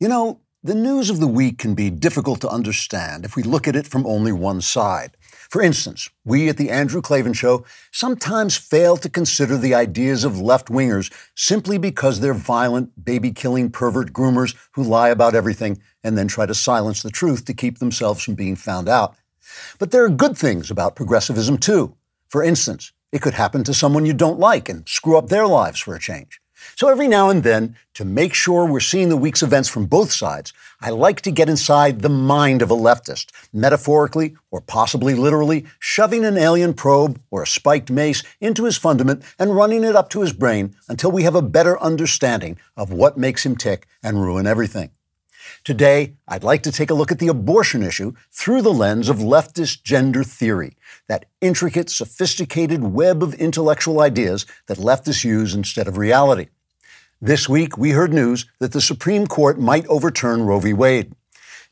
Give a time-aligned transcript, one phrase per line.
[0.00, 3.66] You know, the news of the week can be difficult to understand if we look
[3.66, 5.16] at it from only one side.
[5.50, 10.40] For instance, we at The Andrew Klavan Show sometimes fail to consider the ideas of
[10.40, 16.16] left wingers simply because they're violent, baby killing pervert groomers who lie about everything and
[16.16, 19.16] then try to silence the truth to keep themselves from being found out.
[19.80, 21.96] But there are good things about progressivism too.
[22.28, 25.80] For instance, it could happen to someone you don't like and screw up their lives
[25.80, 26.40] for a change.
[26.76, 30.12] So every now and then, to make sure we're seeing the week's events from both
[30.12, 35.66] sides, I like to get inside the mind of a leftist, metaphorically or possibly literally,
[35.78, 40.08] shoving an alien probe or a spiked mace into his fundament and running it up
[40.10, 44.22] to his brain until we have a better understanding of what makes him tick and
[44.22, 44.90] ruin everything.
[45.64, 49.18] Today, I'd like to take a look at the abortion issue through the lens of
[49.18, 50.76] leftist gender theory,
[51.08, 56.48] that intricate, sophisticated web of intellectual ideas that leftists use instead of reality.
[57.20, 60.72] This week, we heard news that the Supreme Court might overturn Roe v.
[60.72, 61.16] Wade.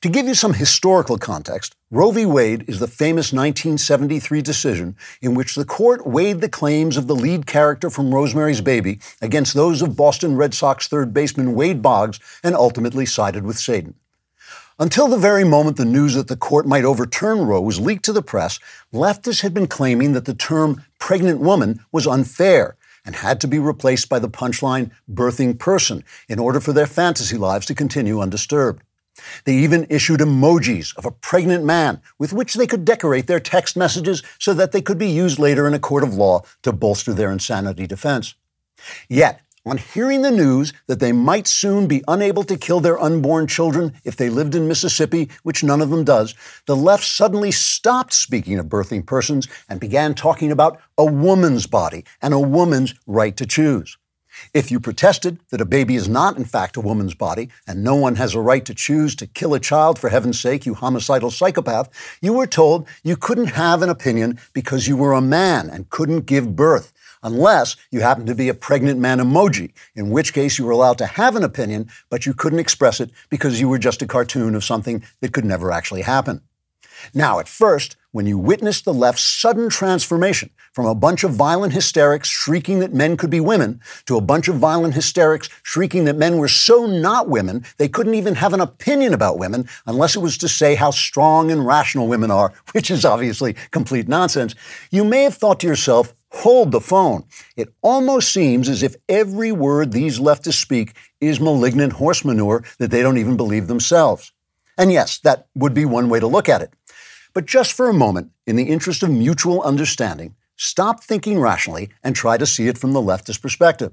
[0.03, 2.27] To give you some historical context, Roe v.
[2.27, 7.15] Wade is the famous 1973 decision in which the court weighed the claims of the
[7.15, 12.19] lead character from Rosemary's Baby against those of Boston Red Sox third baseman Wade Boggs
[12.43, 13.95] and ultimately sided with Satan.
[14.81, 18.13] Until the very moment the news that the court might overturn Roe was leaked to
[18.13, 18.59] the press,
[18.93, 22.77] leftists had been claiming that the term pregnant woman was unfair
[23.07, 27.39] and had to be replaced by the punchline birthing person in order for their fantasy
[27.39, 28.83] lives to continue undisturbed.
[29.45, 33.77] They even issued emojis of a pregnant man with which they could decorate their text
[33.77, 37.15] messages so that they could be used later in a court of law to bolster
[37.15, 38.35] their insanity defense.
[39.09, 43.49] Yet, on hearing the news that they might soon be unable to kill their unborn
[43.49, 46.35] children if they lived in Mississippi, which none of them does,
[46.67, 52.05] the left suddenly stopped speaking of birthing persons and began talking about a woman's body
[52.23, 53.99] and a woman's right to choose.
[54.53, 57.95] If you protested that a baby is not, in fact, a woman's body, and no
[57.95, 61.31] one has a right to choose to kill a child for heaven's sake, you homicidal
[61.31, 61.89] psychopath,
[62.21, 66.27] you were told you couldn't have an opinion because you were a man and couldn't
[66.27, 66.93] give birth,
[67.27, 70.97] unless you happened to be a pregnant man emoji, in which case you were allowed
[70.97, 74.55] to have an opinion, but you couldn't express it because you were just a cartoon
[74.55, 76.41] of something that could never actually happen.
[77.13, 81.73] Now, at first, when you witnessed the left's sudden transformation from a bunch of violent
[81.75, 86.17] hysterics shrieking that men could be women to a bunch of violent hysterics shrieking that
[86.17, 90.21] men were so not women they couldn't even have an opinion about women unless it
[90.21, 94.55] was to say how strong and rational women are, which is obviously complete nonsense,
[94.91, 97.25] you may have thought to yourself, hold the phone.
[97.57, 102.91] It almost seems as if every word these leftists speak is malignant horse manure that
[102.91, 104.33] they don't even believe themselves.
[104.79, 106.73] And yes, that would be one way to look at it.
[107.33, 112.15] But just for a moment, in the interest of mutual understanding, stop thinking rationally and
[112.15, 113.93] try to see it from the leftist perspective.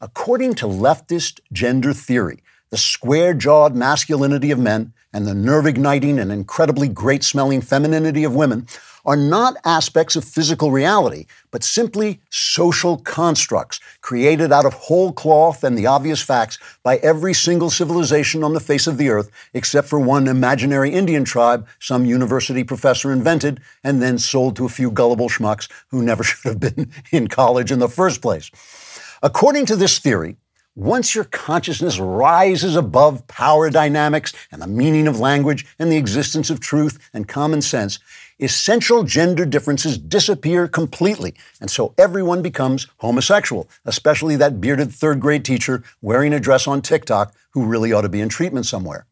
[0.00, 6.18] According to leftist gender theory, the square jawed masculinity of men and the nerve igniting
[6.18, 8.66] and incredibly great smelling femininity of women
[9.04, 15.62] are not aspects of physical reality, but simply social constructs created out of whole cloth
[15.62, 19.88] and the obvious facts by every single civilization on the face of the earth, except
[19.88, 24.90] for one imaginary Indian tribe some university professor invented and then sold to a few
[24.90, 28.50] gullible schmucks who never should have been in college in the first place.
[29.22, 30.36] According to this theory,
[30.76, 36.50] once your consciousness rises above power dynamics and the meaning of language and the existence
[36.50, 38.00] of truth and common sense,
[38.40, 41.34] essential gender differences disappear completely.
[41.60, 46.82] And so everyone becomes homosexual, especially that bearded third grade teacher wearing a dress on
[46.82, 49.06] TikTok who really ought to be in treatment somewhere.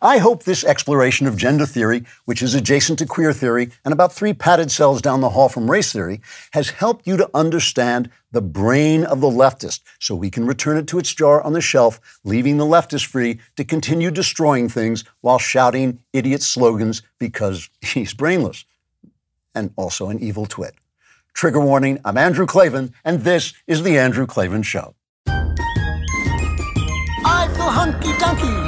[0.00, 4.12] I hope this exploration of gender theory, which is adjacent to queer theory and about
[4.12, 6.20] three padded cells down the hall from race theory,
[6.52, 10.86] has helped you to understand the brain of the leftist so we can return it
[10.88, 15.38] to its jar on the shelf, leaving the leftist free to continue destroying things while
[15.38, 18.64] shouting idiot slogans because he's brainless
[19.54, 20.74] and also an evil twit.
[21.34, 24.94] Trigger warning, I'm Andrew Klavan, and this is The Andrew Klavan Show.
[27.24, 28.67] I feel hunky dunky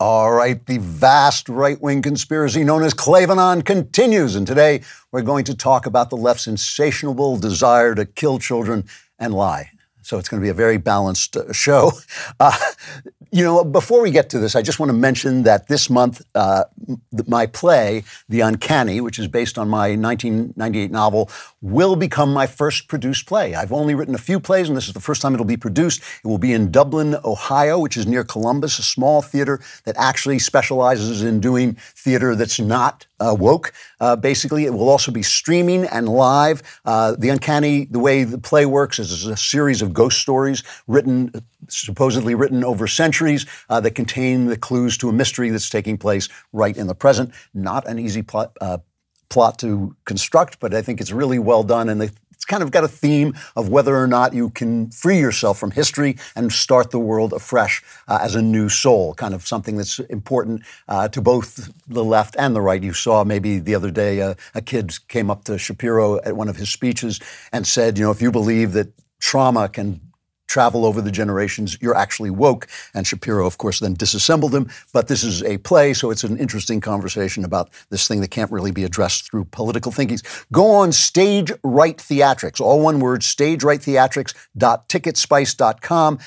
[0.00, 4.36] All right, the vast right wing conspiracy known as Klavanon continues.
[4.36, 8.84] And today we're going to talk about the left's insatiable desire to kill children
[9.18, 9.72] and lie.
[10.02, 11.92] So it's going to be a very balanced uh, show.
[12.40, 12.56] Uh,
[13.30, 16.22] you know, before we get to this, I just want to mention that this month,
[16.34, 16.64] uh,
[17.26, 21.30] my play, The Uncanny, which is based on my 1998 novel,
[21.60, 23.54] will become my first produced play.
[23.54, 26.00] I've only written a few plays, and this is the first time it'll be produced.
[26.24, 30.38] It will be in Dublin, Ohio, which is near Columbus, a small theater that actually
[30.38, 33.72] specializes in doing theater that's not uh, woke.
[34.00, 36.62] Uh, basically, it will also be streaming and live.
[36.84, 41.32] Uh, the Uncanny, the way the play works, is a series of ghost stories written,
[41.68, 43.17] supposedly written over centuries,
[43.68, 47.32] uh, that contain the clues to a mystery that's taking place right in the present.
[47.54, 48.78] Not an easy plot uh,
[49.28, 52.70] plot to construct, but I think it's really well done, and they it's kind of
[52.70, 56.92] got a theme of whether or not you can free yourself from history and start
[56.92, 61.20] the world afresh uh, as a new soul, kind of something that's important uh, to
[61.20, 62.80] both the left and the right.
[62.80, 66.48] You saw maybe the other day uh, a kid came up to Shapiro at one
[66.48, 67.18] of his speeches
[67.50, 70.00] and said, you know, if you believe that trauma can
[70.48, 71.78] travel over the generations.
[71.80, 72.66] You're actually woke.
[72.94, 74.68] And Shapiro, of course, then disassembled him.
[74.92, 78.50] But this is a play, so it's an interesting conversation about this thing that can't
[78.50, 80.22] really be addressed through political thinkings.
[80.50, 86.18] Go on Stage Right Theatrics, all one word, stagerighttheatrics.ticketspice.com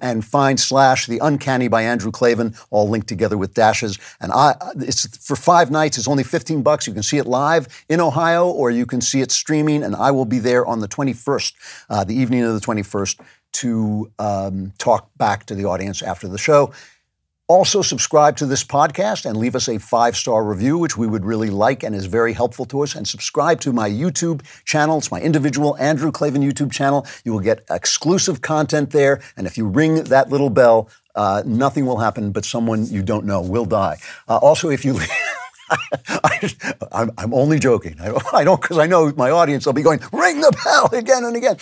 [0.00, 4.54] and find slash the uncanny by andrew klavan all linked together with dashes and i
[4.76, 8.48] it's for five nights it's only 15 bucks you can see it live in ohio
[8.48, 11.52] or you can see it streaming and i will be there on the 21st
[11.90, 13.20] uh, the evening of the 21st
[13.60, 16.72] to um, talk back to the audience after the show.
[17.48, 21.24] Also, subscribe to this podcast and leave us a five star review, which we would
[21.24, 22.96] really like and is very helpful to us.
[22.96, 24.98] And subscribe to my YouTube channel.
[24.98, 27.06] It's my individual Andrew Klavan YouTube channel.
[27.24, 29.20] You will get exclusive content there.
[29.36, 33.24] And if you ring that little bell, uh, nothing will happen, but someone you don't
[33.24, 33.98] know will die.
[34.28, 34.98] Uh, also, if you.
[36.08, 37.96] I, am only joking.
[38.00, 41.36] I, don't because I know my audience will be going, ring the bell again and
[41.36, 41.56] again.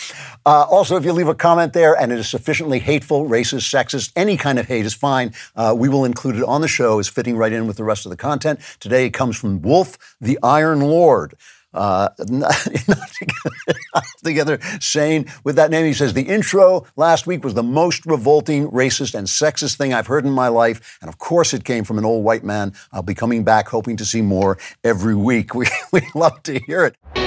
[0.45, 4.13] Uh, also, if you leave a comment there and it is sufficiently hateful, racist, sexist,
[4.17, 5.33] any kind of hate is fine.
[5.57, 8.07] Uh, we will include it on the show as fitting right in with the rest
[8.07, 8.61] of the content.
[8.81, 11.35] Today it comes from Wolf the Iron Lord
[11.75, 15.85] uh, not, together, together saying with that name.
[15.85, 20.07] He says, The intro last week was the most revolting, racist, and sexist thing I've
[20.07, 20.99] heard in my life.
[21.03, 22.73] And of course, it came from an old white man.
[22.93, 25.55] I'll be coming back hoping to see more every week.
[25.65, 27.24] We, we love to hear it.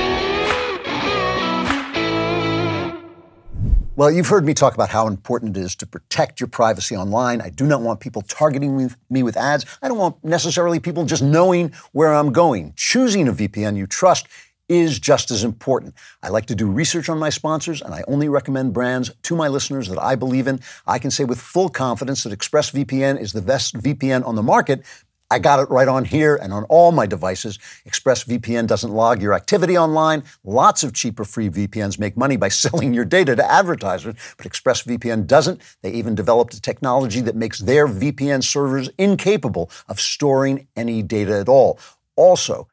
[3.98, 7.42] Well, you've heard me talk about how important it is to protect your privacy online.
[7.42, 9.66] I do not want people targeting me with ads.
[9.82, 12.74] I don't want necessarily people just knowing where I'm going.
[12.76, 14.28] Choosing a VPN you trust
[14.70, 15.96] is just as important.
[16.22, 19.48] I like to do research on my sponsors, and I only recommend brands to my
[19.48, 20.60] listeners that I believe in.
[20.86, 24.84] I can say with full confidence that ExpressVPN is the best VPN on the market
[25.30, 27.60] I got it right on here and on all my devices.
[27.86, 30.24] ExpressVPN doesn't log your activity online.
[30.46, 35.28] Lots of cheaper free VPNs make money by selling your data to advertisers, but ExpressVPN
[35.28, 35.62] doesn't.
[35.82, 41.38] They even developed a technology that makes their VPN servers incapable of storing any data
[41.40, 41.80] at all.
[42.16, 42.68] Also,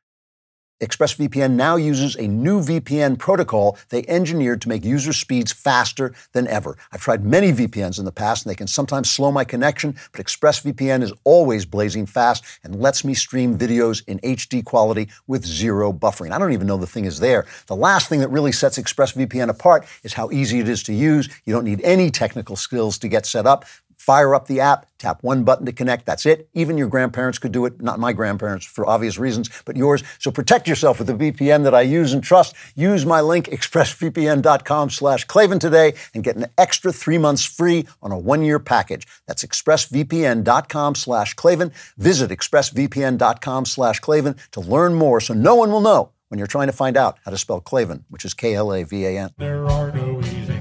[0.85, 6.47] ExpressVPN now uses a new VPN protocol they engineered to make user speeds faster than
[6.49, 6.77] ever.
[6.93, 10.25] I've tried many VPNs in the past and they can sometimes slow my connection, but
[10.25, 15.93] ExpressVPN is always blazing fast and lets me stream videos in HD quality with zero
[15.93, 16.33] buffering.
[16.33, 17.47] I don't even know the thing is there.
[17.67, 21.29] The last thing that really sets ExpressVPN apart is how easy it is to use.
[21.47, 23.65] You don't need any technical skills to get set up.
[24.05, 26.05] Fire up the app, tap one button to connect.
[26.05, 26.47] That's it.
[26.53, 27.81] Even your grandparents could do it.
[27.81, 30.03] Not my grandparents for obvious reasons, but yours.
[30.19, 32.55] So protect yourself with the VPN that I use and trust.
[32.75, 38.13] Use my link, expressvpn.com slash Klavan today and get an extra three months free on
[38.13, 39.07] a one-year package.
[39.27, 41.73] That's expressvpn.com slash Klavan.
[41.97, 46.67] Visit expressvpn.com slash Klavan to learn more so no one will know when you're trying
[46.67, 49.31] to find out how to spell Klavan, which is K-L-A-V-A-N.
[49.39, 50.61] There are no easy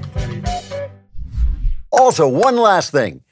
[1.96, 3.23] Also, one last thing.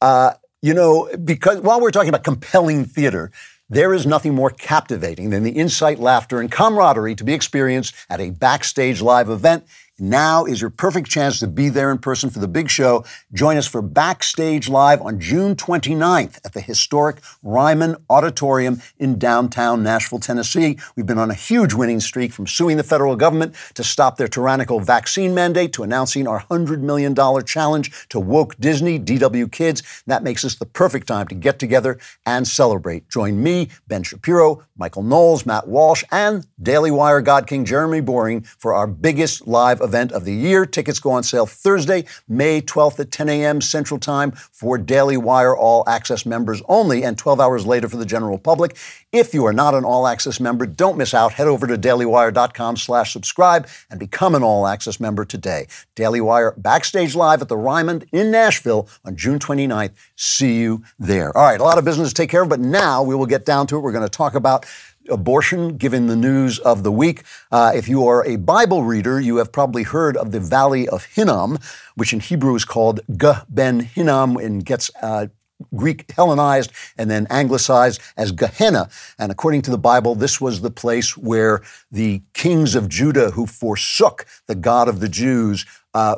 [0.00, 3.30] Uh, you know, because while we're talking about compelling theater,
[3.68, 8.20] there is nothing more captivating than the insight, laughter, and camaraderie to be experienced at
[8.20, 9.64] a backstage live event
[10.00, 13.04] now is your perfect chance to be there in person for the big show.
[13.32, 19.82] Join us for Backstage Live on June 29th at the historic Ryman Auditorium in downtown
[19.82, 20.78] Nashville, Tennessee.
[20.96, 24.28] We've been on a huge winning streak from suing the federal government to stop their
[24.28, 27.14] tyrannical vaccine mandate to announcing our $100 million
[27.44, 30.02] challenge to woke Disney, DW Kids.
[30.06, 33.08] That makes us the perfect time to get together and celebrate.
[33.10, 38.40] Join me, Ben Shapiro, Michael Knowles, Matt Walsh, and Daily Wire God King Jeremy Boring
[38.40, 40.64] for our biggest live event event of the year.
[40.64, 43.60] Tickets go on sale Thursday, May 12th at 10 a.m.
[43.60, 48.06] Central Time for Daily Wire All Access members only, and 12 hours later for the
[48.06, 48.76] general public.
[49.10, 51.32] If you are not an All Access member, don't miss out.
[51.32, 55.66] Head over to dailywire.com slash subscribe and become an All Access member today.
[55.96, 59.90] Daily Wire backstage live at the Ryman in Nashville on June 29th.
[60.14, 61.36] See you there.
[61.36, 63.44] All right, a lot of business to take care of, but now we will get
[63.44, 63.80] down to it.
[63.80, 64.66] We're going to talk about
[65.08, 67.22] abortion, given the news of the week.
[67.50, 71.04] Uh, if you are a Bible reader, you have probably heard of the Valley of
[71.04, 71.58] Hinnom,
[71.94, 75.26] which in Hebrew is called Gah Ben Hinnom and gets uh,
[75.74, 78.88] Greek Hellenized and then anglicized as Gehenna.
[79.18, 83.46] And according to the Bible, this was the place where the kings of Judah who
[83.46, 86.16] forsook the God of the Jews uh,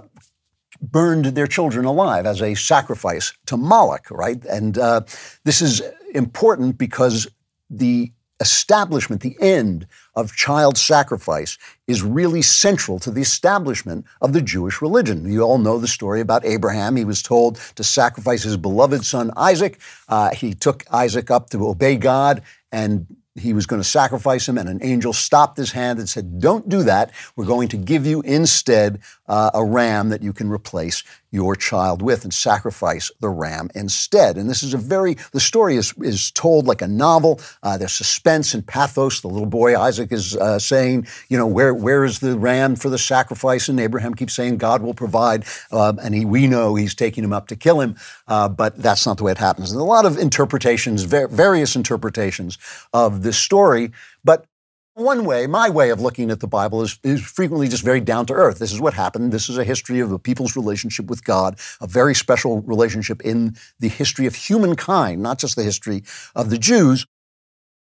[0.81, 4.45] burned their children alive as a sacrifice to Moloch, right?
[4.45, 5.03] And uh,
[5.45, 5.83] this is
[6.15, 7.29] important because
[7.71, 8.13] the
[8.43, 11.57] establishment, the end of child sacrifice,
[11.87, 15.31] is really central to the establishment of the Jewish religion.
[15.31, 16.97] You all know the story about Abraham.
[16.97, 19.81] He was told to sacrifice his beloved son Isaac.
[20.09, 24.59] Uh, he took Isaac up to obey God, and he was going to sacrifice him,
[24.59, 27.13] and an angel stopped his hand and said, Don't do that.
[27.35, 32.03] We're going to give you instead uh, a ram that you can replace your child
[32.03, 34.37] with and sacrifice the ram instead.
[34.37, 37.41] And this is a very, the story is, is told like a novel.
[37.63, 39.23] Uh, there's suspense and pathos.
[39.23, 42.91] The little boy Isaac is uh, saying, you know, where, where is the ram for
[42.91, 43.69] the sacrifice?
[43.69, 45.47] And Abraham keeps saying, God will provide.
[45.71, 47.97] Uh, and he, we know he's taking him up to kill him,
[48.29, 49.73] uh, but that's not the way it happens.
[49.73, 52.59] And a lot of interpretations, various interpretations
[52.93, 53.91] of this story.
[54.25, 54.47] But
[54.95, 58.27] one way, my way of looking at the Bible is, is frequently just very down
[58.27, 58.59] to earth.
[58.59, 59.33] This is what happened.
[59.33, 63.57] This is a history of a people's relationship with God, a very special relationship in
[63.81, 66.03] the history of humankind, not just the history
[66.35, 67.07] of the Jews.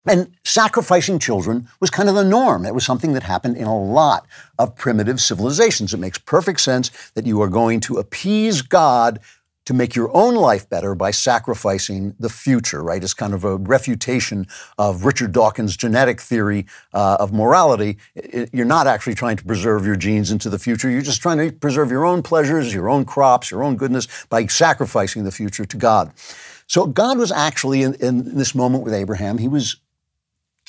[0.07, 2.64] And sacrificing children was kind of the norm.
[2.64, 4.26] It was something that happened in a lot
[4.59, 5.93] of primitive civilizations.
[5.93, 9.21] It makes perfect sense that you are going to appease God
[9.67, 13.02] to make your own life better by sacrificing the future, right?
[13.02, 14.47] It's kind of a refutation
[14.79, 17.99] of Richard Dawkins' genetic theory uh, of morality.
[18.14, 20.90] It, you're not actually trying to preserve your genes into the future.
[20.90, 24.47] You're just trying to preserve your own pleasures, your own crops, your own goodness by
[24.47, 26.12] sacrificing the future to God.
[26.67, 29.76] So God was actually in, in this moment with Abraham, he was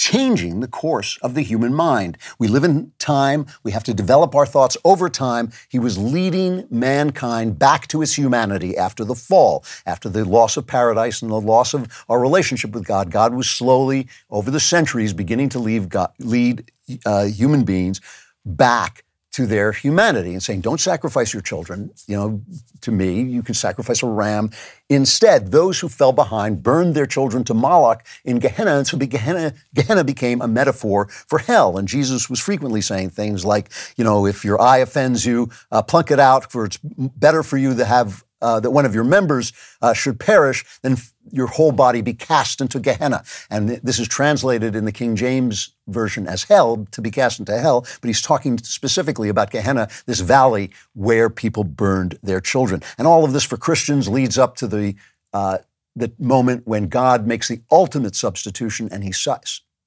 [0.01, 2.17] changing the course of the human mind.
[2.39, 5.51] We live in time, we have to develop our thoughts over time.
[5.69, 10.65] He was leading mankind back to its humanity after the fall, after the loss of
[10.65, 13.11] paradise and the loss of our relationship with God.
[13.11, 16.71] God was slowly, over the centuries, beginning to God, lead
[17.05, 18.01] uh, human beings
[18.43, 22.41] back to their humanity and saying, don't sacrifice your children, you know,
[22.81, 24.51] to me, you can sacrifice a ram.
[24.89, 29.53] Instead, those who fell behind burned their children to Moloch in Gehenna, and so Gehenna,
[29.73, 31.77] Gehenna became a metaphor for hell.
[31.77, 35.81] And Jesus was frequently saying things like, you know, if your eye offends you, uh,
[35.81, 39.03] plunk it out, for it's better for you to have uh, that one of your
[39.03, 40.97] members uh, should perish, then
[41.31, 43.23] your whole body be cast into Gehenna.
[43.49, 47.57] And this is translated in the King James Version as hell, to be cast into
[47.57, 52.81] hell, but he's talking specifically about Gehenna, this valley where people burned their children.
[52.97, 54.95] And all of this for Christians leads up to the,
[55.33, 55.59] uh,
[55.95, 59.35] the moment when God makes the ultimate substitution and he su-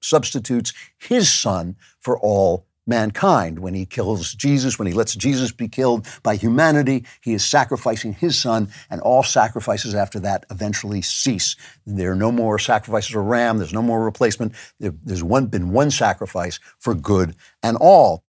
[0.01, 3.59] substitutes his son for all mankind.
[3.59, 8.13] When he kills Jesus, when he lets Jesus be killed by humanity, he is sacrificing
[8.13, 11.57] his son, and all sacrifices after that eventually cease.
[11.87, 14.55] There are no more sacrifices of ram, there's no more replacement.
[14.79, 18.25] There's one, been one sacrifice for good and all.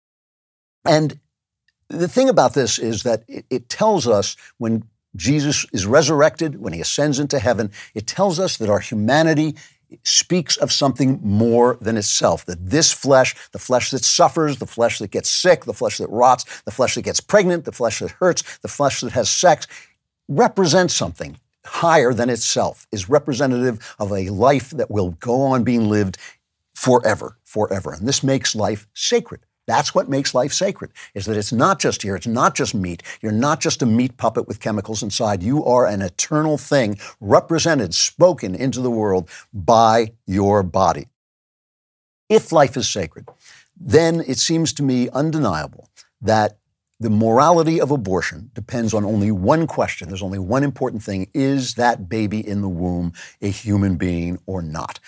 [0.86, 1.20] And
[1.90, 4.84] the thing about this is that it, it tells us when
[5.16, 9.56] Jesus is resurrected, when he ascends into heaven, it tells us that our humanity
[10.04, 12.46] speaks of something more than itself.
[12.46, 16.10] That this flesh, the flesh that suffers, the flesh that gets sick, the flesh that
[16.10, 19.68] rots, the flesh that gets pregnant, the flesh that hurts, the flesh that has sex,
[20.28, 25.90] represents something higher than itself, is representative of a life that will go on being
[25.90, 26.18] lived
[26.74, 27.94] forever, forever.
[27.94, 29.45] And this makes life sacred.
[29.68, 33.02] That's what makes life sacred, is that it's not just here, it's not just meat.
[33.22, 35.42] You're not just a meat puppet with chemicals inside.
[35.42, 41.08] You are an eternal thing represented, spoken into the world by your body.
[42.30, 43.28] If life is sacred,
[43.80, 45.90] then it seems to me undeniable
[46.22, 46.58] that
[47.00, 50.08] the morality of abortion depends on only one question.
[50.08, 51.28] There's only one important thing.
[51.34, 55.00] Is that baby in the womb a human being or not?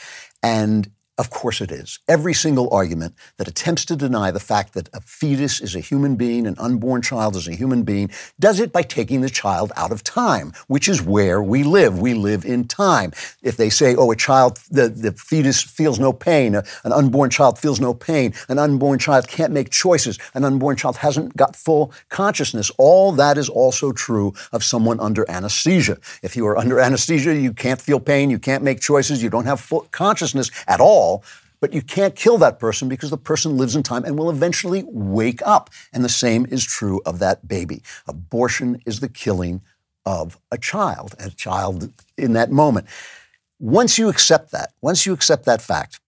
[0.44, 1.98] And Of course it is.
[2.08, 6.16] Every single argument that attempts to deny the fact that a fetus is a human
[6.16, 9.92] being, an unborn child is a human being, does it by taking the child out
[9.92, 11.98] of time, which is where we live.
[11.98, 13.14] We live in time.
[13.42, 17.58] If they say, oh, a child, the, the fetus feels no pain, an unborn child
[17.58, 21.92] feels no pain, an unborn child can't make choices, an unborn child hasn't got full
[22.10, 25.98] consciousness, all that is also true of someone under anesthesia.
[26.22, 29.46] If you are under anesthesia, you can't feel pain, you can't make choices, you don't
[29.46, 31.24] have full consciousness at all all,
[31.60, 34.84] but you can't kill that person because the person lives in time and will eventually
[34.88, 35.70] wake up.
[35.92, 37.82] And the same is true of that baby.
[38.08, 39.62] Abortion is the killing
[40.06, 42.88] of a child, a child in that moment.
[43.60, 46.00] Once you accept that, once you accept that fact,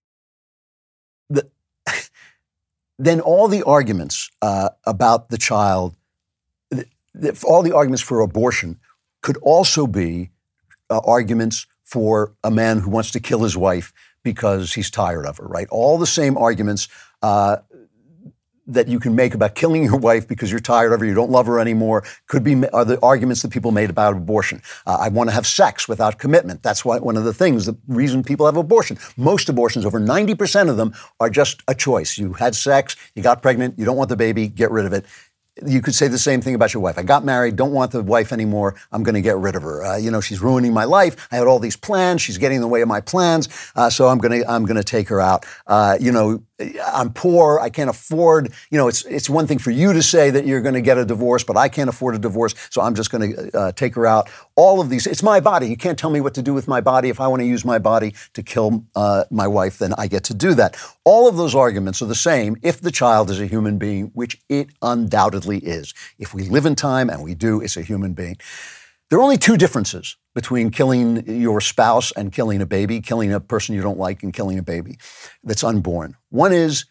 [1.28, 1.48] the,
[2.98, 5.96] then all the arguments uh, about the child,
[6.70, 8.78] the, the, all the arguments for abortion
[9.20, 10.30] could also be
[10.88, 15.38] uh, arguments for a man who wants to kill his wife because he's tired of
[15.38, 15.68] her, right?
[15.70, 16.88] All the same arguments
[17.22, 17.58] uh,
[18.66, 21.30] that you can make about killing your wife because you're tired of her, you don't
[21.30, 24.62] love her anymore, could be are the arguments that people made about abortion.
[24.86, 26.62] Uh, I want to have sex without commitment.
[26.62, 28.98] That's why one of the things, the reason people have abortion.
[29.16, 32.16] Most abortions, over 90% of them, are just a choice.
[32.16, 35.04] You had sex, you got pregnant, you don't want the baby, get rid of it
[35.66, 36.98] you could say the same thing about your wife.
[36.98, 38.76] I got married, don't want the wife anymore.
[38.92, 39.84] I'm going to get rid of her.
[39.84, 41.28] Uh, you know, she's ruining my life.
[41.30, 42.22] I had all these plans.
[42.22, 43.48] She's getting in the way of my plans.
[43.74, 45.44] Uh, so I'm going to I'm going to take her out.
[45.66, 46.42] Uh, you know,
[46.86, 47.58] I'm poor.
[47.60, 48.52] I can't afford.
[48.70, 50.98] You know, it's it's one thing for you to say that you're going to get
[50.98, 53.94] a divorce, but I can't afford a divorce, so I'm just going to uh, take
[53.94, 54.28] her out.
[54.56, 55.06] All of these.
[55.06, 55.68] It's my body.
[55.68, 57.08] You can't tell me what to do with my body.
[57.08, 60.24] If I want to use my body to kill uh, my wife, then I get
[60.24, 60.76] to do that.
[61.04, 64.40] All of those arguments are the same if the child is a human being, which
[64.48, 65.94] it undoubtedly is.
[66.18, 68.36] If we live in time, and we do, it's a human being.
[69.10, 73.40] There are only two differences between killing your spouse and killing a baby, killing a
[73.40, 74.98] person you don't like and killing a baby
[75.42, 76.16] that's unborn.
[76.28, 76.84] One is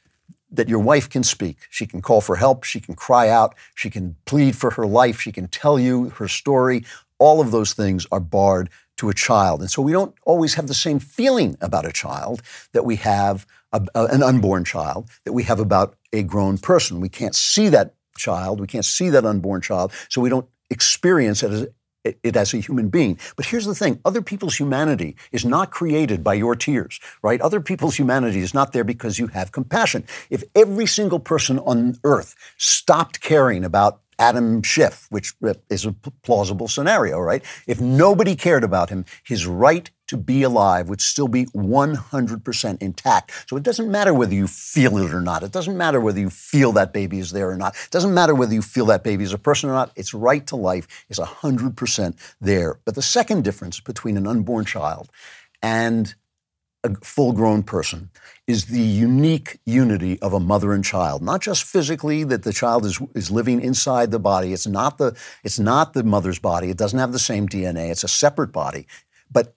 [0.52, 1.60] that your wife can speak.
[1.70, 2.66] She can call for help.
[2.66, 3.56] She can cry out.
[3.74, 5.22] She can plead for her life.
[5.22, 6.84] She can tell you her story.
[7.20, 9.62] All of those things are barred to a child.
[9.62, 12.42] And so we don't always have the same feeling about a child
[12.74, 17.00] that we have a, a, an unborn child, that we have about a grown person.
[17.00, 18.60] We can't see that child.
[18.60, 19.94] We can't see that unborn child.
[20.10, 21.68] So we don't experience it as,
[22.04, 23.18] it as a human being.
[23.36, 27.42] But here's the thing other people's humanity is not created by your tears, right?
[27.42, 30.06] Other people's humanity is not there because you have compassion.
[30.30, 35.34] If every single person on earth stopped caring about Adam Schiff, which
[35.70, 37.44] is a plausible scenario, right?
[37.68, 43.32] If nobody cared about him, his right to be alive would still be 100% intact.
[43.48, 45.44] So it doesn't matter whether you feel it or not.
[45.44, 47.76] It doesn't matter whether you feel that baby is there or not.
[47.76, 49.92] It doesn't matter whether you feel that baby is a person or not.
[49.96, 52.80] Its right to life is 100% there.
[52.86, 55.10] But the second difference between an unborn child
[55.62, 56.16] and
[56.84, 58.10] a full grown person
[58.48, 61.22] is the unique unity of a mother and child.
[61.22, 64.54] Not just physically that the child is, is living inside the body.
[64.54, 66.72] It's not the, it's not the mother's body.
[66.72, 67.92] It doesn't have the same DNA.
[67.92, 68.88] It's a separate body.
[69.32, 69.54] But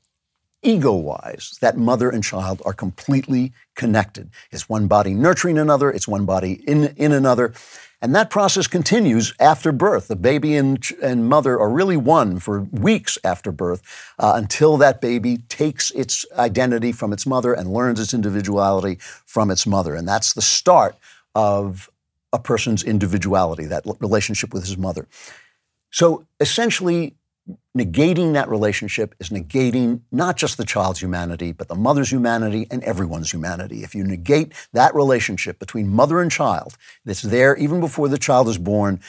[0.62, 4.30] ego wise, that mother and child are completely connected.
[4.50, 7.52] It's one body nurturing another, it's one body in, in another.
[8.00, 10.08] And that process continues after birth.
[10.08, 13.82] The baby and, and mother are really one for weeks after birth
[14.18, 19.52] uh, until that baby takes its identity from its mother and learns its individuality from
[19.52, 19.94] its mother.
[19.94, 20.96] And that's the start
[21.36, 21.88] of
[22.32, 25.06] a person's individuality, that relationship with his mother.
[25.90, 27.14] So essentially,
[27.76, 32.82] negating that relationship is negating not just the child's humanity, but the mother's humanity and
[32.84, 33.82] everyone's humanity.
[33.82, 38.48] If you negate that relationship between mother and child that's there even before the child
[38.48, 39.00] is born,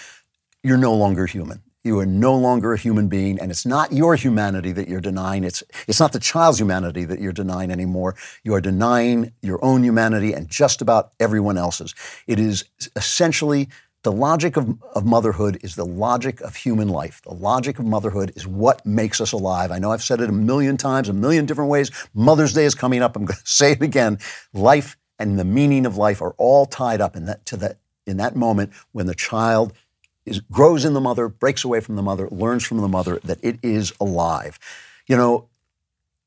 [0.64, 1.62] you're no longer human.
[1.84, 5.44] You are no longer a human being, and it's not your humanity that you're denying.
[5.44, 8.16] It's, it's not the child's humanity that you're denying anymore.
[8.46, 11.94] You are denying your own humanity and just about everyone else's.
[12.26, 12.64] It is
[12.96, 13.68] essentially
[14.04, 17.22] the logic of, of motherhood is the logic of human life.
[17.22, 19.72] The logic of motherhood is what makes us alive.
[19.72, 21.90] I know I've said it a million times, a million different ways.
[22.14, 23.16] Mother's Day is coming up.
[23.16, 24.20] I'm going to say it again.
[24.54, 28.18] Life and the meaning of life are all tied up in that, to that, in
[28.18, 29.72] that moment when the child
[30.26, 33.40] is, grows in the mother, breaks away from the mother, learns from the mother that
[33.42, 34.60] it is alive.
[35.08, 35.48] You know,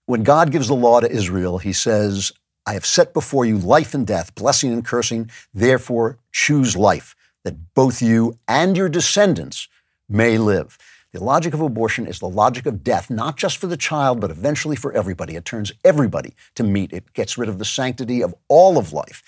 [0.07, 2.33] when God gives the law to Israel, he says,
[2.65, 7.16] I have set before you life and death, blessing and cursing, therefore choose life
[7.47, 9.69] that both you and your descendants
[10.09, 10.77] may live.
[11.13, 14.33] The logic of abortion is the logic of death, not just for the child, but
[14.33, 15.37] eventually for everybody.
[15.37, 16.93] It turns everybody to meat.
[16.93, 19.23] It gets rid of the sanctity of all of life,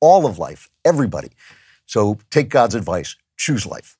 [0.00, 1.30] all of life, everybody.
[1.86, 3.96] So take God's advice, choose life.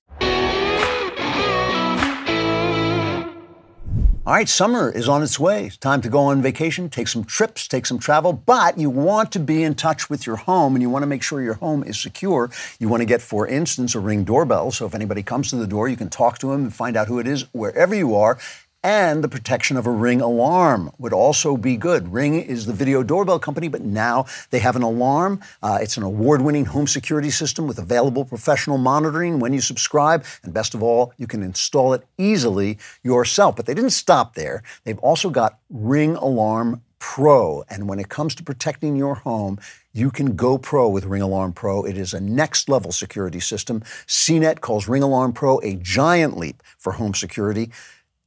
[4.25, 5.67] All right, summer is on its way.
[5.67, 9.33] It's time to go on vacation, take some trips, take some travel, but you want
[9.33, 11.83] to be in touch with your home and you want to make sure your home
[11.83, 12.49] is secure.
[12.79, 14.71] You want to get, for instance, a ring doorbell.
[14.71, 17.09] So if anybody comes to the door, you can talk to them and find out
[17.09, 18.39] who it is wherever you are
[18.83, 22.13] and the protection of a Ring alarm would also be good.
[22.13, 25.41] Ring is the video doorbell company, but now they have an alarm.
[25.63, 30.25] Uh, it's an award winning home security system with available professional monitoring when you subscribe.
[30.43, 33.55] And best of all, you can install it easily yourself.
[33.55, 34.63] But they didn't stop there.
[34.85, 37.65] They've also got Ring Alarm Pro.
[37.69, 39.59] And when it comes to protecting your home,
[39.93, 41.85] you can go pro with Ring Alarm Pro.
[41.85, 43.81] It is a next level security system.
[44.07, 47.71] CNET calls Ring Alarm Pro a giant leap for home security.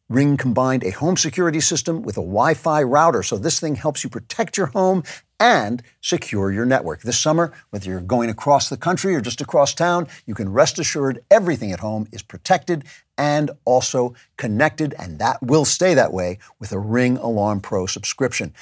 [0.08, 4.04] Ring combined a home security system with a Wi Fi router, so this thing helps
[4.04, 5.02] you protect your home
[5.40, 7.02] and secure your network.
[7.02, 10.78] This summer, whether you're going across the country or just across town, you can rest
[10.78, 12.84] assured everything at home is protected
[13.18, 18.54] and also connected, and that will stay that way with a Ring Alarm Pro subscription.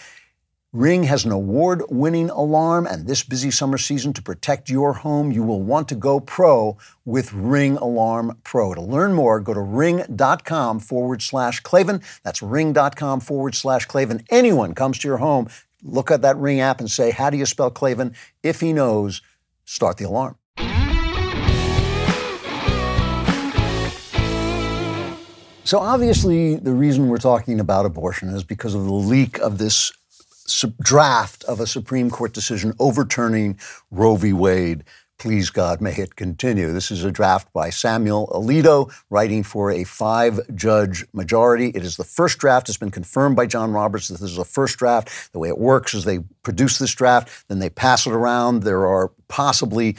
[0.73, 5.31] Ring has an award winning alarm, and this busy summer season, to protect your home,
[5.31, 8.73] you will want to go pro with Ring Alarm Pro.
[8.73, 12.01] To learn more, go to ring.com forward slash Klavan.
[12.23, 14.23] That's ring.com forward slash Klavan.
[14.31, 15.47] Anyone comes to your home,
[15.83, 18.15] look at that Ring app and say, How do you spell Klavan?
[18.41, 19.21] If he knows,
[19.65, 20.37] start the alarm.
[25.65, 29.93] So, obviously, the reason we're talking about abortion is because of the leak of this
[30.81, 33.57] draft of a Supreme Court decision overturning
[33.91, 34.33] Roe v.
[34.33, 34.83] Wade.
[35.19, 36.73] Please God, may it continue.
[36.73, 41.69] This is a draft by Samuel Alito, writing for a five judge majority.
[41.69, 42.67] It is the first draft.
[42.67, 45.31] It's been confirmed by John Roberts that this is a first draft.
[45.31, 48.63] The way it works is they produce this draft, then they pass it around.
[48.63, 49.95] There are possibly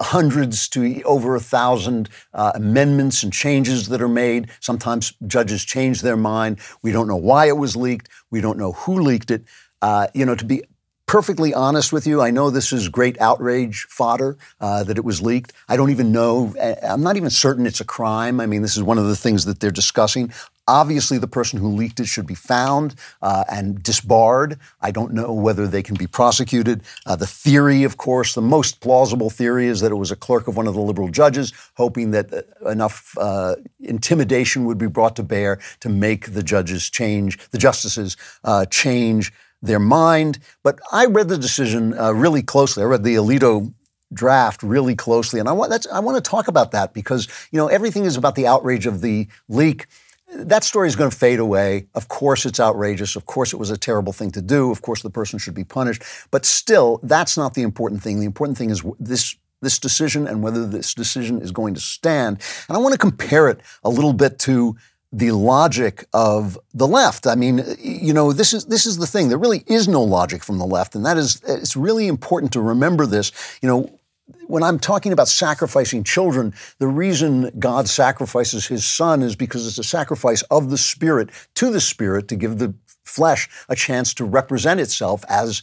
[0.00, 4.50] hundreds to over a thousand uh, amendments and changes that are made.
[4.60, 6.58] Sometimes judges change their mind.
[6.82, 8.08] We don't know why it was leaked.
[8.30, 9.44] We don't know who leaked it.
[9.82, 10.62] Uh, you know, to be
[11.10, 15.20] perfectly honest with you, I know this is great outrage fodder uh, that it was
[15.20, 15.52] leaked.
[15.68, 16.54] I don't even know.
[16.84, 18.40] I'm not even certain it's a crime.
[18.40, 20.32] I mean, this is one of the things that they're discussing.
[20.68, 24.56] Obviously, the person who leaked it should be found uh, and disbarred.
[24.80, 26.82] I don't know whether they can be prosecuted.
[27.04, 30.46] Uh, the theory, of course, the most plausible theory is that it was a clerk
[30.46, 35.16] of one of the liberal judges, hoping that uh, enough uh, intimidation would be brought
[35.16, 40.38] to bear to make the judges change, the justices uh, change their mind.
[40.62, 42.82] But I read the decision uh, really closely.
[42.82, 43.72] I read the Alito
[44.12, 47.68] draft really closely, and I want I want to talk about that because you know
[47.68, 49.86] everything is about the outrage of the leak.
[50.32, 51.88] That story is going to fade away.
[51.94, 53.16] Of course, it's outrageous.
[53.16, 54.70] Of course, it was a terrible thing to do.
[54.70, 56.04] Of course, the person should be punished.
[56.30, 58.20] But still, that's not the important thing.
[58.20, 62.40] The important thing is this this decision and whether this decision is going to stand.
[62.68, 64.76] And I want to compare it a little bit to
[65.12, 67.26] the logic of the left.
[67.26, 69.28] I mean, you know, this is this is the thing.
[69.28, 72.60] There really is no logic from the left, and that is it's really important to
[72.60, 73.32] remember this.
[73.60, 73.98] You know,
[74.46, 79.78] when I'm talking about sacrificing children, the reason God sacrifices his son is because it's
[79.78, 84.24] a sacrifice of the spirit to the spirit to give the flesh a chance to
[84.24, 85.62] represent itself as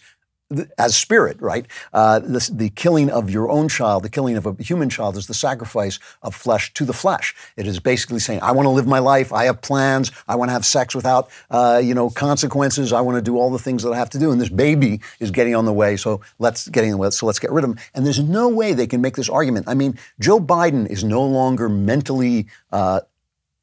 [0.78, 1.66] as spirit, right?
[1.92, 5.28] Uh, the, the, killing of your own child, the killing of a human child, is
[5.28, 7.36] the sacrifice of flesh to the flesh.
[7.58, 9.34] It is basically saying, I want to live my life.
[9.34, 10.12] I have plans.
[10.28, 12.94] I want to have sex without, uh, you know, consequences.
[12.94, 14.32] I want to do all the things that I have to do.
[14.32, 17.10] And this baby is getting on the way, so let's getting in the way.
[17.10, 17.78] So let's get rid of him.
[17.94, 19.68] And there's no way they can make this argument.
[19.68, 23.02] I mean, Joe Biden is no longer mentally uh,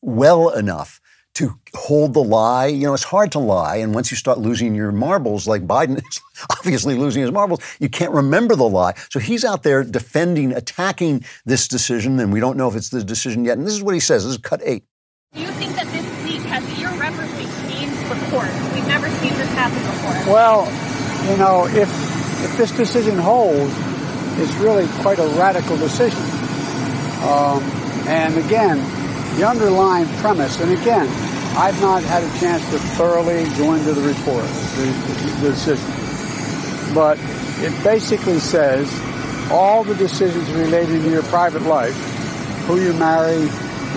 [0.03, 1.01] well enough
[1.35, 2.67] to hold the lie.
[2.67, 3.77] You know, it's hard to lie.
[3.77, 6.21] And once you start losing your marbles, like Biden is
[6.51, 8.95] obviously losing his marbles, you can't remember the lie.
[9.11, 13.03] So he's out there defending, attacking this decision, and we don't know if it's the
[13.03, 13.59] decision yet.
[13.59, 14.25] And this is what he says.
[14.25, 14.85] This is cut eight.
[15.33, 18.49] Do you think that this leak has irreparably changed the court?
[18.73, 20.33] We've never seen this happen before.
[20.33, 20.67] Well,
[21.31, 21.91] you know, if
[22.45, 23.73] if this decision holds,
[24.39, 26.21] it's really quite a radical decision.
[27.25, 27.63] Um,
[28.07, 28.79] and again,
[29.37, 31.09] the underlying premise, and again,
[31.57, 34.45] I've not had a chance to thoroughly go into the report,
[34.77, 35.87] the, the decision.
[36.95, 37.19] But
[37.59, 38.89] it basically says
[39.51, 41.95] all the decisions related to your private life,
[42.67, 43.47] who you marry,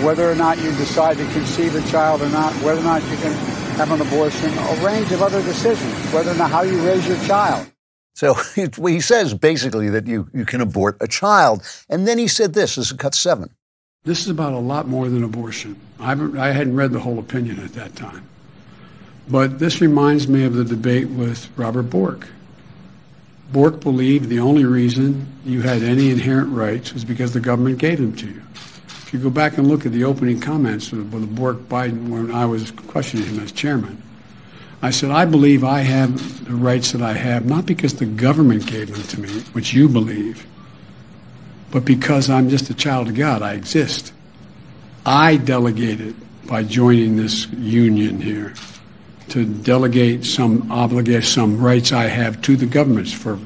[0.04, 3.18] whether or not you decide to conceive a child or not, whether or not you
[3.18, 3.34] can
[3.78, 7.18] have an abortion, a range of other decisions, whether or not how you raise your
[7.26, 7.68] child.
[8.14, 11.64] So he says basically that you, you can abort a child.
[11.90, 13.50] And then he said this, this is cut seven.
[14.08, 15.76] This is about a lot more than abortion.
[16.00, 18.26] I, I hadn't read the whole opinion at that time.
[19.28, 22.26] But this reminds me of the debate with Robert Bork.
[23.52, 27.98] Bork believed the only reason you had any inherent rights was because the government gave
[27.98, 28.42] them to you.
[28.88, 32.32] If you go back and look at the opening comments of the Bork Biden when
[32.32, 34.02] I was questioning him as chairman,
[34.82, 38.68] I said, I believe I have the rights that I have, not because the government
[38.68, 40.48] gave them to me, which you believe,
[41.72, 43.42] but because I'm just a child of God.
[43.42, 44.14] I exist.
[45.06, 46.16] I delegated
[46.48, 48.54] by joining this union here
[49.30, 53.40] to delegate some obligation, some rights I have to the governments for,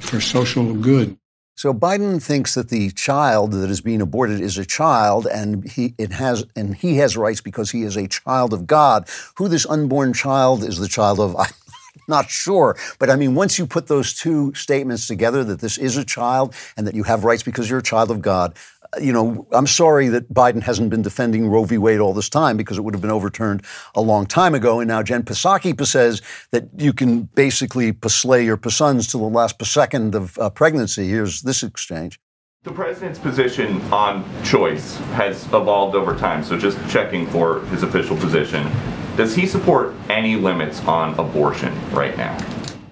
[0.00, 1.16] for social good.
[1.58, 5.92] So Biden thinks that the child that is being aborted is a child, and he
[5.98, 9.08] it has and he has rights because he is a child of God.
[9.38, 11.46] Who this unborn child is the child of, I'm
[12.08, 12.76] not sure.
[12.98, 16.54] But I mean, once you put those two statements together, that this is a child
[16.76, 18.56] and that you have rights because you're a child of God,
[19.00, 21.78] you know, I'm sorry that Biden hasn't been defending Roe v.
[21.78, 23.62] Wade all this time because it would have been overturned
[23.94, 24.80] a long time ago.
[24.80, 29.62] And now Jen Psaki says that you can basically slay your sons to the last
[29.64, 31.08] second of uh, pregnancy.
[31.08, 32.18] Here's this exchange.
[32.64, 36.42] The president's position on choice has evolved over time.
[36.42, 38.66] So just checking for his official position,
[39.18, 42.38] does he support any limits on abortion right now?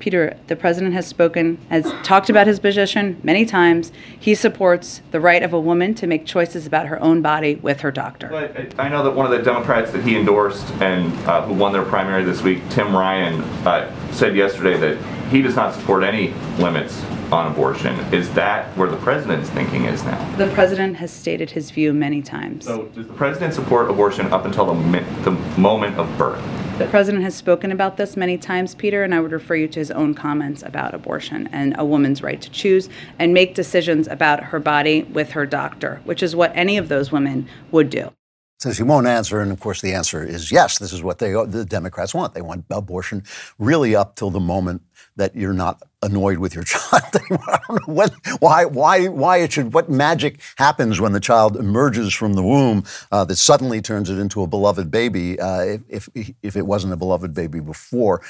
[0.00, 3.92] Peter, the president has spoken, has talked about his position many times.
[4.18, 7.80] He supports the right of a woman to make choices about her own body with
[7.80, 8.26] her doctor.
[8.26, 11.72] But I know that one of the Democrats that he endorsed and uh, who won
[11.72, 16.34] their primary this week, Tim Ryan, uh, said yesterday that he does not support any
[16.58, 17.00] limits
[17.32, 17.94] on abortion.
[18.12, 20.36] Is that where the president's thinking is now?
[20.36, 22.64] The president has stated his view many times.
[22.64, 26.42] So, does the president support abortion up until the, the moment of birth?
[26.78, 29.78] The president has spoken about this many times, Peter, and I would refer you to
[29.78, 34.44] his own comments about abortion and a woman's right to choose and make decisions about
[34.44, 38.12] her body with her doctor, which is what any of those women would do.
[38.58, 40.78] So she won't answer, and of course the answer is yes.
[40.78, 42.34] This is what they the Democrats want.
[42.34, 43.22] They want abortion
[43.58, 44.82] really up till the moment
[45.16, 49.52] that you're not annoyed with your child I don't know when, why, why, why it
[49.52, 54.10] should, what magic happens when the child emerges from the womb uh, that suddenly turns
[54.10, 58.22] it into a beloved baby uh, if, if it wasn't a beloved baby before.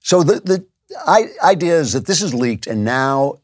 [0.00, 0.64] So the, the
[1.42, 3.40] idea is that this is leaked and now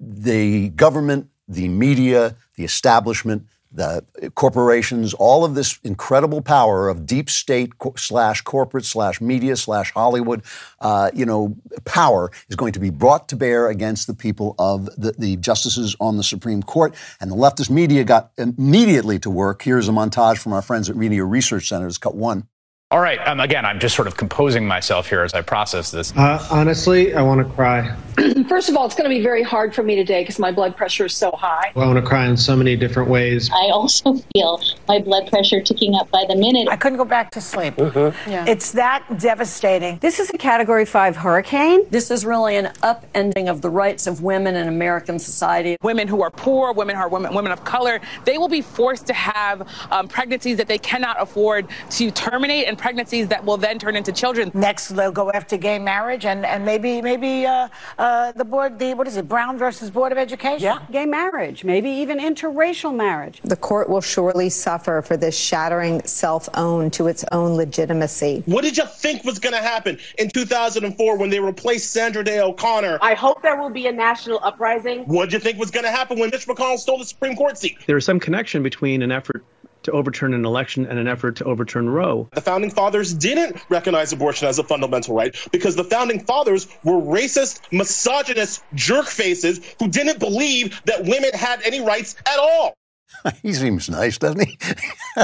[0.00, 4.04] the government, the media, the establishment, the
[4.34, 10.42] corporations, all of this incredible power of deep state slash corporate slash media slash Hollywood,
[10.80, 14.86] uh, you know, power is going to be brought to bear against the people of
[14.96, 16.94] the, the justices on the Supreme Court.
[17.20, 19.62] And the leftist media got immediately to work.
[19.62, 21.86] Here's a montage from our friends at Media Research Center.
[21.86, 22.48] It's cut one.
[22.92, 23.26] All right.
[23.26, 26.14] Um, again, I'm just sort of composing myself here as I process this.
[26.14, 27.96] Uh, honestly, I want to cry.
[28.50, 30.76] First of all, it's going to be very hard for me today because my blood
[30.76, 31.72] pressure is so high.
[31.74, 33.50] Well, I want to cry in so many different ways.
[33.50, 36.68] I also feel my blood pressure ticking up by the minute.
[36.68, 37.76] I couldn't go back to sleep.
[37.76, 38.30] Mm-hmm.
[38.30, 38.44] Yeah.
[38.46, 39.96] It's that devastating.
[40.00, 41.86] This is a Category 5 hurricane.
[41.88, 45.78] This is really an upending of the rights of women in American society.
[45.80, 49.06] Women who are poor, women who are women, women of color, they will be forced
[49.06, 53.78] to have um, pregnancies that they cannot afford to terminate and pregnancies that will then
[53.78, 54.50] turn into children.
[54.54, 58.94] Next, they'll go after gay marriage and, and maybe maybe uh, uh, the board, the
[58.94, 60.64] what is it, Brown versus Board of Education?
[60.64, 63.40] Yeah, gay marriage, maybe even interracial marriage.
[63.44, 68.42] The court will surely suffer for this shattering self-own to its own legitimacy.
[68.46, 72.40] What did you think was going to happen in 2004 when they replaced Sandra Day
[72.40, 72.98] O'Connor?
[73.00, 75.04] I hope there will be a national uprising.
[75.04, 77.56] What did you think was going to happen when Mitch McConnell stole the Supreme Court
[77.56, 77.78] seat?
[77.86, 79.44] There is some connection between an effort
[79.84, 82.28] to overturn an election and an effort to overturn Roe.
[82.32, 87.00] The founding fathers didn't recognize abortion as a fundamental right because the founding fathers were
[87.00, 92.74] racist, misogynist jerk faces who didn't believe that women had any rights at all.
[93.42, 94.58] he seems nice, doesn't he?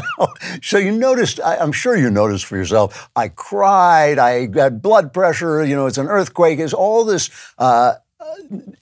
[0.62, 5.12] so you noticed, I, am sure you noticed for yourself, I cried, I had blood
[5.12, 7.94] pressure, you know, it's an earthquake, it's all this uh,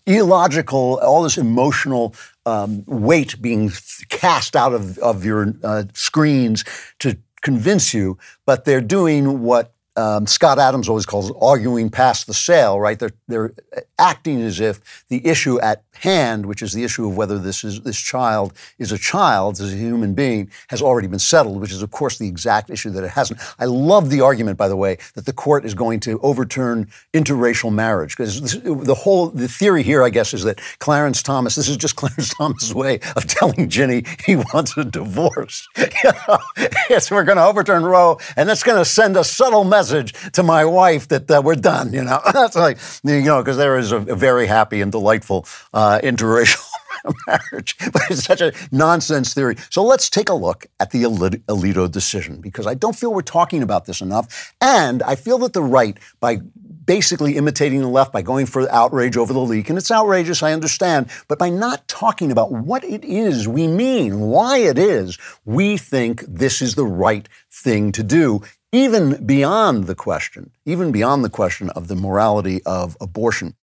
[0.07, 2.15] illogical, all this emotional
[2.47, 3.71] um, weight being
[4.09, 6.65] cast out of, of your uh, screens
[7.01, 12.35] to convince you, but they're doing what um, Scott Adams always calls arguing past the
[12.35, 12.99] sale, right?
[12.99, 13.55] They're, they're
[13.99, 17.81] acting as if the issue at hand, which is the issue of whether this is
[17.83, 21.83] this child is a child, is a human being, has already been settled, which is
[21.83, 23.41] of course the exact issue that it hasn't.
[23.59, 27.73] I love the argument, by the way, that the court is going to overturn interracial
[27.73, 31.55] marriage because the whole the theory here, I guess, is that Clarence Thomas.
[31.55, 35.69] This is just Clarence Thomas' way of telling Ginny he wants a divorce.
[35.77, 40.43] yes, we're going to overturn Roe, and that's going to send a subtle message to
[40.43, 41.93] my wife that uh, we're done.
[41.93, 45.47] You know, that's like you know because there is a, a, very happy and delightful
[45.73, 46.67] uh, Uh, interracial.
[47.29, 49.55] marriage, but it's such a nonsense theory.
[49.71, 53.63] So let's take a look at the Alito decision because I don't feel we're talking
[53.63, 54.53] about this enough.
[54.61, 56.41] And I feel that the right, by
[56.85, 59.69] basically imitating the left by going for outrage over the leak.
[59.69, 61.09] And it's outrageous, I understand.
[61.29, 66.23] But by not talking about what it is we mean, why it is, we think
[66.27, 71.71] this is the right thing to do, even beyond the question, even beyond the question
[71.71, 73.55] of the morality of abortion.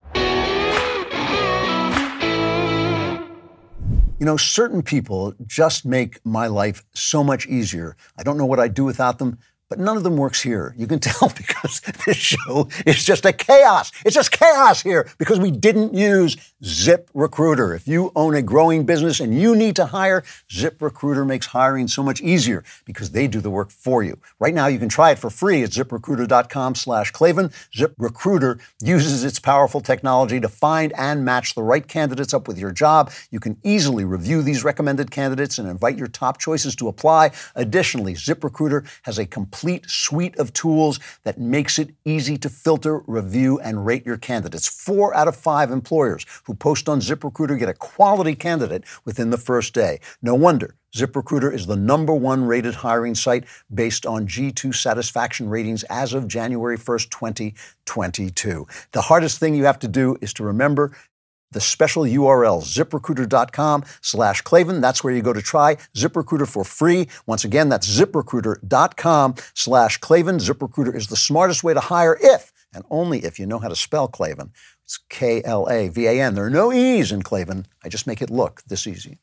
[4.22, 7.96] You know, certain people just make my life so much easier.
[8.16, 9.38] I don't know what I'd do without them,
[9.72, 10.74] but none of them works here.
[10.76, 13.90] You can tell because this show is just a chaos.
[14.04, 17.74] It's just chaos here because we didn't use Zip Recruiter.
[17.74, 21.88] If you own a growing business and you need to hire, Zip Recruiter makes hiring
[21.88, 24.18] so much easier because they do the work for you.
[24.38, 27.50] Right now, you can try it for free at ziprecruiter.com slash Klavan.
[27.74, 32.58] Zip Recruiter uses its powerful technology to find and match the right candidates up with
[32.58, 33.10] your job.
[33.30, 37.30] You can easily review these recommended candidates and invite your top choices to apply.
[37.54, 42.48] Additionally, Zip Recruiter has a complete complete suite of tools that makes it easy to
[42.48, 44.66] filter, review, and rate your candidates.
[44.66, 49.38] Four out of five employers who post on ZipRecruiter get a quality candidate within the
[49.38, 50.00] first day.
[50.20, 50.74] No wonder.
[50.96, 56.26] ZipRecruiter is the number one rated hiring site based on G2 satisfaction ratings as of
[56.26, 58.66] January 1st, 2022.
[58.90, 60.90] The hardest thing you have to do is to remember
[61.52, 64.80] the special URL, ziprecruiter.com slash Klavan.
[64.80, 67.08] That's where you go to try ZipRecruiter for free.
[67.26, 70.38] Once again, that's ziprecruiter.com slash Klavan.
[70.38, 73.76] ZipRecruiter is the smartest way to hire if and only if you know how to
[73.76, 74.52] spell Klavan.
[74.84, 76.34] It's K L A V A N.
[76.34, 77.66] There are no E's in Klavan.
[77.84, 79.18] I just make it look this easy.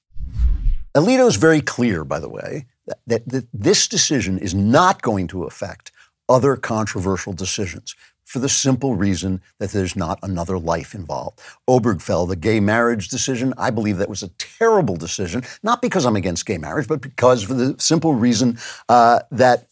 [0.96, 5.28] Alito is very clear, by the way, that, that, that this decision is not going
[5.28, 5.92] to affect
[6.28, 7.96] other controversial decisions
[8.30, 11.42] for the simple reason that there's not another life involved.
[11.68, 16.16] Obergefell, the gay marriage decision, I believe that was a terrible decision, not because I'm
[16.16, 19.66] against gay marriage, but because for the simple reason uh, that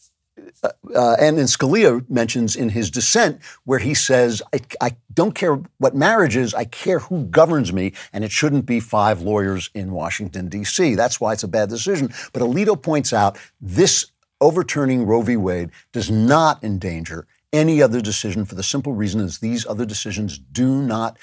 [0.64, 5.36] uh, uh, and, and Scalia mentions in his dissent, where he says, I, I, don't
[5.36, 9.70] care what marriage is, I care who governs me, and it shouldn't be five lawyers
[9.74, 10.96] in Washington, D.C.
[10.96, 12.12] That's why it's a bad decision.
[12.32, 14.06] But Alito points out this
[14.40, 15.36] overturning Roe v.
[15.36, 20.38] Wade does not endanger any other decision for the simple reason is these other decisions
[20.38, 21.18] do not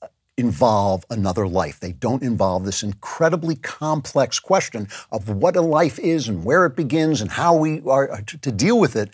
[0.00, 1.80] uh, involve another life.
[1.80, 6.76] They don't involve this incredibly complex question of what a life is and where it
[6.76, 9.10] begins and how we are uh, to, to deal with it.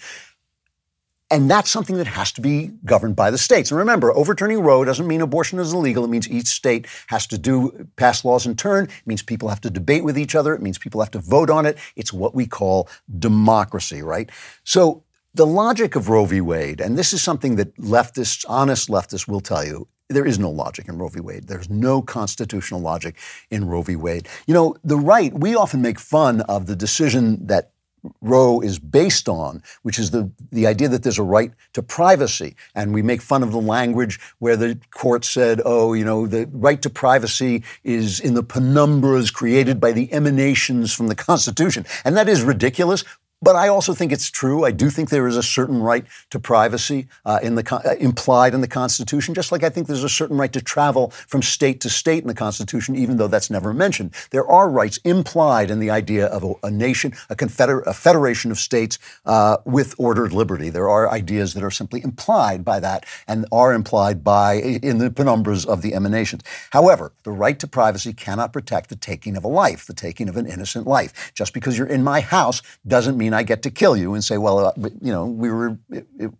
[1.33, 3.71] And that's something that has to be governed by the states.
[3.71, 6.05] And remember, overturning Roe doesn't mean abortion is illegal.
[6.05, 8.85] It means each state has to do pass laws in turn.
[8.85, 10.55] It means people have to debate with each other.
[10.55, 11.79] It means people have to vote on it.
[11.97, 12.87] It's what we call
[13.19, 14.29] democracy, right?
[14.63, 16.41] So the logic of Roe v.
[16.41, 19.89] Wade, and this is something that leftists, honest leftists, will tell you.
[20.09, 21.21] There is no logic in Roe v.
[21.21, 21.49] Wade.
[21.49, 23.17] There's no constitutional logic
[23.51, 23.97] in Roe v.
[23.97, 24.29] Wade.
[24.47, 27.73] You know, the right, we often make fun of the decision that
[28.21, 32.57] Roe is based on, which is the, the idea that there's a right to privacy.
[32.75, 36.49] And we make fun of the language where the court said, oh, you know, the
[36.53, 41.87] right to privacy is in the penumbras created by the emanations from the Constitution.
[42.05, 43.05] And that is ridiculous.
[43.43, 44.65] But I also think it's true.
[44.65, 48.55] I do think there is a certain right to privacy uh, in the uh, implied
[48.55, 51.81] in the Constitution, just like I think there's a certain right to travel from state
[51.81, 54.15] to state in the Constitution, even though that's never mentioned.
[54.31, 58.53] There are rights implied in the idea of a, a nation, a, confeder- a federation
[58.53, 60.71] of states uh, with ordered liberty.
[60.71, 65.11] There are ideas that are simply implied by that and are implied by in the
[65.11, 66.43] penumbras of the emanations.
[66.71, 70.37] However, the right to privacy cannot protect the taking of a life, the taking of
[70.37, 71.33] an innocent life.
[71.35, 74.39] Just because you're in my house doesn't mean I get to kill you and say,
[74.39, 75.79] well, uh, you know, we were.
[75.91, 76.31] It, it,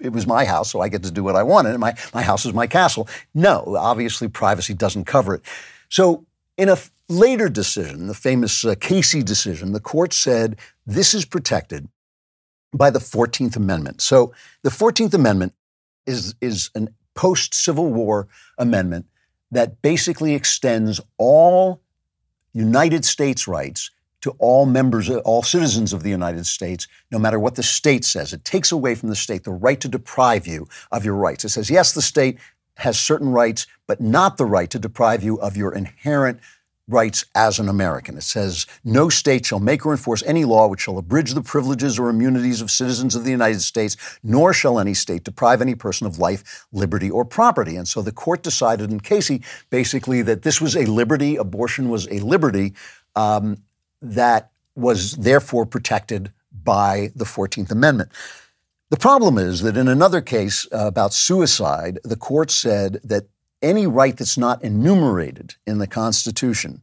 [0.00, 1.70] it was my house, so I get to do what I wanted.
[1.70, 3.08] And my, my house is my castle.
[3.34, 5.42] No, obviously, privacy doesn't cover it.
[5.88, 6.24] So,
[6.56, 10.54] in a f- later decision, the famous uh, Casey decision, the court said
[10.86, 11.88] this is protected
[12.72, 14.00] by the 14th Amendment.
[14.00, 15.52] So, the 14th Amendment
[16.06, 18.28] is, is an post Civil War
[18.58, 19.06] amendment
[19.50, 21.80] that basically extends all
[22.52, 27.54] United States rights to all members, all citizens of the United States, no matter what
[27.54, 28.32] the state says.
[28.32, 31.44] It takes away from the state the right to deprive you of your rights.
[31.44, 32.38] It says, yes, the state
[32.76, 36.40] has certain rights, but not the right to deprive you of your inherent
[36.88, 38.16] rights as an American.
[38.16, 41.98] It says, no state shall make or enforce any law which shall abridge the privileges
[41.98, 46.06] or immunities of citizens of the United States, nor shall any state deprive any person
[46.06, 47.76] of life, liberty, or property.
[47.76, 52.08] And so the court decided in Casey basically that this was a liberty, abortion was
[52.08, 52.72] a liberty.
[53.14, 53.58] Um,
[54.02, 56.32] that was therefore protected
[56.64, 58.10] by the 14th Amendment.
[58.90, 63.28] The problem is that in another case about suicide, the court said that
[63.60, 66.82] any right that's not enumerated in the Constitution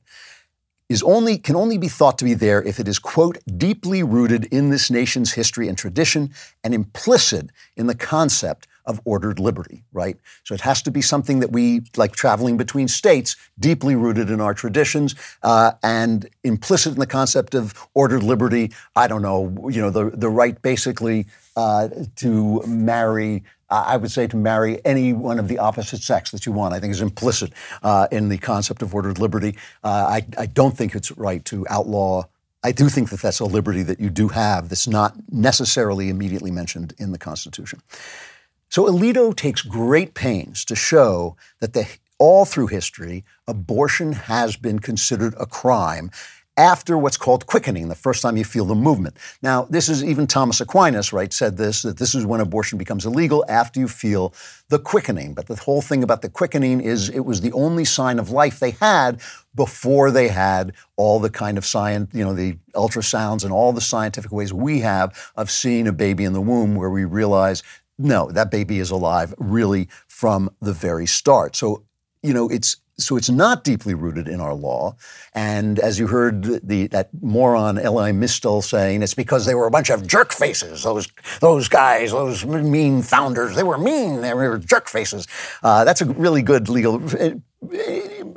[0.88, 4.46] is only can only be thought to be there if it is quote deeply rooted
[4.46, 6.32] in this nation's history and tradition
[6.64, 10.18] and implicit in the concept of ordered liberty, right?
[10.44, 14.42] So it has to be something that we, like traveling between states, deeply rooted in
[14.42, 18.72] our traditions uh, and implicit in the concept of ordered liberty.
[18.96, 24.28] I don't know, you know, the, the right basically uh, to marry I would say
[24.28, 27.52] to marry anyone of the opposite sex that you want, I think is implicit
[27.82, 29.58] uh, in the concept of ordered liberty.
[29.84, 32.26] Uh, I, I, don't think it's right to outlaw.
[32.64, 36.52] I do think that that's a liberty that you do have that's not necessarily immediately
[36.52, 37.82] mentioned in the Constitution.
[38.70, 41.88] So Alito takes great pains to show that the,
[42.18, 46.12] all through history, abortion has been considered a crime
[46.58, 49.18] after what's called quickening, the first time you feel the movement.
[49.42, 53.06] Now, this is even Thomas Aquinas, right, said this, that this is when abortion becomes
[53.06, 54.34] illegal after you feel
[54.70, 55.34] the quickening.
[55.34, 58.60] But the whole thing about the quickening is it was the only sign of life
[58.60, 59.20] they had
[59.54, 63.82] before they had all the kind of science, you know, the ultrasounds and all the
[63.82, 67.64] scientific ways we have of seeing a baby in the womb where we realize,
[67.98, 71.56] no, that baby is alive really from the very start.
[71.56, 71.84] So,
[72.22, 74.96] you know, it's so it's not deeply rooted in our law.
[75.34, 79.72] And as you heard the, that moron Elie Mystal saying, it's because they were a
[79.72, 80.84] bunch of jerk faces.
[80.84, 81.08] Those
[81.42, 84.22] those guys, those mean founders, they were mean.
[84.22, 85.28] They were jerk faces.
[85.62, 87.02] Uh, that's a really good legal.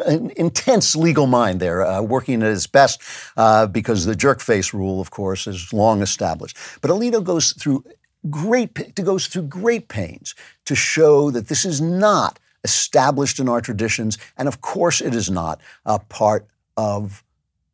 [0.06, 3.02] An intense legal mind there, uh, working at its best,
[3.36, 6.56] uh, because the jerk face rule, of course, is long established.
[6.80, 7.84] But Alito goes through
[8.30, 13.60] great to goes through great pains to show that this is not established in our
[13.60, 16.46] traditions, and of course it is not a part
[16.76, 17.22] of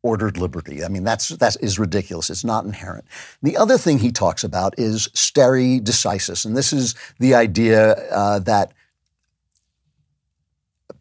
[0.05, 0.83] ordered liberty.
[0.83, 2.29] I mean, that's that is ridiculous.
[2.29, 3.05] It's not inherent.
[3.41, 8.39] The other thing he talks about is stare decisis, and this is the idea uh,
[8.39, 8.71] that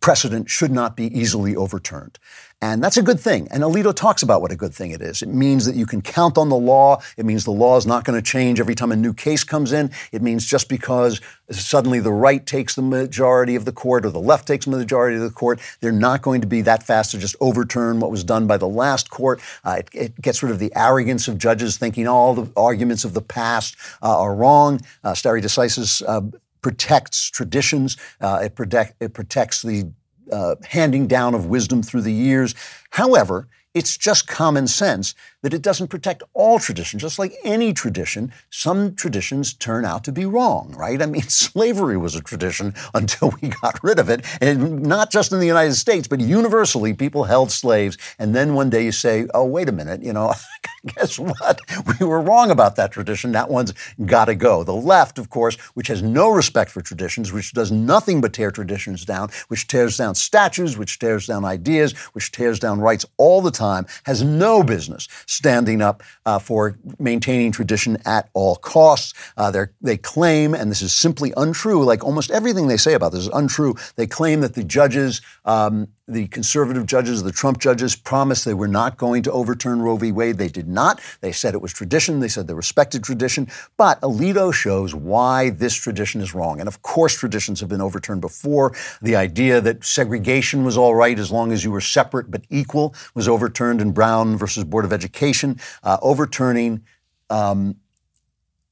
[0.04, 2.18] precedent should not be easily overturned.
[2.60, 3.48] And that's a good thing.
[3.50, 5.22] And Alito talks about what a good thing it is.
[5.22, 7.00] It means that you can count on the law.
[7.16, 9.72] It means the law is not going to change every time a new case comes
[9.72, 9.90] in.
[10.12, 14.20] It means just because suddenly the right takes the majority of the court or the
[14.20, 17.18] left takes the majority of the court, they're not going to be that fast to
[17.18, 19.40] just overturn what was done by the last court.
[19.64, 23.14] Uh, it, it, gets rid of the arrogance of judges thinking all the arguments of
[23.14, 24.80] the past uh, are wrong.
[25.02, 26.20] Uh, stare decisis uh,
[26.64, 27.98] protects traditions.
[28.22, 29.92] Uh, it, protect, it protects the
[30.32, 32.54] uh, handing down of wisdom through the years.
[32.88, 37.02] However, it's just common sense that it doesn't protect all traditions.
[37.02, 41.02] Just like any tradition, some traditions turn out to be wrong, right?
[41.02, 44.24] I mean, slavery was a tradition until we got rid of it.
[44.40, 47.98] And not just in the United States, but universally, people held slaves.
[48.18, 50.32] And then one day you say, oh, wait a minute, you know,
[50.96, 51.60] guess what?
[51.98, 53.32] We were wrong about that tradition.
[53.32, 53.72] That one's
[54.04, 54.64] got to go.
[54.64, 58.50] The left, of course, which has no respect for traditions, which does nothing but tear
[58.50, 63.40] traditions down, which tears down statues, which tears down ideas, which tears down rights all
[63.40, 69.14] the time, has no business standing up uh, for maintaining tradition at all costs.
[69.36, 73.22] Uh, they claim, and this is simply untrue, like almost everything they say about this
[73.22, 73.74] is untrue.
[73.96, 78.68] They claim that the judges um, the conservative judges, the Trump judges, promised they were
[78.68, 80.12] not going to overturn Roe v.
[80.12, 80.36] Wade.
[80.36, 81.00] They did not.
[81.22, 82.20] They said it was tradition.
[82.20, 83.48] They said they respected tradition.
[83.78, 86.60] But Alito shows why this tradition is wrong.
[86.60, 88.74] And of course, traditions have been overturned before.
[89.00, 92.94] The idea that segregation was all right as long as you were separate but equal
[93.14, 95.58] was overturned in Brown versus Board of Education.
[95.82, 96.84] Uh, overturning,
[97.30, 97.76] um,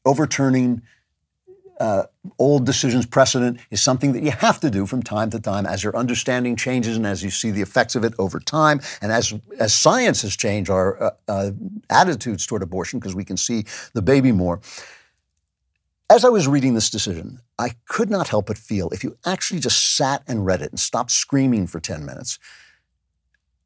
[0.05, 0.83] overturning
[1.83, 2.07] uh,
[2.39, 5.83] old decisions precedent is something that you have to do from time to time as
[5.83, 9.35] your understanding changes and as you see the effects of it over time and as
[9.59, 11.51] as science has changed our uh, uh,
[11.91, 13.65] attitudes toward abortion because we can see
[13.95, 14.61] the baby more.
[16.09, 19.59] As I was reading this decision, I could not help but feel if you actually
[19.59, 22.39] just sat and read it and stopped screaming for 10 minutes,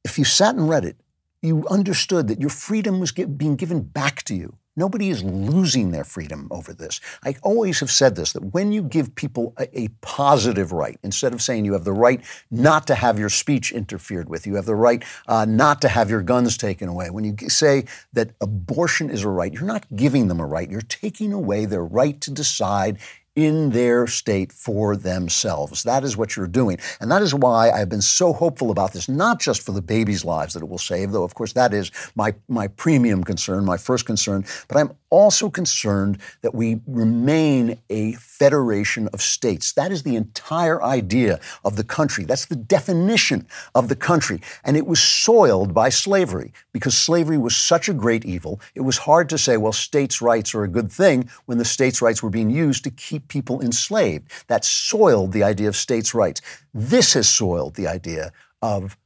[0.05, 0.97] if you sat and read it,
[1.43, 6.05] you understood that your freedom was being given back to you Nobody is losing their
[6.05, 7.01] freedom over this.
[7.25, 11.33] I always have said this that when you give people a, a, positive right, instead
[11.33, 14.67] of saying you have the right not to have your speech interfered with, you have
[14.67, 19.09] the right uh, not to have your guns taken away, when you say that abortion
[19.09, 22.31] is a right, you're not giving them a right, you're taking away their right to
[22.31, 22.99] decide
[23.37, 25.83] in their state for themselves.
[25.83, 26.79] That is what you're doing.
[27.01, 30.25] And that is why I've been so hopeful about this, not just for the babies'
[30.25, 33.77] lives that it will save, though, of course, that is my, my premium concern, my
[33.77, 39.73] first concern, but I'm also concerned that we remain a federation of states.
[39.73, 42.25] That is the entire idea of the country.
[42.25, 44.41] That's the definition of the country.
[44.65, 48.61] And it was soiled by slavery because slavery was such a great evil.
[48.75, 52.03] It was hard to say, well, states' rights are a good thing when the states'
[52.03, 54.31] rights were being used to keep people enslaved.
[54.49, 56.41] That soiled the idea of states' rights.
[56.75, 58.97] This has soiled the idea of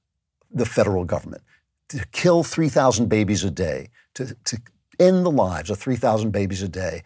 [0.50, 1.42] the federal government.
[1.88, 4.58] To kill 3,000 babies a day, to, to
[4.98, 7.02] end the lives of 3,000 babies a day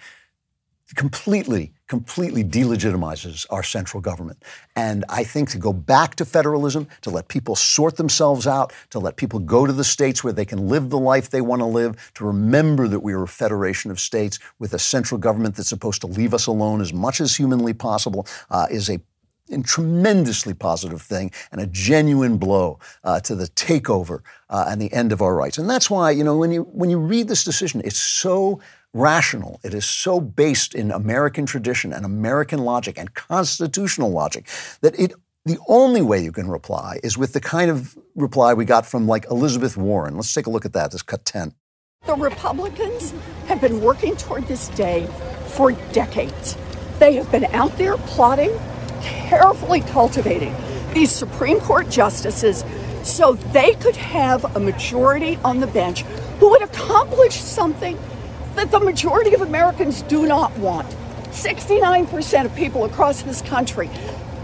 [0.94, 4.42] completely completely delegitimizes our central government.
[4.74, 8.98] And I think to go back to federalism, to let people sort themselves out, to
[8.98, 11.66] let people go to the states where they can live the life they want to
[11.66, 15.68] live, to remember that we are a federation of states with a central government that's
[15.68, 18.98] supposed to leave us alone as much as humanly possible, uh, is a
[19.50, 24.90] a tremendously positive thing and a genuine blow uh, to the takeover uh, and the
[24.90, 25.58] end of our rights.
[25.58, 28.60] And that's why, you know, when you when you read this decision, it's so
[28.94, 29.60] rational.
[29.62, 34.46] It is so based in American tradition and American logic and constitutional logic
[34.80, 35.12] that it
[35.44, 39.06] the only way you can reply is with the kind of reply we got from
[39.06, 40.14] like Elizabeth Warren.
[40.14, 40.90] Let's take a look at that.
[40.90, 41.52] This cut 10.
[42.06, 43.12] The Republicans
[43.46, 45.06] have been working toward this day
[45.48, 46.56] for decades.
[46.98, 48.58] They have been out there plotting,
[49.02, 50.54] carefully cultivating
[50.94, 52.64] these Supreme Court justices
[53.02, 56.02] so they could have a majority on the bench
[56.38, 57.98] who would accomplish something
[58.54, 60.86] that the majority of Americans do not want.
[61.30, 63.90] 69% of people across this country,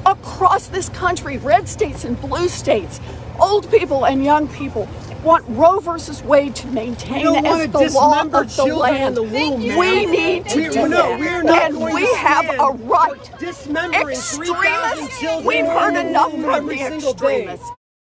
[0.06, 3.00] across this country, red states and blue states,
[3.40, 4.88] old people and young people,
[5.22, 9.16] want Roe versus Wade to maintain as wanna the law of the land.
[9.16, 11.20] the womb, we need to We- do no, that.
[11.20, 13.30] we are not and we to have a right.
[13.38, 17.58] dismembering 3,000 Extremists, we've heard enough from the single day.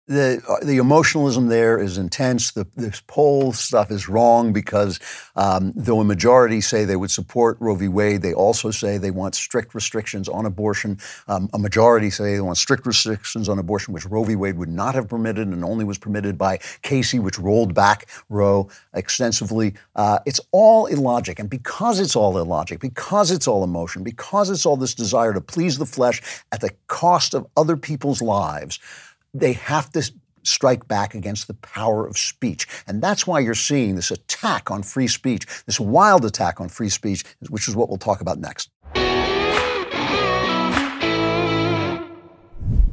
[0.09, 2.51] The the emotionalism there is intense.
[2.51, 4.99] The this poll stuff is wrong because
[5.35, 7.87] um, though a majority say they would support Roe v.
[7.87, 10.97] Wade, they also say they want strict restrictions on abortion.
[11.27, 14.35] Um, a majority say they want strict restrictions on abortion, which Roe v.
[14.35, 18.67] Wade would not have permitted and only was permitted by Casey, which rolled back Roe
[18.95, 19.75] extensively.
[19.95, 24.65] Uh, it's all illogic, and because it's all illogic, because it's all emotion, because it's
[24.65, 28.79] all this desire to please the flesh at the cost of other people's lives
[29.33, 30.11] they have to
[30.43, 32.67] strike back against the power of speech.
[32.87, 36.89] And that's why you're seeing this attack on free speech, this wild attack on free
[36.89, 38.69] speech, which is what we'll talk about next.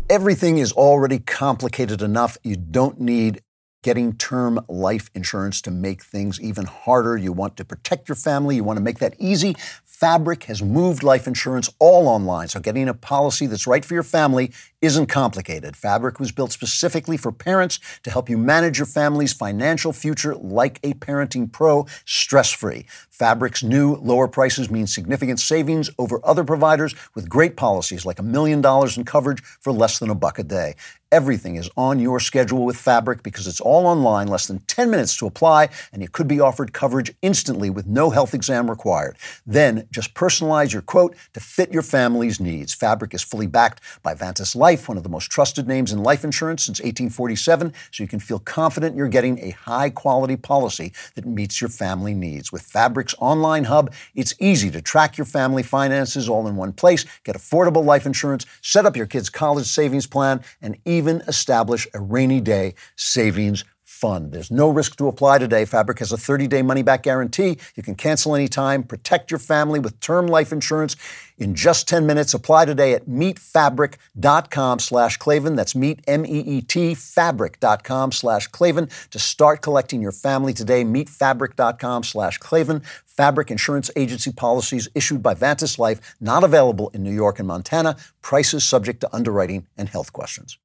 [0.09, 2.39] Everything is already complicated enough.
[2.45, 3.43] You don't need
[3.87, 7.17] getting term life insurance to make things even harder.
[7.17, 9.55] You want to protect your family, you want to make that easy.
[9.85, 14.03] Fabric has moved life insurance all online, so getting a policy that's right for your
[14.03, 15.77] family isn't complicated.
[15.77, 20.79] Fabric was built specifically for parents to help you manage your family's financial future like
[20.83, 22.87] a parenting pro, stress free.
[23.11, 28.23] Fabric's new lower prices mean significant savings over other providers with great policies like a
[28.23, 30.75] million dollars in coverage for less than a buck a day.
[31.13, 35.17] Everything is on your schedule with Fabric because it's all online, less than 10 minutes
[35.17, 39.17] to apply, and you could be offered coverage instantly with no health exam required.
[39.47, 42.75] Then just personalize your quote to fit your family's needs.
[42.75, 46.25] Fabric is fully backed by Vantis Life, one of the most trusted names in life
[46.25, 51.25] insurance since 1847, so you can feel confident you're getting a high quality policy that
[51.25, 52.51] meets your family needs.
[52.51, 57.05] With Fabric's online hub, it's easy to track your family finances all in one place,
[57.23, 62.01] get affordable life insurance, set up your kids' college savings plan, and even establish a
[62.01, 63.65] rainy day savings
[63.97, 64.33] fund.
[64.33, 65.65] There's no risk to apply today.
[65.65, 67.57] Fabric has a 30-day money-back guarantee.
[67.75, 68.83] You can cancel anytime.
[68.83, 70.97] Protect your family with term life insurance
[71.39, 72.35] in just 10 minutes.
[72.35, 75.57] Apply today at meetfabric.com slash Klavan.
[75.57, 80.85] That's meet, M-E-E-T, fabric.com slash Klavan to start collecting your family today.
[80.85, 82.83] Meetfabric.com slash Klavan.
[83.07, 87.97] Fabric insurance agency policies issued by Vantis Life, not available in New York and Montana.
[88.21, 90.59] Prices subject to underwriting and health questions.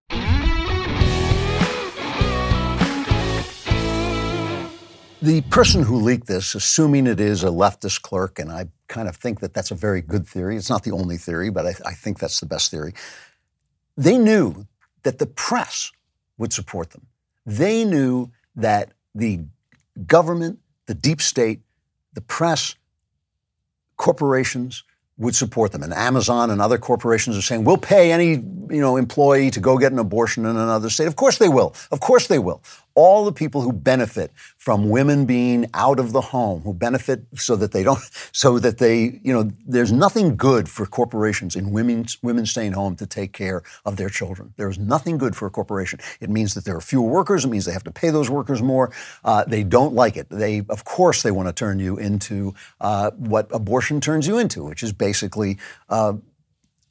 [5.22, 9.16] The person who leaked this, assuming it is a leftist clerk, and I kind of
[9.16, 10.58] think that that's a very good theory.
[10.58, 12.94] It's not the only theory, but I, I think that's the best theory.
[13.96, 14.66] They knew
[15.04, 15.92] that the press
[16.40, 17.06] would support them.
[17.46, 19.42] They knew that the
[20.08, 21.62] government, the deep state,
[22.14, 22.76] the press,
[23.98, 24.84] corporations
[25.18, 25.84] would support them.
[25.84, 29.78] And Amazon and other corporations are saying, we'll pay any you know, employee to go
[29.78, 31.06] get an abortion in another state.
[31.06, 31.76] Of course they will.
[31.92, 32.64] Of course they will.
[32.96, 37.56] All the people who benefit from women being out of the home, who benefit so
[37.56, 38.00] that they don't,
[38.32, 42.96] so that they, you know, there's nothing good for corporations in women, women staying home
[42.98, 44.54] to take care of their children.
[44.58, 46.00] There is nothing good for a corporation.
[46.20, 47.46] It means that there are fewer workers.
[47.46, 48.92] It means they have to pay those workers more.
[49.24, 50.28] Uh, they don't like it.
[50.30, 54.64] They, of course, they want to turn you into uh, what abortion turns you into,
[54.64, 55.58] which is basically
[55.90, 56.14] uh,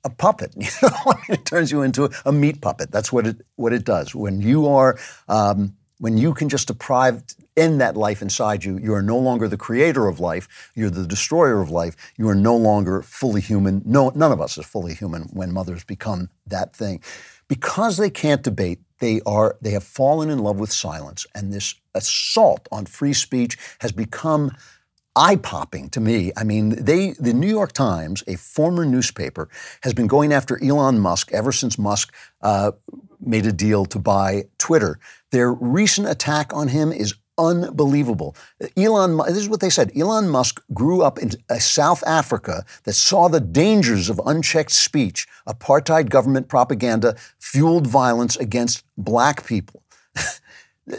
[0.05, 0.55] a puppet.
[0.61, 2.91] You know, it turns you into a meat puppet.
[2.91, 4.15] That's what it what it does.
[4.15, 4.99] When you are
[5.29, 7.23] um, when you can just deprive
[7.57, 10.73] end that life inside you, you are no longer the creator of life.
[10.75, 11.95] You're the destroyer of life.
[12.17, 13.83] You are no longer fully human.
[13.85, 17.03] No, none of us is fully human when mothers become that thing,
[17.49, 18.81] because they can't debate.
[18.99, 23.59] They are they have fallen in love with silence, and this assault on free speech
[23.81, 24.53] has become
[25.17, 26.33] eye popping to me.
[26.37, 29.49] I mean, they, the New York Times, a former newspaper,
[29.83, 32.73] has been going after Elon Musk ever since Musk uh,
[33.21, 34.99] made a deal to buy Twitter.
[35.31, 38.37] Their recent attack on him is unbelievable.
[38.77, 39.91] Elon, this is what they said.
[39.97, 46.11] Elon Musk grew up in South Africa that saw the dangers of unchecked speech, apartheid
[46.11, 49.83] government propaganda, fueled violence against black people.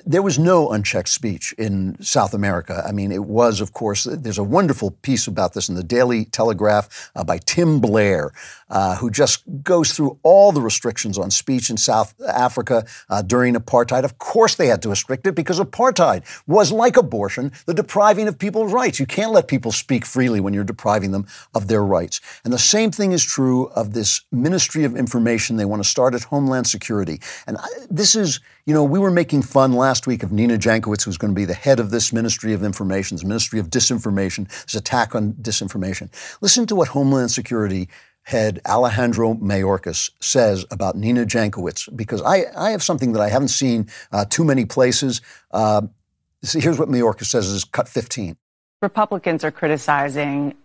[0.06, 2.84] there was no unchecked speech in South America.
[2.88, 6.26] I mean, it was, of course, there's a wonderful piece about this in the Daily
[6.26, 8.32] Telegraph uh, by Tim Blair,
[8.70, 13.56] uh, who just goes through all the restrictions on speech in South Africa uh, during
[13.56, 14.04] apartheid.
[14.04, 18.38] Of course, they had to restrict it because apartheid was like abortion, the depriving of
[18.38, 19.00] people's rights.
[19.00, 22.22] You can't let people speak freely when you're depriving them of their rights.
[22.44, 26.16] And the same thing is true of this Ministry of Information they want to start
[26.16, 27.20] at Homeland Security.
[27.48, 31.04] And I, this is, you know, we were making fun last week of Nina Jankowicz,
[31.04, 34.48] who's going to be the head of this Ministry of Information, this Ministry of Disinformation,
[34.66, 36.08] this attack on disinformation.
[36.40, 37.90] Listen to what Homeland Security
[38.22, 43.48] head Alejandro Mayorkas says about Nina Jankowicz, because I, I have something that I haven't
[43.48, 45.20] seen uh, too many places.
[45.50, 45.82] Uh,
[46.44, 48.38] here's what Mayorkas says is cut 15.
[48.84, 50.56] Republicans are criticizing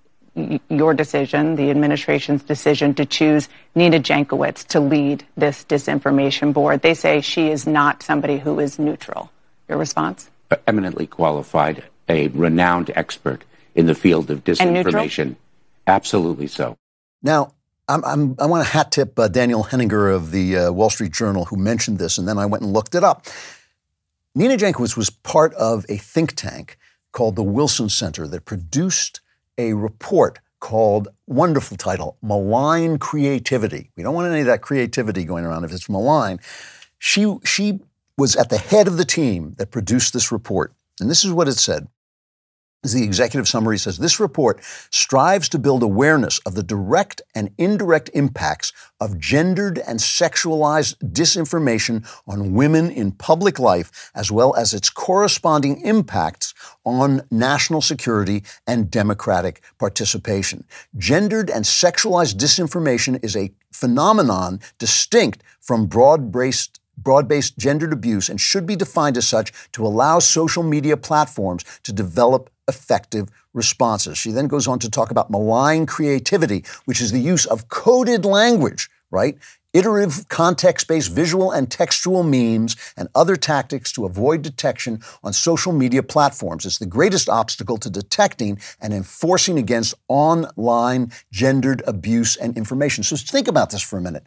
[0.69, 6.83] your decision, the administration's decision to choose Nina Jankowicz to lead this disinformation board.
[6.83, 9.31] They say she is not somebody who is neutral.
[9.69, 10.31] Your response?
[10.67, 15.37] Eminently qualified, a renowned expert in the field of disinformation.
[15.87, 16.77] Absolutely so.
[17.23, 17.53] Now,
[17.89, 21.13] I'm, I'm, i want to hat tip uh, Daniel Henninger of the uh, Wall Street
[21.13, 23.27] Journal who mentioned this, and then I went and looked it up.
[24.35, 26.79] Nina Jankowicz was part of a think tank
[27.13, 29.21] called the Wilson Center that produced
[29.59, 33.91] a report called, wonderful title, Malign Creativity.
[33.97, 36.41] We don't want any of that creativity going around if it's malign.
[36.99, 37.81] She, she
[38.17, 40.75] was at the head of the team that produced this report.
[41.01, 41.89] And this is what it said
[42.93, 48.11] the executive summary says this report strives to build awareness of the direct and indirect
[48.15, 54.91] impacts of gendered and sexualized disinformation on women in public life, as well as its
[54.91, 60.65] corresponding impacts on national security and democratic participation.
[60.97, 68.29] Gendered and sexualized disinformation is a phenomenon distinct from broad based broad based gendered abuse
[68.29, 74.19] and should be defined as such to allow social media platforms to develop effective responses.
[74.19, 78.25] She then goes on to talk about malign creativity, which is the use of coded
[78.25, 79.39] language, right?
[79.73, 85.73] Iterative, context based visual and textual memes and other tactics to avoid detection on social
[85.73, 86.67] media platforms.
[86.67, 93.05] It's the greatest obstacle to detecting and enforcing against online gendered abuse and information.
[93.05, 94.25] So think about this for a minute.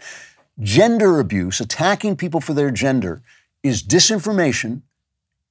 [0.61, 3.21] Gender abuse, attacking people for their gender,
[3.63, 4.81] is disinformation.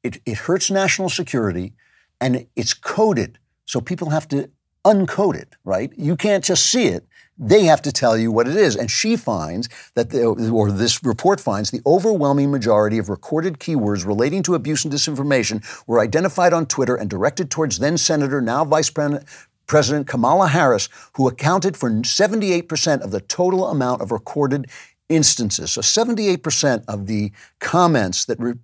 [0.03, 1.73] It, it hurts national security
[2.21, 3.39] and it's coded.
[3.65, 4.51] So people have to
[4.85, 5.93] uncode it, right?
[5.97, 7.07] You can't just see it.
[7.41, 8.75] They have to tell you what it is.
[8.75, 14.05] And she finds that, the, or this report finds, the overwhelming majority of recorded keywords
[14.05, 18.65] relating to abuse and disinformation were identified on Twitter and directed towards then Senator, now
[18.65, 18.91] Vice
[19.69, 24.67] President Kamala Harris, who accounted for 78% of the total amount of recorded
[25.09, 25.73] instances.
[25.73, 28.55] So 78% of the comments that re-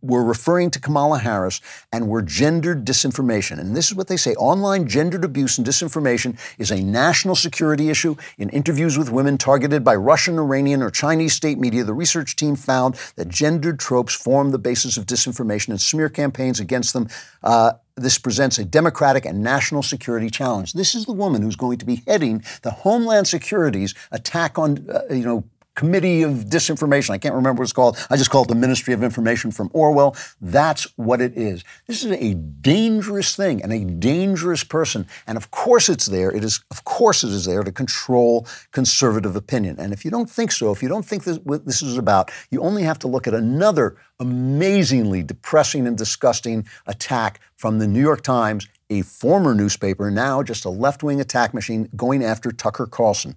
[0.00, 1.60] were referring to Kamala Harris
[1.92, 3.58] and were gendered disinformation.
[3.58, 7.90] And this is what they say online gendered abuse and disinformation is a national security
[7.90, 8.16] issue.
[8.38, 12.56] In interviews with women targeted by Russian, Iranian, or Chinese state media, the research team
[12.56, 17.08] found that gendered tropes form the basis of disinformation and smear campaigns against them.
[17.42, 20.72] Uh, this presents a democratic and national security challenge.
[20.72, 25.02] This is the woman who's going to be heading the Homeland Security's attack on, uh,
[25.14, 27.10] you know, Committee of Disinformation.
[27.10, 27.98] I can't remember what it's called.
[28.10, 30.16] I just call it the Ministry of Information from Orwell.
[30.40, 31.64] That's what it is.
[31.86, 35.06] This is a dangerous thing and a dangerous person.
[35.26, 36.30] And of course it's there.
[36.30, 39.76] It is, of course it is there to control conservative opinion.
[39.78, 42.30] And if you don't think so, if you don't think this, what this is about,
[42.50, 48.00] you only have to look at another amazingly depressing and disgusting attack from the New
[48.00, 52.86] York Times a former newspaper, now just a left wing attack machine going after Tucker
[52.86, 53.34] Carlson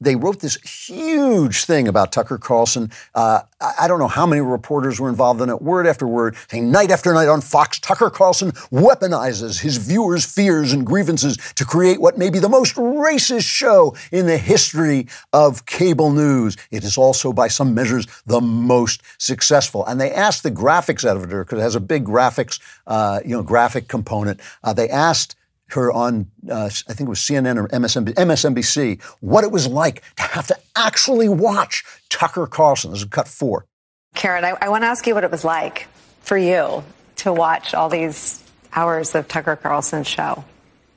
[0.00, 2.90] they wrote this huge thing about Tucker Carlson.
[3.14, 3.40] Uh,
[3.78, 6.90] I don't know how many reporters were involved in it, word after word, saying night
[6.90, 12.16] after night on Fox, Tucker Carlson weaponizes his viewers' fears and grievances to create what
[12.16, 16.56] may be the most racist show in the history of cable news.
[16.70, 19.84] It is also, by some measures, the most successful.
[19.86, 23.42] And they asked the graphics editor, because it has a big graphics, uh, you know,
[23.42, 24.40] graphic component.
[24.62, 25.34] Uh, they asked
[25.68, 30.02] her on, uh, I think it was CNN or MSNBC, MSNBC, what it was like
[30.16, 32.90] to have to actually watch Tucker Carlson.
[32.90, 33.66] This is cut four.
[34.14, 35.86] Karen, I, I want to ask you what it was like
[36.22, 36.82] for you
[37.16, 38.42] to watch all these
[38.72, 40.44] hours of Tucker Carlson's show?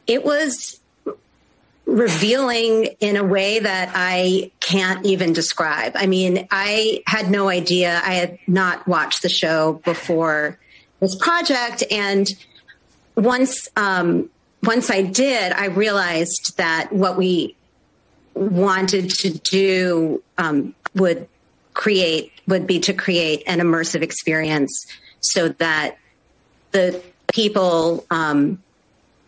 [0.08, 0.80] It was
[1.86, 5.94] revealing in a way that I can't even describe.
[5.96, 8.02] I mean, I had no idea.
[8.04, 10.58] I had not watched the show before
[11.00, 12.28] this project, and
[13.16, 14.30] once um,
[14.64, 17.56] once I did, I realized that what we
[18.34, 21.28] wanted to do um, would
[21.74, 24.86] create would be to create an immersive experience
[25.20, 25.98] so that
[26.72, 27.02] the
[27.32, 28.62] people um,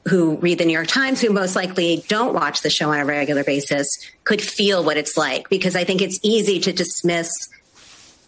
[0.07, 3.05] who read the New York Times, who most likely don't watch the show on a
[3.05, 3.87] regular basis,
[4.23, 5.49] could feel what it's like.
[5.49, 7.49] Because I think it's easy to dismiss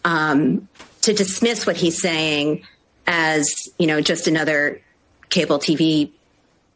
[0.04, 0.68] um,
[1.02, 2.64] to dismiss what he's saying
[3.08, 4.82] as you know just another
[5.30, 6.12] cable TV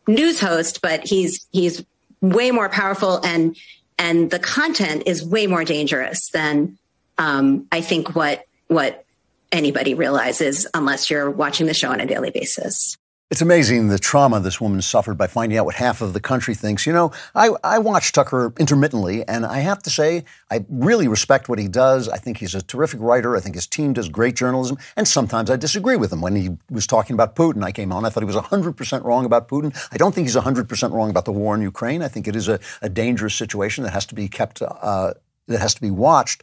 [0.10, 1.84] news host, but he's he's
[2.22, 3.55] way more powerful and
[3.97, 6.78] and the content is way more dangerous than
[7.18, 9.05] um, I think what what
[9.51, 12.97] anybody realizes unless you're watching the show on a daily basis.
[13.32, 16.56] It's amazing the trauma this woman suffered by finding out what half of the country
[16.56, 16.88] thinks.
[16.88, 21.48] You know, I, I watch Tucker intermittently, and I have to say, I really respect
[21.48, 22.10] what he does.
[22.10, 23.38] I think he's a terrific writer.
[23.38, 26.22] I think his team does great journalism, and sometimes I disagree with him.
[26.22, 29.26] When he was talking about Putin, I came on, I thought he was 100% wrong
[29.26, 29.78] about Putin.
[29.92, 32.02] I don't think he's 100% wrong about the war in Ukraine.
[32.02, 35.14] I think it is a, a dangerous situation that has to be kept, uh,
[35.46, 36.42] that has to be watched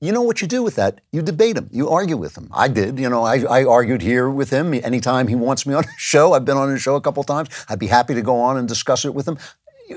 [0.00, 1.00] you know what you do with that?
[1.10, 1.68] You debate him.
[1.72, 2.48] You argue with him.
[2.52, 2.98] I did.
[2.98, 4.74] You know, I, I argued here with him.
[4.74, 7.48] Anytime he wants me on a show, I've been on his show a couple times.
[7.68, 9.38] I'd be happy to go on and discuss it with him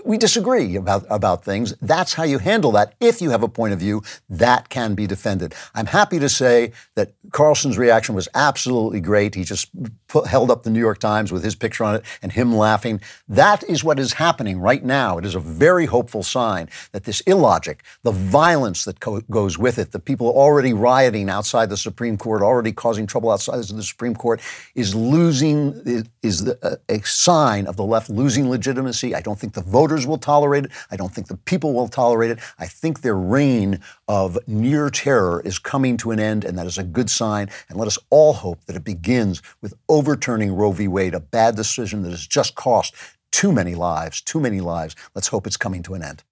[0.05, 1.73] we disagree about, about things.
[1.81, 2.93] That's how you handle that.
[2.99, 5.53] If you have a point of view, that can be defended.
[5.73, 9.35] I'm happy to say that Carlson's reaction was absolutely great.
[9.35, 9.69] He just
[10.07, 13.01] put, held up the New York Times with his picture on it and him laughing.
[13.27, 15.17] That is what is happening right now.
[15.17, 19.77] It is a very hopeful sign that this illogic, the violence that co- goes with
[19.77, 24.15] it, the people already rioting outside the Supreme Court, already causing trouble outside the Supreme
[24.15, 24.41] Court,
[24.75, 29.15] is losing, is the, a sign of the left losing legitimacy.
[29.15, 30.71] I don't think the voters will tolerate it.
[30.91, 32.39] I don't think the people will tolerate it.
[32.57, 36.77] I think their reign of near terror is coming to an end, and that is
[36.77, 37.49] a good sign.
[37.69, 40.89] And let us all hope that it begins with overturning Roe v.
[40.89, 42.93] Wade, a bad decision that has just cost
[43.31, 44.97] too many lives, too many lives.
[45.15, 46.23] Let's hope it's coming to an end.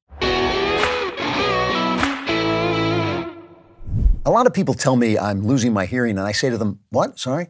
[4.26, 6.80] A lot of people tell me I'm losing my hearing, and I say to them,
[6.90, 7.18] What?
[7.18, 7.48] Sorry?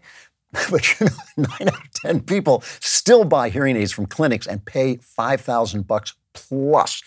[0.71, 1.13] But you know,
[1.59, 5.87] nine out of ten people still buy hearing aids from clinics and pay five thousand
[5.87, 7.01] bucks plus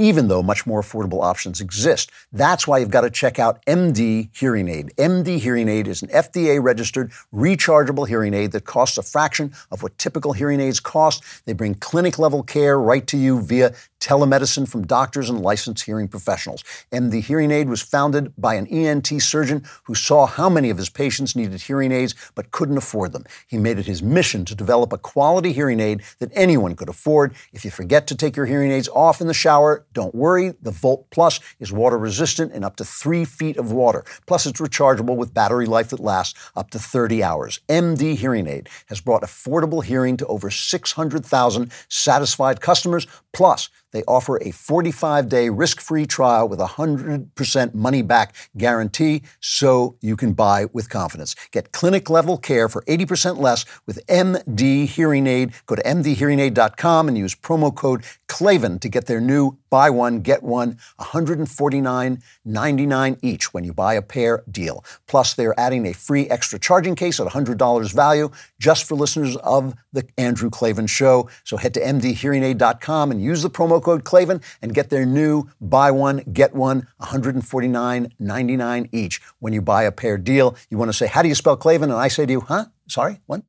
[0.00, 2.10] even though much more affordable options exist.
[2.32, 4.92] That's why you've got to check out MD Hearing Aid.
[4.96, 9.82] MD Hearing Aid is an FDA registered rechargeable hearing aid that costs a fraction of
[9.82, 11.22] what typical hearing aids cost.
[11.44, 16.08] They bring clinic level care right to you via telemedicine from doctors and licensed hearing
[16.08, 16.64] professionals.
[16.90, 20.88] MD Hearing Aid was founded by an ENT surgeon who saw how many of his
[20.88, 23.24] patients needed hearing aids but couldn't afford them.
[23.46, 27.34] He made it his mission to develop a quality hearing aid that anyone could afford.
[27.52, 30.54] If you forget to take your hearing aids off in the shower, don't worry.
[30.62, 34.04] The Volt Plus is water resistant in up to three feet of water.
[34.26, 37.60] Plus, it's rechargeable with battery life that lasts up to 30 hours.
[37.68, 43.06] MD Hearing Aid has brought affordable hearing to over 600,000 satisfied customers.
[43.32, 49.22] Plus, they offer a 45 day risk free trial with a 100% money back guarantee
[49.40, 51.34] so you can buy with confidence.
[51.50, 55.52] Get clinic level care for 80% less with MD Hearing Aid.
[55.66, 60.44] Go to mdhearingaid.com and use promo code Klavan to get their new buy one, get
[60.44, 64.84] one, $149.99 each when you buy a pair deal.
[65.08, 69.74] Plus, they're adding a free extra charging case at $100 value just for listeners of
[69.92, 71.28] The Andrew Klavan Show.
[71.42, 75.90] So head to mdhearingaid.com and use the promo code Klavan and get their new buy
[75.90, 80.54] one, get one, $149.99 each when you buy a pair deal.
[80.70, 81.90] You want to say, How do you spell Klavan?
[81.90, 82.66] And I say to you, Huh?
[82.88, 83.42] Sorry, what?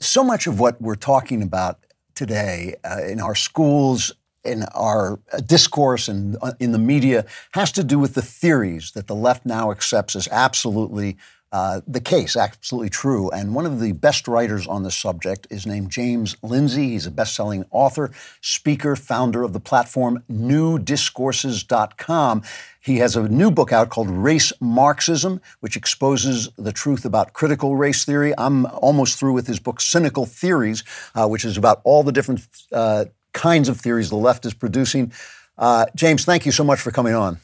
[0.00, 1.78] So much of what we're talking about
[2.18, 4.12] today uh, in our schools,
[4.44, 8.90] in our uh, discourse, and uh, in the media has to do with the theories
[8.92, 11.16] that the left now accepts as absolutely
[11.50, 13.30] uh, the case, absolutely true.
[13.30, 16.90] And one of the best writers on this subject is named James Lindsay.
[16.90, 18.10] He's a best selling author,
[18.42, 22.42] speaker, founder of the platform newdiscourses.com.
[22.80, 27.76] He has a new book out called Race Marxism, which exposes the truth about critical
[27.76, 28.34] race theory.
[28.36, 30.84] I'm almost through with his book, Cynical Theories,
[31.14, 35.12] uh, which is about all the different uh, kinds of theories the left is producing.
[35.56, 37.38] Uh, James, thank you so much for coming on.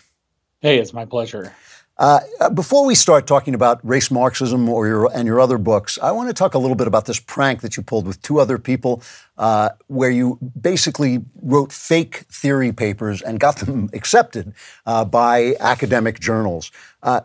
[0.61, 1.55] Hey, it's my pleasure.
[1.97, 6.11] Uh, before we start talking about race Marxism or your and your other books, I
[6.11, 8.59] want to talk a little bit about this prank that you pulled with two other
[8.59, 9.01] people,
[9.39, 14.55] uh, where you basically wrote fake theory papers and got them accepted
[14.87, 16.73] uh, by academic journals.
[17.03, 17.21] Uh,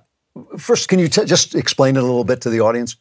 [0.57, 2.95] first, can you t- just explain it a little bit to the audience?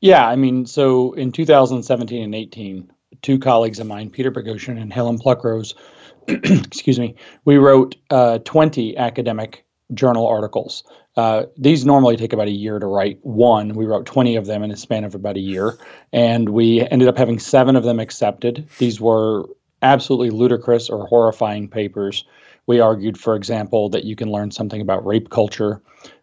[0.00, 2.90] Yeah, I mean, so in 2017 and 18,
[3.20, 5.74] two colleagues of mine, Peter Boghossian and Helen Pluckrose,
[6.28, 10.84] excuse me, we wrote uh, 20 academic journal articles.
[11.16, 13.74] Uh, these normally take about a year to write one.
[13.74, 15.78] We wrote 20 of them in a span of about a year,
[16.12, 18.68] and we ended up having seven of them accepted.
[18.78, 19.46] These were
[19.82, 22.24] absolutely ludicrous or horrifying papers.
[22.66, 25.80] We argued, for example, that you can learn something about rape culture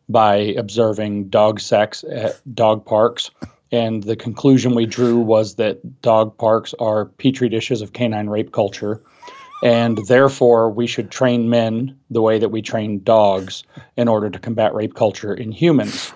[0.07, 3.31] by observing dog sex at dog parks.
[3.71, 8.51] And the conclusion we drew was that dog parks are petri dishes of canine rape
[8.51, 9.01] culture.
[9.63, 13.63] And therefore, we should train men the way that we train dogs
[13.95, 16.13] in order to combat rape culture in humans.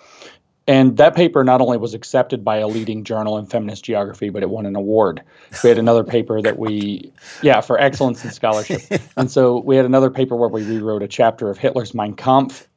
[0.68, 4.44] And that paper not only was accepted by a leading journal in feminist geography, but
[4.44, 5.24] it won an award.
[5.64, 7.12] We had another paper that we,
[7.42, 8.82] yeah, for excellence in scholarship.
[9.18, 12.68] And so we had another paper where we rewrote a chapter of Hitler's Mein Kampf,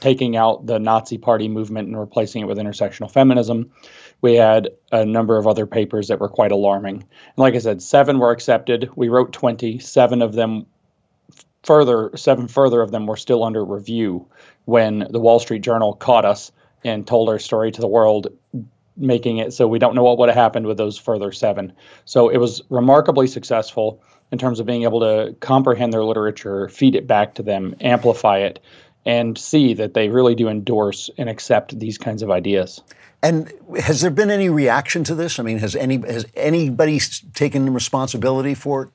[0.00, 3.72] taking out the Nazi party movement and replacing it with intersectional feminism
[4.22, 6.94] we had a number of other papers that were quite alarming.
[6.94, 8.90] And like I said, seven were accepted.
[8.96, 9.78] We wrote 20.
[9.78, 10.66] Seven of them
[11.62, 14.26] further, seven further of them were still under review
[14.64, 16.52] when the Wall Street Journal caught us
[16.84, 18.28] and told our story to the world,
[18.96, 21.72] making it so we don't know what would have happened with those further seven.
[22.04, 26.94] So it was remarkably successful in terms of being able to comprehend their literature, feed
[26.94, 28.60] it back to them, amplify it,
[29.04, 32.82] and see that they really do endorse and accept these kinds of ideas.
[33.22, 35.38] And has there been any reaction to this?
[35.38, 37.00] I mean, has any has anybody
[37.34, 38.88] taken responsibility for it?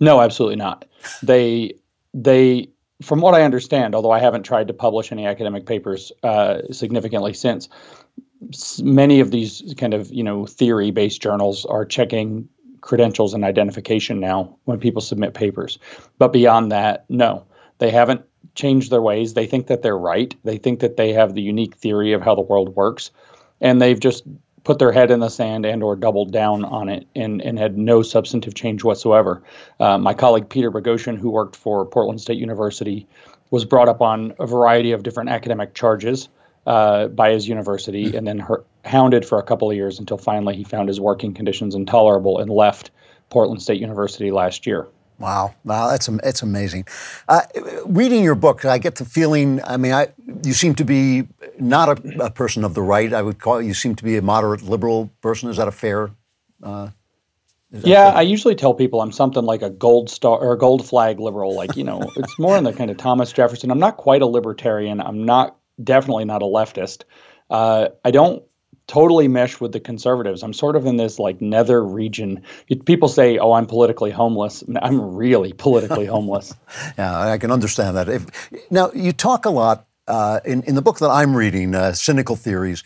[0.00, 0.84] No, absolutely not.
[1.22, 1.74] They
[2.12, 2.68] they
[3.02, 7.34] from what I understand, although I haven't tried to publish any academic papers uh, significantly
[7.34, 7.68] since,
[8.82, 12.48] many of these kind of you know theory based journals are checking
[12.82, 15.78] credentials and identification now when people submit papers.
[16.18, 17.44] But beyond that, no,
[17.78, 18.22] they haven't
[18.56, 19.34] change their ways.
[19.34, 20.34] They think that they're right.
[20.44, 23.10] They think that they have the unique theory of how the world works,
[23.60, 24.24] and they've just
[24.64, 27.78] put their head in the sand and or doubled down on it and, and had
[27.78, 29.40] no substantive change whatsoever.
[29.78, 33.06] Uh, my colleague Peter Boghossian, who worked for Portland State University,
[33.52, 36.28] was brought up on a variety of different academic charges
[36.66, 40.56] uh, by his university and then her, hounded for a couple of years until finally
[40.56, 42.90] he found his working conditions intolerable and left
[43.30, 44.88] Portland State University last year.
[45.18, 46.86] Wow, wow, that's it's amazing.
[47.26, 47.42] Uh,
[47.86, 49.62] reading your book, I get the feeling.
[49.64, 50.08] I mean, I,
[50.44, 51.26] you seem to be
[51.58, 53.12] not a, a, person of the right.
[53.12, 55.48] I would call you seem to be a moderate liberal person.
[55.48, 56.10] Is that a fair?
[56.62, 56.90] Uh,
[57.70, 58.18] yeah, fair?
[58.18, 61.54] I usually tell people I'm something like a gold star or a gold flag liberal.
[61.54, 63.70] Like you know, it's more in the kind of Thomas Jefferson.
[63.70, 65.00] I'm not quite a libertarian.
[65.00, 67.04] I'm not definitely not a leftist.
[67.48, 68.42] Uh, I don't
[68.86, 70.42] totally mesh with the conservatives.
[70.42, 72.42] I'm sort of in this like nether region.
[72.84, 76.54] People say, "Oh, I'm politically homeless." I'm really politically homeless.
[76.98, 78.08] yeah, I can understand that.
[78.08, 78.26] If,
[78.70, 82.36] now, you talk a lot uh, in in the book that I'm reading, uh, "Cynical
[82.36, 82.84] Theories."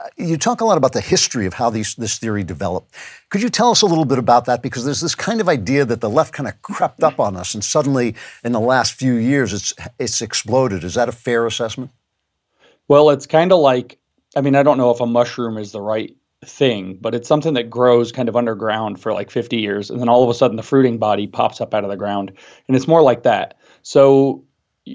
[0.00, 2.94] Uh, you talk a lot about the history of how these, this theory developed.
[3.30, 4.62] Could you tell us a little bit about that?
[4.62, 7.54] Because there's this kind of idea that the left kind of crept up on us,
[7.54, 10.84] and suddenly, in the last few years, it's it's exploded.
[10.84, 11.90] Is that a fair assessment?
[12.86, 13.98] Well, it's kind of like
[14.36, 16.14] I mean, I don't know if a mushroom is the right
[16.44, 19.90] thing, but it's something that grows kind of underground for like 50 years.
[19.90, 22.32] And then all of a sudden the fruiting body pops up out of the ground.
[22.68, 23.58] And it's more like that.
[23.82, 24.44] So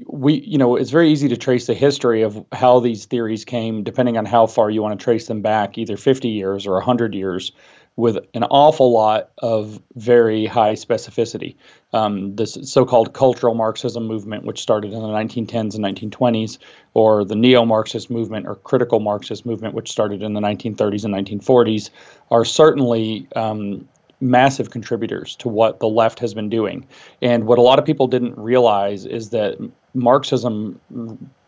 [0.08, 3.84] we, you know, it's very easy to trace the history of how these theories came,
[3.84, 7.14] depending on how far you want to trace them back, either 50 years or 100
[7.14, 7.52] years
[7.96, 11.56] with an awful lot of very high specificity.
[11.94, 16.58] Um, this so-called cultural Marxism movement, which started in the 1910s and 1920s,
[16.96, 21.92] or the neo-Marxist movement or critical Marxist movement, which started in the 1930s and 1940s,
[22.32, 23.88] are certainly um,
[24.20, 26.88] massive contributors to what the left has been doing.
[27.22, 29.58] And what a lot of people didn't realize is that
[29.94, 30.80] Marxism,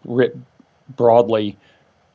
[0.04, 0.38] writ
[0.96, 1.58] broadly,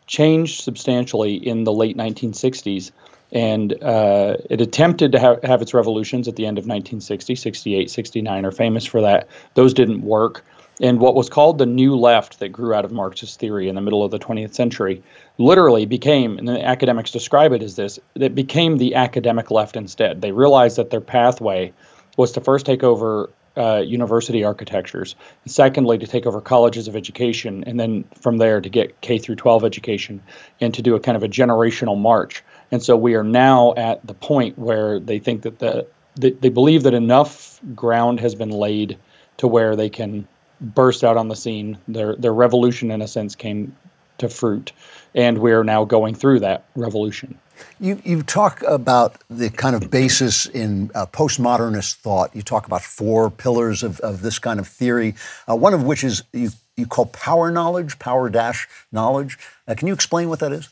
[0.06, 2.92] changed substantially in the late 1960s
[3.32, 7.90] and uh, it attempted to have, have its revolutions at the end of 1960, 68,
[7.90, 9.28] 69 are famous for that.
[9.54, 10.44] Those didn't work.
[10.80, 13.82] And what was called the New Left that grew out of Marxist theory in the
[13.82, 15.02] middle of the 20th century
[15.36, 20.22] literally became, and the academics describe it as this, it became the academic left instead.
[20.22, 21.72] They realized that their pathway
[22.16, 25.16] was to first take over uh, university architectures.
[25.44, 29.36] Secondly, to take over colleges of education, and then from there to get K through
[29.36, 30.22] 12 education,
[30.60, 32.42] and to do a kind of a generational march.
[32.70, 36.48] And so we are now at the point where they think that the they, they
[36.48, 38.98] believe that enough ground has been laid
[39.38, 40.26] to where they can
[40.60, 41.78] burst out on the scene.
[41.88, 43.76] Their their revolution, in a sense, came
[44.18, 44.72] to fruit,
[45.14, 47.38] and we're now going through that revolution.
[47.78, 52.34] You, you talk about the kind of basis in uh, postmodernist thought.
[52.34, 55.14] You talk about four pillars of, of this kind of theory,
[55.48, 59.38] uh, one of which is you, you call power knowledge, power dash knowledge.
[59.68, 60.68] Uh, can you explain what that is?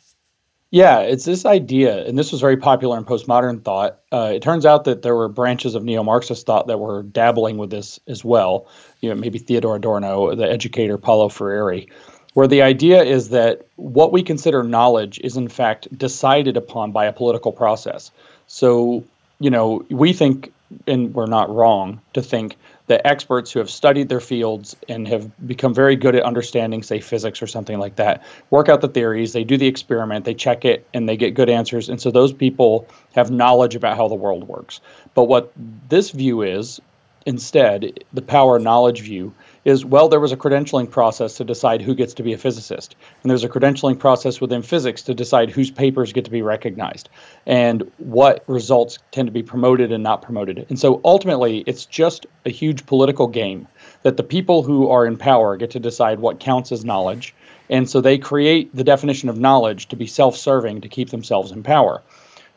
[0.71, 4.01] Yeah, it's this idea, and this was very popular in postmodern thought.
[4.13, 7.71] Uh, it turns out that there were branches of neo-Marxist thought that were dabbling with
[7.71, 8.67] this as well.
[9.01, 11.87] You know, maybe Theodor Adorno, the educator Paulo Freire,
[12.35, 17.07] where the idea is that what we consider knowledge is in fact decided upon by
[17.07, 18.11] a political process.
[18.47, 19.05] So,
[19.41, 20.53] you know, we think,
[20.87, 22.59] and we're not wrong to think
[22.89, 27.01] that experts who have studied their fields and have become very good at understanding, say,
[27.01, 30.65] physics or something like that, work out the theories, they do the experiment, they check
[30.65, 31.89] it, and they get good answers.
[31.89, 34.81] And so those people have knowledge about how the world works.
[35.15, 35.53] But what
[35.89, 36.81] this view is,
[37.27, 39.35] instead, the power knowledge view,
[39.69, 42.97] is well, there was a credentialing process to decide who gets to be a physicist.
[43.23, 47.11] And there's a credentialing process within physics to decide whose papers get to be recognized
[47.47, 50.65] and what results tend to be promoted and not promoted.
[50.71, 53.69] And so ultimately, it's just a huge political game
[54.03, 57.35] that the people who are in power get to decide what counts as knowledge.
[57.69, 61.53] And so they create the definition of knowledge to be self serving to keep themselves
[61.53, 62.03] in power.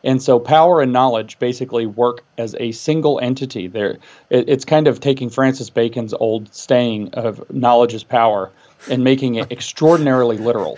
[0.04, 3.68] And so power and knowledge basically work as a single entity.
[3.68, 3.98] There,
[4.30, 8.52] it, it's kind of taking Francis Bacon's old saying of knowledge is power
[8.90, 10.78] and making it extraordinarily literal.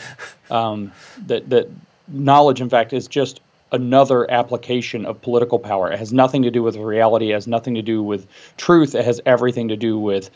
[0.51, 0.91] Um,
[1.27, 1.69] that that
[2.07, 3.39] knowledge, in fact, is just
[3.71, 5.91] another application of political power.
[5.91, 7.31] It has nothing to do with reality.
[7.31, 8.93] It has nothing to do with truth.
[8.93, 10.29] It has everything to do with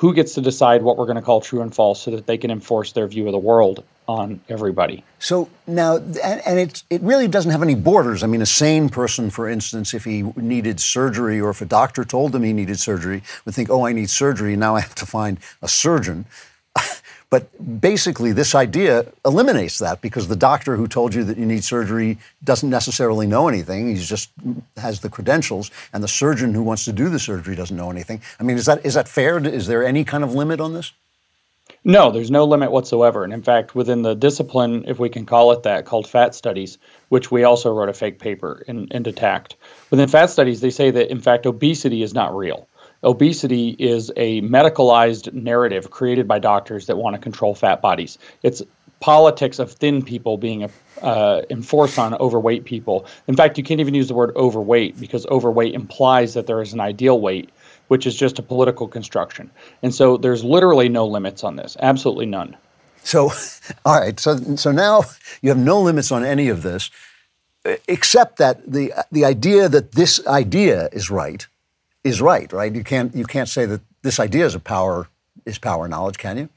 [0.00, 2.38] who gets to decide what we're going to call true and false so that they
[2.38, 5.04] can enforce their view of the world on everybody.
[5.18, 8.22] So now, and, and it, it really doesn't have any borders.
[8.22, 12.02] I mean, a sane person, for instance, if he needed surgery or if a doctor
[12.02, 14.56] told him he needed surgery, would think, oh, I need surgery.
[14.56, 16.24] Now I have to find a surgeon.
[17.30, 21.62] But basically, this idea eliminates that because the doctor who told you that you need
[21.62, 23.94] surgery doesn't necessarily know anything.
[23.94, 24.30] He just
[24.76, 28.20] has the credentials, and the surgeon who wants to do the surgery doesn't know anything.
[28.40, 29.38] I mean, is that is that fair?
[29.38, 30.92] Is there any kind of limit on this?
[31.84, 33.24] No, there's no limit whatsoever.
[33.24, 36.76] And in fact, within the discipline, if we can call it that, called fat studies,
[37.08, 39.56] which we also wrote a fake paper in, into TACT,
[39.90, 42.68] within fat studies, they say that in fact obesity is not real
[43.02, 48.18] obesity is a medicalized narrative created by doctors that want to control fat bodies.
[48.42, 48.62] It's
[49.00, 50.70] politics of thin people being
[51.00, 53.06] uh, enforced on overweight people.
[53.26, 56.74] In fact, you can't even use the word overweight because overweight implies that there is
[56.74, 57.48] an ideal weight,
[57.88, 59.50] which is just a political construction.
[59.82, 62.56] And so there's literally no limits on this, absolutely none.
[63.02, 63.32] So,
[63.86, 64.20] all right.
[64.20, 65.04] So, so now
[65.40, 66.90] you have no limits on any of this,
[67.88, 71.46] except that the the idea that this idea is right
[72.04, 72.74] is right, right?
[72.74, 75.08] You can't you can't say that this idea is a power
[75.46, 76.48] is power knowledge, can you?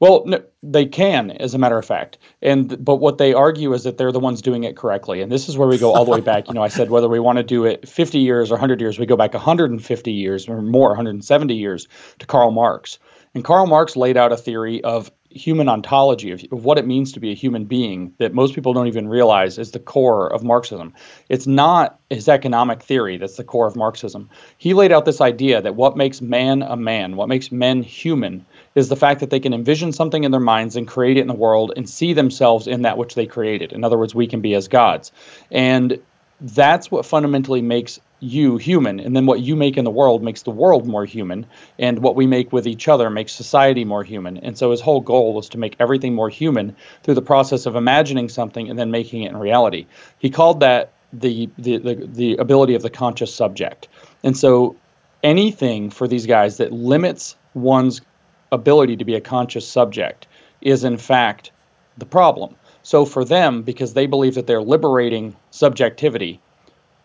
[0.00, 3.84] Well, no, they can, as a matter of fact, and but what they argue is
[3.84, 6.10] that they're the ones doing it correctly, and this is where we go all the
[6.10, 6.48] way back.
[6.48, 8.98] You know, I said whether we want to do it 50 years or 100 years,
[8.98, 11.88] we go back 150 years or more, 170 years
[12.18, 12.98] to Karl Marx,
[13.34, 17.12] and Karl Marx laid out a theory of human ontology of, of, what it means
[17.12, 20.42] to be a human being that most people don't even realize is the core of
[20.42, 20.94] Marxism.
[21.28, 24.30] It's not his economic theory that's the core of Marxism.
[24.56, 28.46] He laid out this idea that what makes man a man, what makes men human,
[28.74, 31.28] is the fact that they can envision something in their minds and create it in
[31.28, 33.72] the world and see themselves in that which they created.
[33.72, 35.12] In other words, we can be as gods.
[35.50, 36.00] And
[36.40, 40.42] that's what fundamentally makes you human and then what you make in the world makes
[40.42, 41.46] the world more human
[41.78, 44.38] and what we make with each other makes society more human.
[44.38, 47.76] And so his whole goal was to make everything more human through the process of
[47.76, 49.86] imagining something and then making it in reality.
[50.18, 53.88] He called that the the the, the ability of the conscious subject.
[54.22, 54.76] And so
[55.22, 58.00] anything for these guys that limits one's
[58.50, 60.26] ability to be a conscious subject
[60.60, 61.52] is in fact
[61.98, 62.56] the problem.
[62.82, 66.40] So for them because they believe that they're liberating subjectivity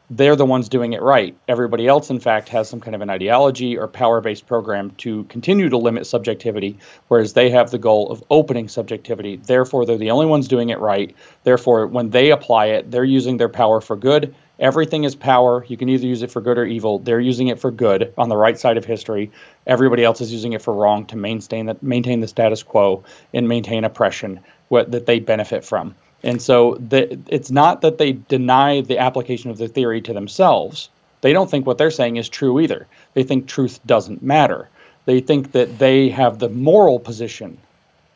[0.09, 1.37] they're the ones doing it right.
[1.47, 5.23] Everybody else, in fact, has some kind of an ideology or power based program to
[5.25, 9.35] continue to limit subjectivity, whereas they have the goal of opening subjectivity.
[9.35, 11.15] Therefore, they're the only ones doing it right.
[11.43, 14.33] Therefore, when they apply it, they're using their power for good.
[14.59, 15.63] Everything is power.
[15.67, 16.99] You can either use it for good or evil.
[16.99, 19.31] They're using it for good on the right side of history.
[19.65, 23.03] Everybody else is using it for wrong to maintain the, maintain the status quo
[23.33, 25.95] and maintain oppression what, that they benefit from.
[26.23, 30.89] And so the, it's not that they deny the application of the theory to themselves.
[31.21, 32.87] They don't think what they're saying is true either.
[33.13, 34.69] They think truth doesn't matter.
[35.05, 37.57] They think that they have the moral position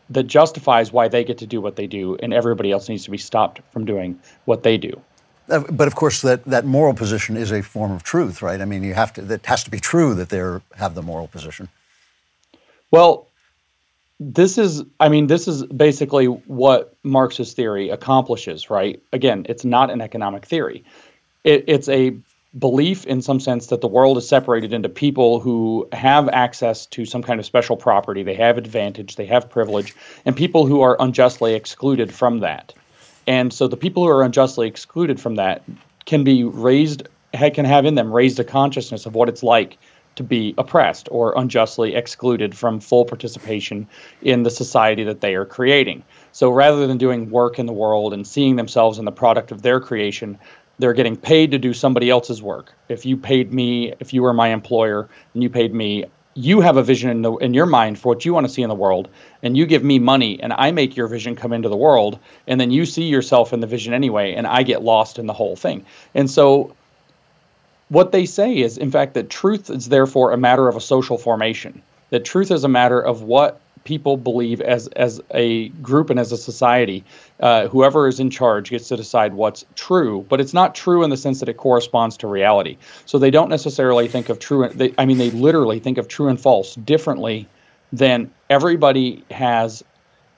[0.09, 3.11] that justifies why they get to do what they do, and everybody else needs to
[3.11, 5.01] be stopped from doing what they do.
[5.49, 8.61] Uh, but of course, that, that moral position is a form of truth, right?
[8.61, 9.21] I mean, you have to.
[9.21, 10.39] That has to be true that they
[10.77, 11.69] have the moral position.
[12.91, 13.27] Well,
[14.19, 19.01] this is i mean this is basically what marxist theory accomplishes right?
[19.11, 20.83] Again it's not an economic theory.
[21.43, 22.15] It, it's a
[22.57, 27.03] belief in some sense that the world is separated into people who have access to
[27.03, 29.95] some kind of special property they have advantage they have privilege
[30.25, 32.73] and people who are unjustly excluded from that.
[33.27, 35.63] And so the people who are unjustly excluded from that
[36.05, 39.77] can be raised, can have in them raised a consciousness of what it's like
[40.15, 43.87] to be oppressed or unjustly excluded from full participation
[44.21, 46.03] in the society that they are creating.
[46.31, 49.61] So rather than doing work in the world and seeing themselves in the product of
[49.61, 50.37] their creation,
[50.79, 52.73] they're getting paid to do somebody else's work.
[52.89, 56.05] If you paid me, if you were my employer and you paid me,
[56.35, 58.63] you have a vision in, the, in your mind for what you want to see
[58.63, 59.07] in the world,
[59.43, 62.59] and you give me money, and I make your vision come into the world, and
[62.59, 65.55] then you see yourself in the vision anyway, and I get lost in the whole
[65.55, 65.85] thing.
[66.15, 66.75] And so
[67.93, 71.17] what they say is, in fact, that truth is therefore a matter of a social
[71.17, 71.81] formation.
[72.09, 76.31] That truth is a matter of what people believe as as a group and as
[76.31, 77.03] a society.
[77.39, 81.11] Uh, whoever is in charge gets to decide what's true, but it's not true in
[81.11, 82.77] the sense that it corresponds to reality.
[83.05, 84.67] So they don't necessarily think of true.
[84.69, 87.47] They, I mean, they literally think of true and false differently
[87.91, 89.83] than everybody has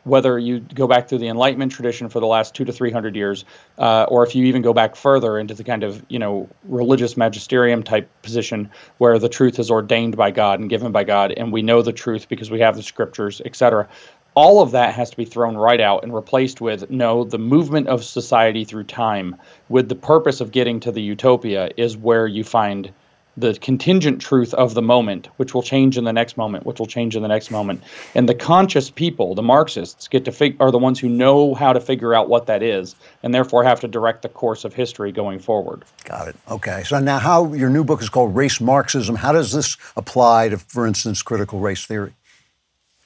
[0.05, 3.15] whether you go back through the Enlightenment tradition for the last two to three hundred
[3.15, 3.43] years,
[3.77, 7.17] uh, or if you even go back further into the kind of you know religious
[7.17, 11.51] magisterium type position where the truth is ordained by God and given by God, and
[11.51, 13.87] we know the truth because we have the scriptures, etc.
[14.35, 17.87] All of that has to be thrown right out and replaced with no, the movement
[17.87, 19.37] of society through time
[19.69, 22.91] with the purpose of getting to the utopia is where you find
[23.37, 26.85] the contingent truth of the moment, which will change in the next moment, which will
[26.85, 27.83] change in the next moment.
[28.13, 31.73] And the conscious people, the Marxists, get to fig- are the ones who know how
[31.73, 35.11] to figure out what that is, and therefore have to direct the course of history
[35.11, 35.83] going forward.
[36.05, 36.35] Got it.
[36.49, 36.83] Okay.
[36.83, 39.15] So now, how your new book is called Race Marxism.
[39.15, 42.13] How does this apply to, for instance, critical race theory?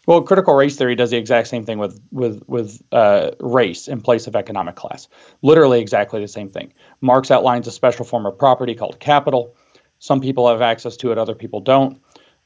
[0.09, 4.01] Well, critical race theory does the exact same thing with with with uh, race in
[4.01, 5.07] place of economic class.
[5.43, 6.73] Literally, exactly the same thing.
[7.01, 9.53] Marx outlines a special form of property called capital
[9.99, 12.01] some people have access to it, other people don't.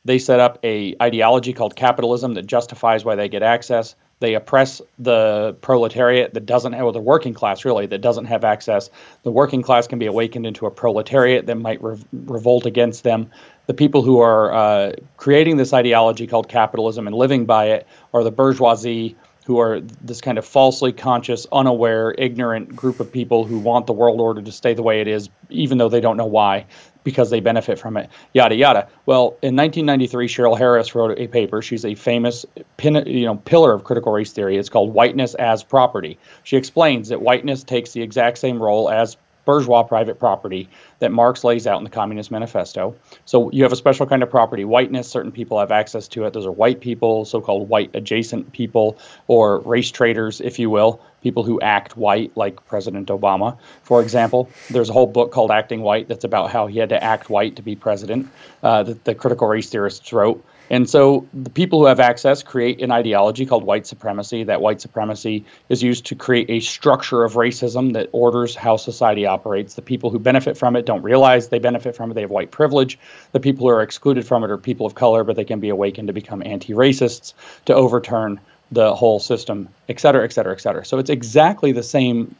[0.06, 3.96] They set up a ideology called capitalism that justifies why they get access.
[4.20, 8.44] They oppress the proletariat that doesn't have, or the working class really, that doesn't have
[8.44, 8.90] access.
[9.24, 13.30] The working class can be awakened into a proletariat that might re- revolt against them.
[13.68, 18.24] The people who are uh, creating this ideology called capitalism and living by it are
[18.24, 23.60] the bourgeoisie, who are this kind of falsely conscious, unaware, ignorant group of people who
[23.60, 26.26] want the world order to stay the way it is, even though they don't know
[26.26, 26.66] why
[27.04, 28.88] because they benefit from it, yada yada.
[29.06, 31.62] Well, in 1993, Cheryl Harris wrote a paper.
[31.62, 32.46] She's a famous
[32.78, 34.58] pin, you know pillar of critical race theory.
[34.58, 36.18] It's called Whiteness as Property.
[36.44, 40.70] She explains that whiteness takes the exact same role as bourgeois private property
[41.00, 42.96] that Marx lays out in the Communist Manifesto.
[43.26, 45.10] So you have a special kind of property, whiteness.
[45.10, 46.34] Certain people have access to it.
[46.34, 51.02] Those are white people, so called white adjacent people, or race traders, if you will
[51.24, 54.50] people who act white, like President Obama, for example.
[54.70, 57.56] There's a whole book called Acting White that's about how he had to act white
[57.56, 58.30] to be president
[58.62, 60.46] uh, that the critical race theorists wrote.
[60.74, 64.44] And so the people who have access create an ideology called white supremacy.
[64.46, 69.28] That white supremacy is used to create a structure of racism that orders how society
[69.28, 69.76] operates.
[69.76, 72.16] The people who benefit from it don't realize they benefit from it.
[72.16, 72.98] They have white privilege.
[73.34, 75.70] The people who are excluded from it are people of color, but they can be
[75.70, 78.40] awakened to become anti racists to overturn
[78.72, 80.84] the whole system, et cetera, et cetera, et cetera.
[80.84, 82.36] So it's exactly the same,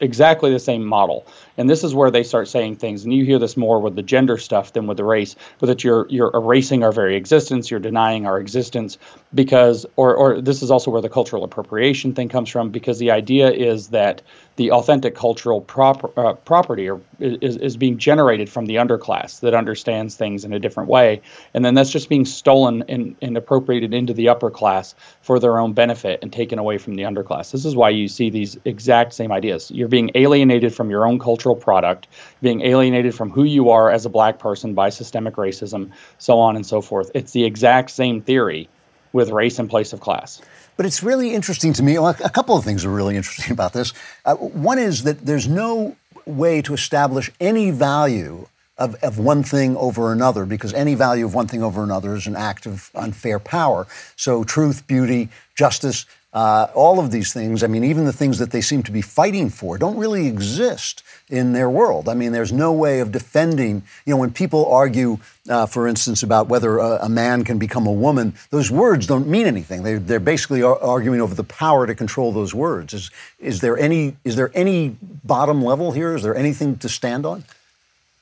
[0.00, 1.26] exactly the same model.
[1.56, 4.02] And this is where they start saying things, and you hear this more with the
[4.02, 7.80] gender stuff than with the race, but that you're you're erasing our very existence, you're
[7.80, 8.98] denying our existence
[9.32, 13.10] because, or or this is also where the cultural appropriation thing comes from, because the
[13.10, 14.22] idea is that
[14.56, 19.52] the authentic cultural prop, uh, property or, is, is being generated from the underclass that
[19.52, 21.20] understands things in a different way.
[21.54, 25.58] And then that's just being stolen and, and appropriated into the upper class for their
[25.58, 27.50] own benefit and taken away from the underclass.
[27.50, 29.72] This is why you see these exact same ideas.
[29.72, 32.08] You're being alienated from your own cultural product,
[32.40, 36.56] being alienated from who you are as a black person by systemic racism, so on
[36.56, 37.10] and so forth.
[37.14, 38.68] It's the exact same theory
[39.12, 40.40] with race in place of class.
[40.76, 41.96] But it's really interesting to me.
[41.96, 43.92] A couple of things are really interesting about this.
[44.24, 49.76] Uh, one is that there's no way to establish any value of, of one thing
[49.76, 53.38] over another because any value of one thing over another is an act of unfair
[53.38, 53.86] power.
[54.16, 58.50] So, truth, beauty, justice, uh, all of these things, I mean, even the things that
[58.50, 62.08] they seem to be fighting for, don't really exist in their world.
[62.08, 65.18] I mean, there's no way of defending, you know, when people argue,
[65.48, 69.28] uh, for instance, about whether a, a, man can become a woman, those words don't
[69.28, 69.84] mean anything.
[69.84, 72.92] They, they're basically ar- arguing over the power to control those words.
[72.94, 76.16] Is, is, there any, is there any bottom level here?
[76.16, 77.44] Is there anything to stand on?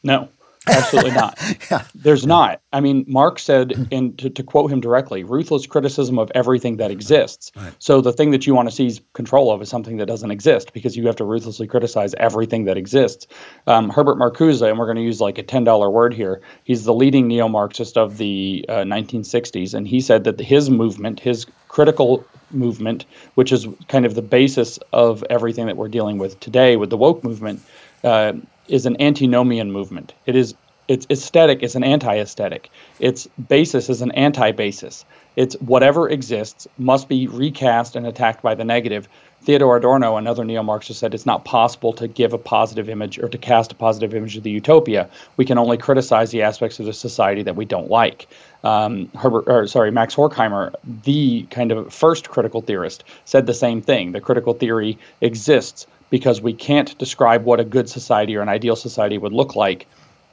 [0.04, 0.28] No.
[0.68, 1.38] Absolutely not.
[1.70, 1.84] yeah.
[1.94, 2.60] There's not.
[2.72, 6.90] I mean, Marx said, and to, to, quote him directly, ruthless criticism of everything that
[6.90, 7.50] exists.
[7.56, 7.72] Right.
[7.78, 10.72] So the thing that you want to seize control of is something that doesn't exist
[10.72, 13.26] because you have to ruthlessly criticize everything that exists.
[13.66, 16.94] Um, Herbert Marcuse, and we're going to use like a $10 word here, he's the
[16.94, 19.74] leading neo Marxist of the uh, 1960s.
[19.74, 24.78] And he said that his movement, his critical movement, which is kind of the basis
[24.92, 27.62] of everything that we're dealing with today with the woke movement,
[28.04, 28.32] uh,
[28.68, 30.14] is an antinomian movement.
[30.26, 30.54] It is
[30.88, 32.68] its aesthetic is an anti-aesthetic.
[32.98, 35.04] Its basis is an anti-basis.
[35.36, 39.08] It's whatever exists must be recast and attacked by the negative.
[39.44, 43.38] Theodore Adorno, another neo-Marxist, said it's not possible to give a positive image or to
[43.38, 45.10] cast a positive image of the utopia.
[45.36, 48.28] We can only criticize the aspects of the society that we don't like.
[48.62, 53.82] Um, Herbert, or sorry, Max Horkheimer, the kind of first critical theorist, said the same
[53.82, 54.12] thing.
[54.12, 58.76] The critical theory exists because we can't describe what a good society or an ideal
[58.76, 59.88] society would look like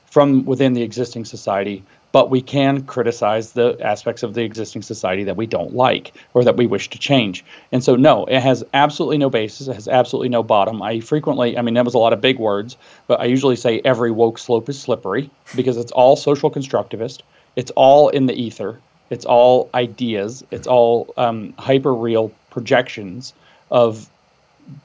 [0.05, 5.23] from within the existing society, but we can criticize the aspects of the existing society
[5.23, 7.45] that we don't like or that we wish to change.
[7.71, 9.67] And so, no, it has absolutely no basis.
[9.67, 10.81] It has absolutely no bottom.
[10.81, 12.77] I frequently, I mean, that was a lot of big words,
[13.07, 17.21] but I usually say every woke slope is slippery because it's all social constructivist.
[17.55, 18.79] It's all in the ether.
[19.09, 20.43] It's all ideas.
[20.51, 23.33] It's all um, hyper real projections
[23.71, 24.09] of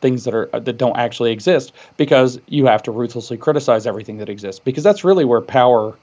[0.01, 4.31] things that are that don't actually exist because you have to ruthlessly criticize everything that
[4.31, 5.95] exists because that's really where power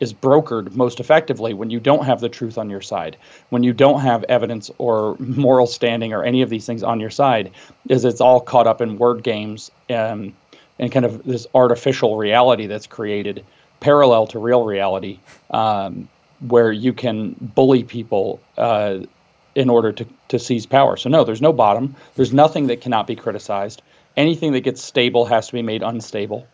[0.00, 3.16] is brokered most effectively when you don't have the truth on your side
[3.50, 7.10] when you don't have evidence or moral standing or any of these things on your
[7.10, 7.50] side
[7.88, 10.34] is it's all caught up in word games um,
[10.78, 13.44] and kind of this artificial reality that's created
[13.80, 15.18] parallel to real reality
[15.50, 16.08] um,
[16.40, 18.98] where you can bully people uh,
[19.54, 20.96] in order to, to seize power.
[20.96, 21.96] So, no, there's no bottom.
[22.14, 23.82] There's nothing that cannot be criticized.
[24.16, 26.46] Anything that gets stable has to be made unstable.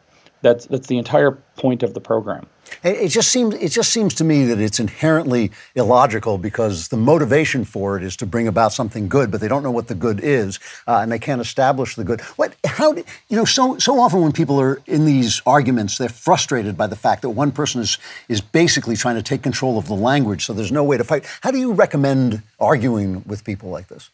[0.47, 2.47] That's, that's the entire point of the program.
[2.85, 7.65] It just seems it just seems to me that it's inherently illogical because the motivation
[7.65, 10.21] for it is to bring about something good, but they don't know what the good
[10.21, 12.21] is, uh, and they can't establish the good.
[12.37, 12.55] What?
[12.65, 12.93] How?
[12.93, 16.89] Do, you know, so so often when people are in these arguments, they're frustrated by
[16.89, 17.99] the fact that one person is
[18.29, 21.25] is basically trying to take control of the language, so there's no way to fight.
[21.43, 24.11] How do you recommend arguing with people like this?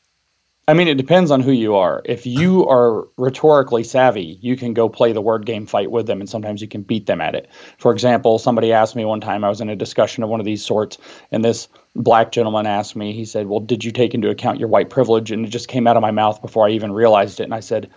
[0.68, 2.02] I mean, it depends on who you are.
[2.04, 6.20] If you are rhetorically savvy, you can go play the word game fight with them,
[6.20, 7.48] and sometimes you can beat them at it.
[7.78, 10.46] For example, somebody asked me one time, I was in a discussion of one of
[10.46, 10.98] these sorts,
[11.32, 11.66] and this
[11.96, 15.32] black gentleman asked me, he said, Well, did you take into account your white privilege?
[15.32, 17.44] And it just came out of my mouth before I even realized it.
[17.44, 17.90] And I said,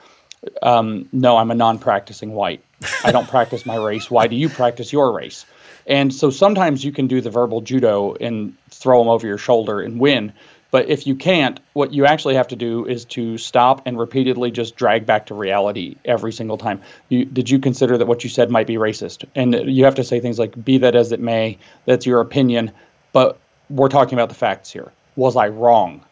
[0.64, 2.64] um, No, I'm a non practicing white.
[3.04, 4.10] I don't practice my race.
[4.10, 5.46] Why do you practice your race?
[5.86, 9.82] And so sometimes you can do the verbal judo and throw them over your shoulder
[9.82, 10.34] and win
[10.76, 14.52] but if you can't, what you actually have to do is to stop and repeatedly
[14.52, 16.82] just drag back to reality every single time.
[17.08, 19.24] You, did you consider that what you said might be racist?
[19.36, 22.74] And you have to say things like, be that as it may, that's your opinion,
[23.14, 23.40] but
[23.70, 24.92] we're talking about the facts here.
[25.16, 26.04] Was I wrong?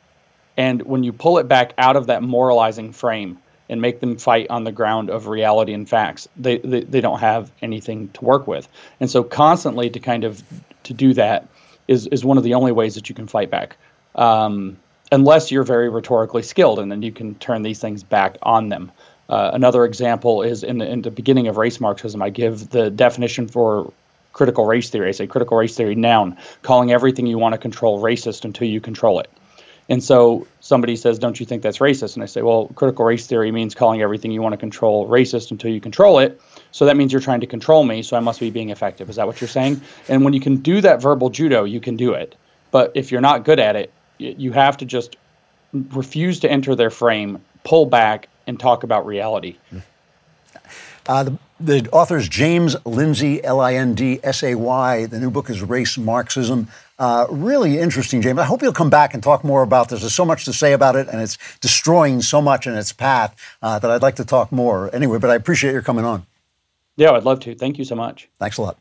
[0.56, 4.48] And when you pull it back out of that moralizing frame and make them fight
[4.49, 8.48] on the ground of reality and facts, they, they, they don't have anything to work
[8.48, 8.65] with.
[9.02, 10.41] And so constantly to kind of
[10.84, 11.49] to do that
[11.85, 13.76] is, is one of the only ways that you can fight back
[14.15, 14.77] um,
[15.11, 18.91] unless you're very rhetorically skilled, and then you can turn these things back on them.
[19.30, 22.90] Uh, another example is in the, in the beginning of race Marxism, I give the
[22.90, 23.91] definition for
[24.34, 25.07] critical race theory.
[25.10, 28.81] I say critical race theory noun, calling everything you want to control racist until you
[28.81, 29.30] control it.
[29.90, 32.15] And so somebody says, Don't you think that's racist?
[32.15, 35.52] And I say, Well, critical race theory means calling everything you want to control racist
[35.52, 36.41] until you control it.
[36.72, 39.10] So that means you're trying to control me, so I must be being effective.
[39.10, 39.81] Is that what you're saying?
[40.10, 42.35] And when you can do that verbal judo, you can do it.
[42.72, 43.94] But if you're not good at it,
[44.24, 45.16] you have to just
[45.74, 49.58] refuse to enter their frame, pull back, and talk about reality.
[51.06, 55.06] Uh, the, the author is James Lindsay, L I N D S A Y.
[55.06, 56.68] The new book is Race Marxism.
[56.98, 58.40] Uh, really interesting, James.
[58.40, 60.02] I hope you'll come back and talk more about this.
[60.02, 63.36] There's so much to say about it, and it's destroying so much in its path
[63.62, 64.94] uh, that I'd like to talk more.
[64.95, 66.26] Anyway, but I appreciate your coming on.
[66.95, 67.56] Yeah, I'd love to.
[67.56, 68.30] Thank you so much.
[68.40, 68.78] Thanks a lot.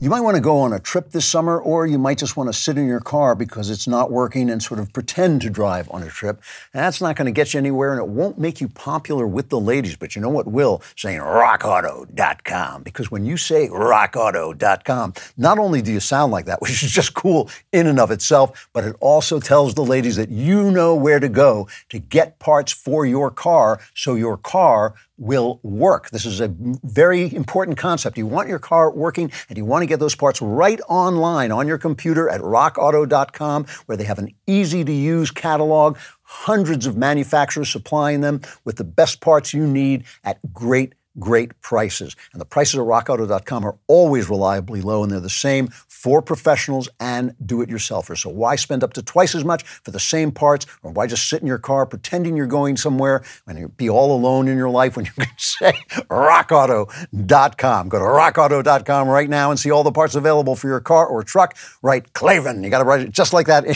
[0.00, 2.48] You might want to go on a trip this summer, or you might just want
[2.48, 5.90] to sit in your car because it's not working and sort of pretend to drive
[5.90, 6.40] on a trip.
[6.72, 9.58] that's not going to get you anywhere, and it won't make you popular with the
[9.58, 9.96] ladies.
[9.96, 10.82] But you know what will?
[10.94, 12.84] Saying rockauto.com.
[12.84, 17.14] Because when you say rockauto.com, not only do you sound like that, which is just
[17.14, 21.18] cool in and of itself, but it also tells the ladies that you know where
[21.18, 26.10] to go to get parts for your car so your car will work.
[26.10, 28.16] This is a very important concept.
[28.16, 31.66] You want your car working and you want to get those parts right online on
[31.66, 37.68] your computer at rockauto.com where they have an easy to use catalog, hundreds of manufacturers
[37.68, 42.16] supplying them with the best parts you need at great great prices.
[42.32, 46.88] And the prices at rockauto.com are always reliably low, and they're the same for professionals
[47.00, 48.18] and do it yourselfers.
[48.18, 51.28] So why spend up to twice as much for the same parts, or why just
[51.28, 54.94] sit in your car pretending you're going somewhere and be all alone in your life
[54.94, 55.72] when you can say
[56.08, 57.88] rockauto.com?
[57.88, 61.24] Go to rockauto.com right now and see all the parts available for your car or
[61.24, 61.56] truck.
[61.82, 62.62] Write Klavan.
[62.62, 63.66] You got to write it just like that.
[63.66, 63.74] In,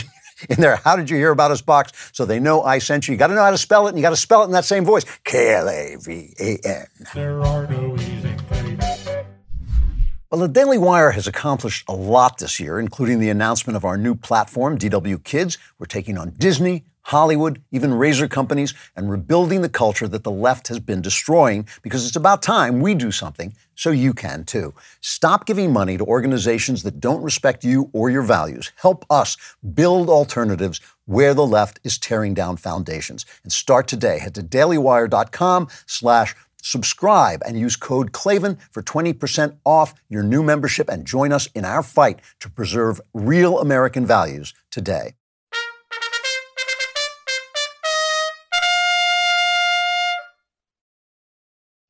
[0.57, 3.13] their How Did You Hear About Us box so they know I sent you.
[3.13, 4.51] You got to know how to spell it, and you got to spell it in
[4.51, 6.85] that same voice K L A V A N.
[7.13, 7.95] There are no
[10.33, 13.97] well, the Daily Wire has accomplished a lot this year, including the announcement of our
[13.97, 15.59] new platform, DW Kids.
[15.77, 20.69] We're taking on Disney, Hollywood, even razor companies, and rebuilding the culture that the left
[20.69, 24.73] has been destroying because it's about time we do something so you can too.
[25.01, 28.71] Stop giving money to organizations that don't respect you or your values.
[28.77, 29.37] Help us
[29.75, 33.23] build alternatives where the left is tearing down foundations.
[33.43, 34.17] And start today.
[34.17, 40.89] Head to dailywire.com slash subscribe and use code Klavan for 20% off your new membership
[40.89, 45.13] and join us in our fight to preserve real American values today.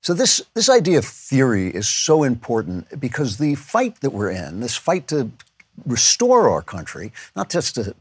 [0.02, 4.60] So this, this idea of theory is so important because the fight that we're in,
[4.60, 5.32] this fight to
[5.86, 7.96] restore our country, not just to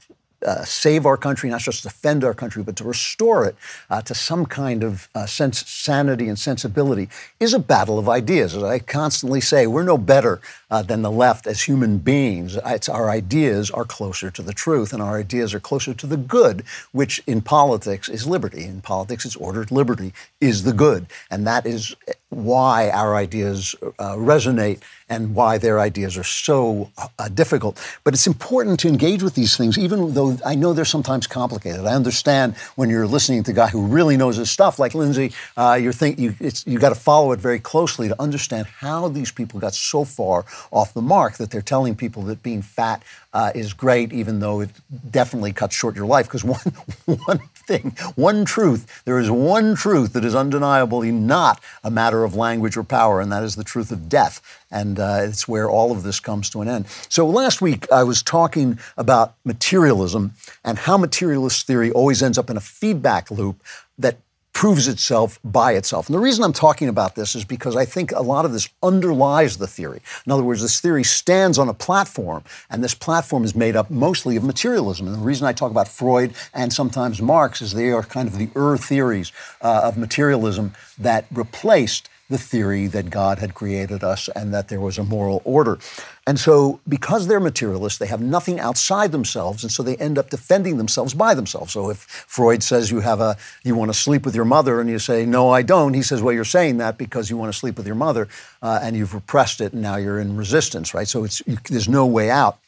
[0.46, 3.56] uh, save our country, not just defend our country, but to restore it
[3.90, 7.08] uh, to some kind of uh, sense, sanity and sensibility,
[7.40, 8.56] is a battle of ideas.
[8.56, 10.40] As I constantly say, we're no better
[10.72, 12.58] uh, than the left as human beings.
[12.64, 16.16] It's our ideas are closer to the truth, and our ideas are closer to the
[16.16, 18.64] good, which in politics is liberty.
[18.64, 21.94] In politics, it's ordered liberty is the good, and that is
[22.30, 24.80] why our ideas uh, resonate
[25.10, 27.78] and why their ideas are so uh, difficult.
[28.02, 31.84] But it's important to engage with these things, even though I know they're sometimes complicated.
[31.84, 35.32] I understand when you're listening to a guy who really knows his stuff, like Lindsay,
[35.58, 36.34] uh, you're think, you,
[36.64, 40.46] you got to follow it very closely to understand how these people got so far
[40.70, 43.02] off the mark that they're telling people that being fat
[43.32, 44.70] uh, is great, even though it
[45.10, 46.26] definitely cuts short your life.
[46.26, 46.60] Because one,
[47.24, 52.34] one thing, one truth, there is one truth that is undeniably not a matter of
[52.34, 54.40] language or power, and that is the truth of death.
[54.70, 56.86] And uh, it's where all of this comes to an end.
[57.08, 60.32] So last week I was talking about materialism
[60.64, 63.62] and how materialist theory always ends up in a feedback loop
[63.98, 64.18] that
[64.52, 66.08] proves itself by itself.
[66.08, 68.68] And the reason I'm talking about this is because I think a lot of this
[68.82, 70.00] underlies the theory.
[70.26, 73.90] In other words, this theory stands on a platform, and this platform is made up
[73.90, 75.06] mostly of materialism.
[75.06, 78.38] And the reason I talk about Freud and sometimes Marx is they are kind of
[78.38, 84.28] the Ur theories uh, of materialism that replaced the theory that God had created us
[84.34, 85.78] and that there was a moral order.
[86.26, 90.30] And so, because they're materialists, they have nothing outside themselves, and so they end up
[90.30, 91.72] defending themselves by themselves.
[91.72, 94.88] So, if Freud says you have a you want to sleep with your mother, and
[94.88, 97.58] you say no, I don't, he says, well, you're saying that because you want to
[97.58, 98.28] sleep with your mother,
[98.62, 101.08] uh, and you've repressed it, and now you're in resistance, right?
[101.08, 102.58] So, it's you, there's no way out.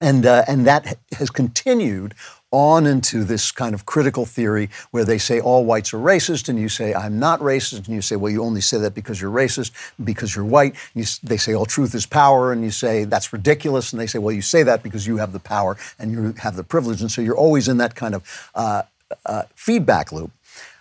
[0.00, 2.14] And, uh, and that has continued
[2.52, 6.58] on into this kind of critical theory where they say all whites are racist, and
[6.58, 9.30] you say, I'm not racist, and you say, well, you only say that because you're
[9.30, 9.72] racist,
[10.04, 10.76] because you're white.
[10.94, 14.18] You, they say all truth is power, and you say that's ridiculous, and they say,
[14.18, 17.00] well, you say that because you have the power and you have the privilege.
[17.00, 18.82] And so you're always in that kind of uh,
[19.26, 20.30] uh, feedback loop.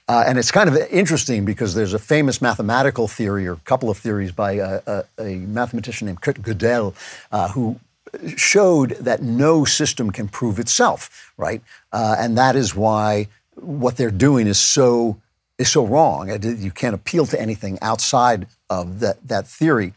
[0.07, 3.89] Uh, and it's kind of interesting because there's a famous mathematical theory, or a couple
[3.89, 6.93] of theories by a, a, a mathematician named Kurt Gödel,
[7.31, 7.79] uh, who
[8.35, 11.61] showed that no system can prove itself, right?
[11.91, 15.17] Uh, and that is why what they're doing is so
[15.57, 16.29] is so wrong.
[16.43, 19.93] You can't appeal to anything outside of that, that theory.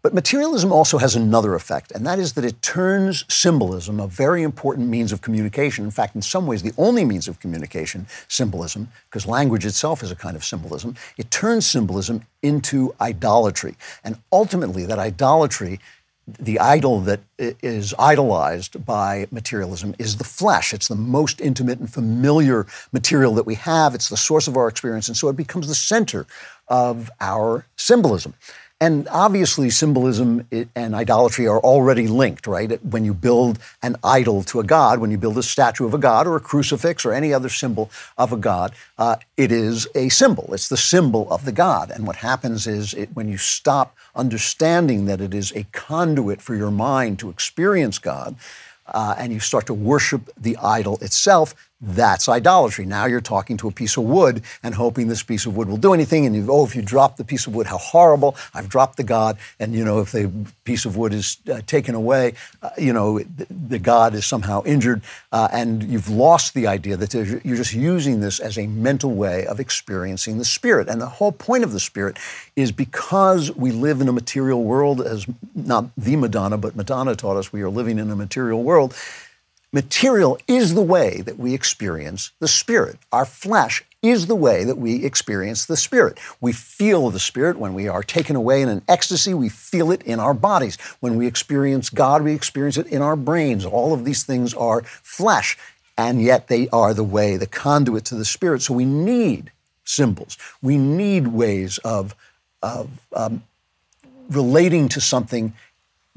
[0.00, 4.44] But materialism also has another effect, and that is that it turns symbolism, a very
[4.44, 8.88] important means of communication, in fact, in some ways, the only means of communication, symbolism,
[9.10, 13.74] because language itself is a kind of symbolism, it turns symbolism into idolatry.
[14.04, 15.80] And ultimately, that idolatry
[16.38, 20.74] the idol that is idolized by materialism is the flesh.
[20.74, 23.94] It's the most intimate and familiar material that we have.
[23.94, 25.08] It's the source of our experience.
[25.08, 26.26] And so it becomes the center
[26.68, 28.34] of our symbolism.
[28.80, 30.46] And obviously, symbolism
[30.76, 32.82] and idolatry are already linked, right?
[32.84, 35.98] When you build an idol to a god, when you build a statue of a
[35.98, 40.08] god or a crucifix or any other symbol of a god, uh, it is a
[40.10, 40.54] symbol.
[40.54, 41.90] It's the symbol of the god.
[41.90, 46.54] And what happens is it, when you stop understanding that it is a conduit for
[46.54, 48.36] your mind to experience God,
[48.86, 52.84] uh, and you start to worship the idol itself, that's idolatry.
[52.86, 55.76] Now you're talking to a piece of wood and hoping this piece of wood will
[55.76, 56.26] do anything.
[56.26, 58.36] And you, oh, if you drop the piece of wood, how horrible!
[58.52, 59.38] I've dropped the god.
[59.60, 60.30] And you know, if the
[60.64, 64.62] piece of wood is uh, taken away, uh, you know, the, the, god is somehow
[64.64, 69.12] injured, uh, and you've lost the idea that you're just using this as a mental
[69.12, 70.88] way of experiencing the spirit.
[70.88, 72.18] And the whole point of the spirit
[72.56, 77.36] is because we live in a material world, as not the Madonna, but Madonna taught
[77.36, 78.96] us, we are living in a material world
[79.72, 82.98] Material is the way that we experience the Spirit.
[83.12, 86.18] Our flesh is the way that we experience the Spirit.
[86.40, 89.34] We feel the Spirit when we are taken away in an ecstasy.
[89.34, 90.78] We feel it in our bodies.
[91.00, 93.66] When we experience God, we experience it in our brains.
[93.66, 95.58] All of these things are flesh,
[95.98, 98.62] and yet they are the way, the conduit to the Spirit.
[98.62, 99.50] So we need
[99.84, 100.38] symbols.
[100.62, 102.14] We need ways of,
[102.62, 103.42] of um,
[104.30, 105.52] relating to something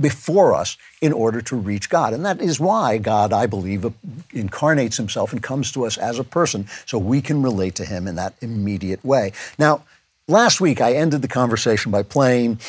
[0.01, 2.13] before us in order to reach God.
[2.13, 3.85] And that is why God, I believe,
[4.31, 8.07] incarnates himself and comes to us as a person so we can relate to him
[8.07, 9.31] in that immediate way.
[9.57, 9.83] Now,
[10.27, 12.59] last week I ended the conversation by playing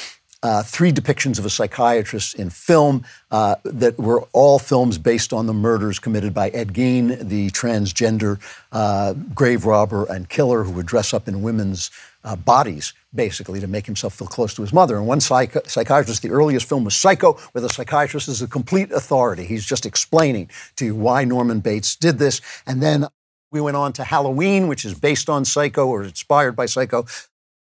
[0.42, 5.46] uh, three depictions of a psychiatrist in film uh, that were all films based on
[5.46, 8.40] the murders committed by Ed Gein, the transgender
[8.72, 11.90] uh, grave robber and killer who would dress up in women's
[12.24, 14.96] uh, bodies, basically, to make himself feel close to his mother.
[14.96, 18.90] And one psych- psychiatrist, the earliest film was Psycho, where the psychiatrist is a complete
[18.92, 19.44] authority.
[19.44, 22.40] He's just explaining to you why Norman Bates did this.
[22.66, 23.06] And then
[23.50, 27.06] we went on to Halloween, which is based on Psycho or inspired by Psycho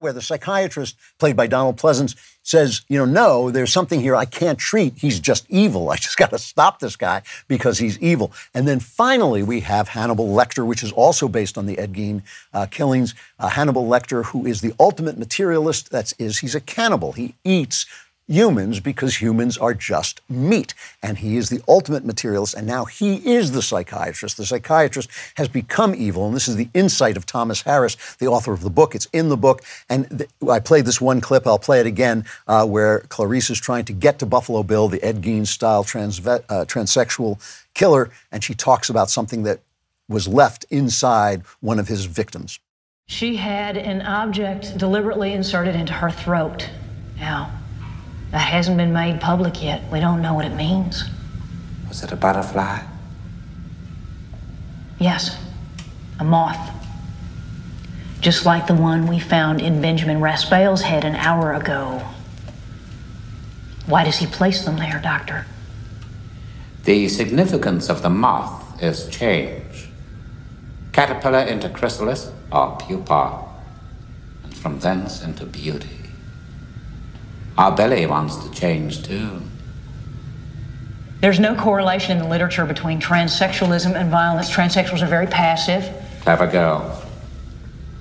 [0.02, 4.26] where the psychiatrist, played by Donald Pleasence, says, you know, no, there's something here I
[4.26, 4.95] can't treat.
[4.98, 5.91] He's just evil.
[5.91, 8.34] I just got to stop this guy because he's evil.
[8.53, 12.23] And then finally, we have Hannibal Lecter, which is also based on the Ed Gein
[12.52, 13.14] uh, killings.
[13.40, 17.11] Uh, Hannibal Lecter, who is the ultimate materialist, that is, he's a cannibal.
[17.11, 17.86] He eats
[18.31, 20.73] humans because humans are just meat.
[21.03, 24.37] And he is the ultimate materialist, and now he is the psychiatrist.
[24.37, 28.53] The psychiatrist has become evil, and this is the insight of Thomas Harris, the author
[28.53, 28.95] of the book.
[28.95, 31.45] It's in the book, and th- I played this one clip.
[31.45, 35.03] I'll play it again, uh, where Clarice is trying to get to Buffalo Bill, the
[35.03, 37.39] Ed Gein style transve- uh, transsexual
[37.73, 39.59] killer, and she talks about something that
[40.07, 42.59] was left inside one of his victims.
[43.07, 46.69] She had an object deliberately inserted into her throat.
[47.17, 47.60] Now,
[48.31, 49.83] that hasn't been made public yet.
[49.91, 51.03] We don't know what it means.
[51.87, 52.81] Was it a butterfly?
[54.99, 55.37] Yes,
[56.19, 56.69] a moth.
[58.21, 62.03] Just like the one we found in Benjamin Raspail's head an hour ago.
[63.87, 65.45] Why does he place them there, Doctor?
[66.83, 69.89] The significance of the moth is change.
[70.93, 73.43] Caterpillar into chrysalis or pupa,
[74.43, 76.01] and from thence into beauty.
[77.57, 79.41] Our Billy wants to change too.
[81.22, 84.49] There's no correlation in the literature between transsexualism and violence.
[84.49, 85.94] Transsexuals are very passive.
[86.22, 87.03] Clever girl.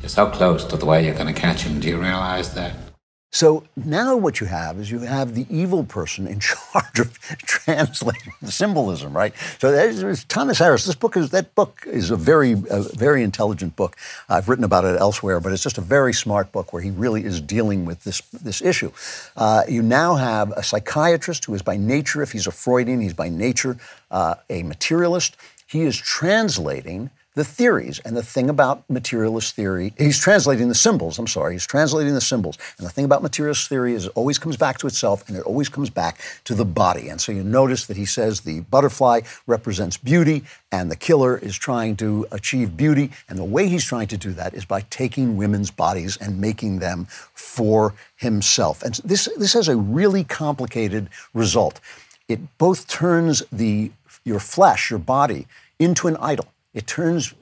[0.00, 1.80] You're so close to the way you're going to catch him.
[1.80, 2.89] Do you realize that?
[3.32, 8.32] So now what you have is you have the evil person in charge of translating
[8.42, 9.32] the symbolism, right?
[9.60, 10.84] So there's Thomas Harris.
[10.84, 13.96] This book is that book is a very a very intelligent book.
[14.28, 17.24] I've written about it elsewhere, but it's just a very smart book where he really
[17.24, 18.90] is dealing with this this issue.
[19.36, 23.14] Uh, you now have a psychiatrist who is by nature, if he's a Freudian, he's
[23.14, 23.76] by nature
[24.10, 25.36] uh, a materialist.
[25.66, 28.00] He is translating the theories.
[28.00, 32.20] And the thing about materialist theory, he's translating the symbols, I'm sorry, he's translating the
[32.20, 32.58] symbols.
[32.76, 35.44] And the thing about materialist theory is it always comes back to itself and it
[35.44, 37.08] always comes back to the body.
[37.08, 40.42] And so you notice that he says the butterfly represents beauty
[40.72, 43.12] and the killer is trying to achieve beauty.
[43.28, 46.80] And the way he's trying to do that is by taking women's bodies and making
[46.80, 48.82] them for himself.
[48.82, 51.80] And this, this has a really complicated result.
[52.28, 53.92] It both turns the,
[54.24, 55.46] your flesh, your body,
[55.78, 56.46] into an idol.
[56.74, 57.34] It turns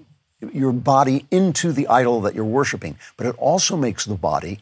[0.53, 4.61] your body into the idol that you're worshiping, but it also makes the body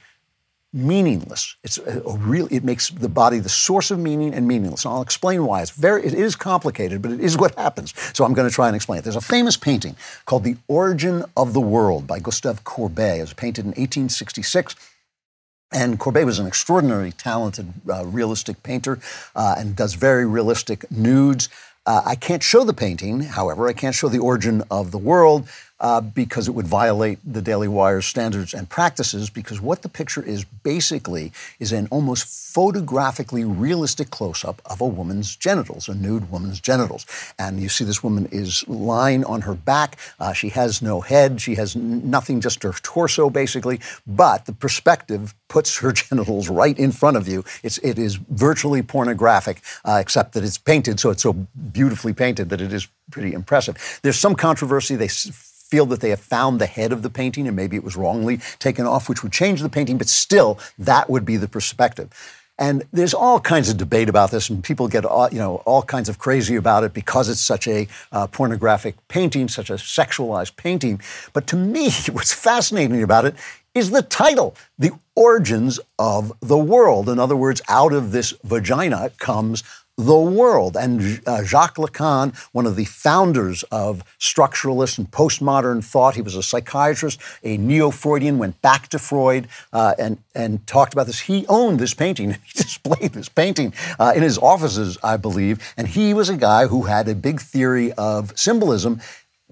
[0.72, 1.56] meaningless.
[1.64, 2.48] It's a, a real.
[2.50, 4.84] It makes the body the source of meaning and meaningless.
[4.84, 5.62] And I'll explain why.
[5.62, 6.04] It's very.
[6.04, 7.94] It is complicated, but it is what happens.
[8.14, 9.02] So I'm going to try and explain it.
[9.02, 13.18] There's a famous painting called "The Origin of the World" by Gustave Courbet.
[13.18, 14.76] It was painted in 1866.
[15.72, 19.00] And Courbet was an extraordinarily talented, uh, realistic painter
[19.34, 21.48] uh, and does very realistic nudes.
[21.86, 25.48] Uh, I can't show the painting, however, I can't show the origin of the world.
[25.80, 29.30] Uh, because it would violate the Daily Wire's standards and practices.
[29.30, 34.86] Because what the picture is basically is an almost photographically realistic close up of a
[34.86, 37.04] woman's genitals, a nude woman's genitals.
[37.38, 39.98] And you see this woman is lying on her back.
[40.18, 41.40] Uh, she has no head.
[41.40, 43.80] She has n- nothing, just her torso, basically.
[44.06, 47.44] But the perspective puts her genitals right in front of you.
[47.62, 51.34] It's, it is virtually pornographic, uh, except that it's painted, so it's so
[51.72, 54.00] beautifully painted that it is pretty impressive.
[54.02, 54.96] There's some controversy.
[54.96, 55.08] They
[55.70, 58.38] feel that they have found the head of the painting and maybe it was wrongly
[58.58, 62.08] taken off, which would change the painting, but still, that would be the perspective.
[62.58, 65.82] And there's all kinds of debate about this, and people get all, you know all
[65.82, 70.56] kinds of crazy about it because it's such a uh, pornographic painting, such a sexualized
[70.56, 71.00] painting.
[71.34, 73.34] But to me, what's fascinating about it
[73.74, 77.10] is the title, The Origins of the World.
[77.10, 79.62] In other words, out of this vagina comes
[79.96, 80.76] the world.
[80.76, 86.36] And uh, Jacques Lacan, one of the founders of structuralist and postmodern thought, he was
[86.36, 91.20] a psychiatrist, a neo Freudian, went back to Freud uh, and, and talked about this.
[91.20, 92.36] He owned this painting.
[92.46, 95.74] He displayed this painting uh, in his offices, I believe.
[95.76, 99.00] And he was a guy who had a big theory of symbolism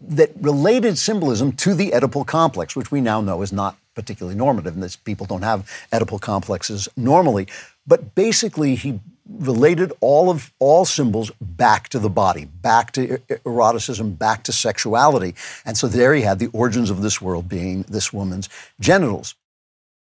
[0.01, 4.75] that related symbolism to the Oedipal complex, which we now know is not particularly normative,
[4.75, 7.47] and that people don't have Oedipal complexes normally.
[7.87, 14.13] But basically, he related all of all symbols back to the body, back to eroticism,
[14.13, 15.35] back to sexuality.
[15.65, 18.49] And so there he had the origins of this world being this woman's
[18.81, 19.35] genitals.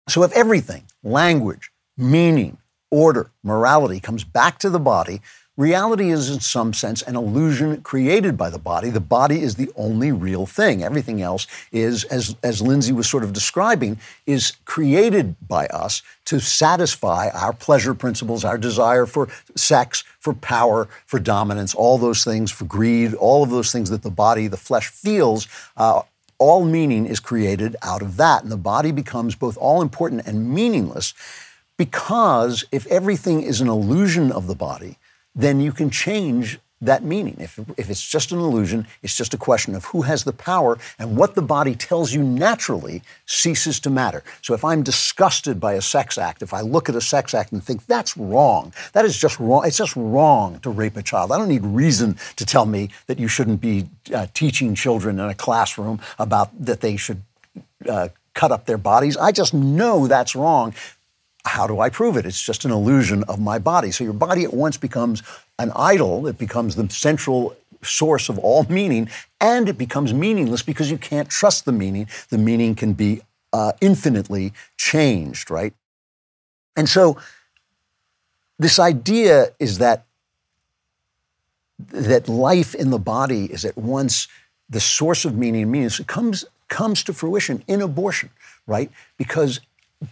[0.08, 2.58] So if everything, language, meaning,
[2.90, 5.20] order, morality comes back to the body,
[5.58, 8.90] Reality is, in some sense, an illusion created by the body.
[8.90, 10.84] The body is the only real thing.
[10.84, 16.38] Everything else is, as, as Lindsay was sort of describing, is created by us to
[16.38, 22.52] satisfy our pleasure principles, our desire for sex, for power, for dominance, all those things,
[22.52, 25.48] for greed, all of those things that the body, the flesh feels.
[25.76, 26.02] Uh,
[26.38, 28.44] all meaning is created out of that.
[28.44, 31.14] And the body becomes both all important and meaningless
[31.76, 34.97] because if everything is an illusion of the body,
[35.38, 37.36] then you can change that meaning.
[37.38, 40.78] If, if it's just an illusion, it's just a question of who has the power
[40.98, 44.22] and what the body tells you naturally ceases to matter.
[44.42, 47.52] So if I'm disgusted by a sex act, if I look at a sex act
[47.52, 51.32] and think that's wrong, that is just wrong, it's just wrong to rape a child.
[51.32, 55.28] I don't need reason to tell me that you shouldn't be uh, teaching children in
[55.28, 57.22] a classroom about that they should
[57.88, 59.16] uh, cut up their bodies.
[59.16, 60.74] I just know that's wrong
[61.44, 62.26] how do I prove it?
[62.26, 63.90] It's just an illusion of my body.
[63.90, 65.22] So your body at once becomes
[65.58, 69.08] an idol, it becomes the central source of all meaning,
[69.40, 72.08] and it becomes meaningless because you can't trust the meaning.
[72.28, 75.72] The meaning can be uh, infinitely changed, right?
[76.76, 77.16] And so
[78.58, 80.04] this idea is that
[81.78, 84.26] that life in the body is at once
[84.68, 85.88] the source of meaning and meaning.
[85.88, 88.30] It comes comes to fruition in abortion,
[88.66, 88.90] right?
[89.16, 89.60] Because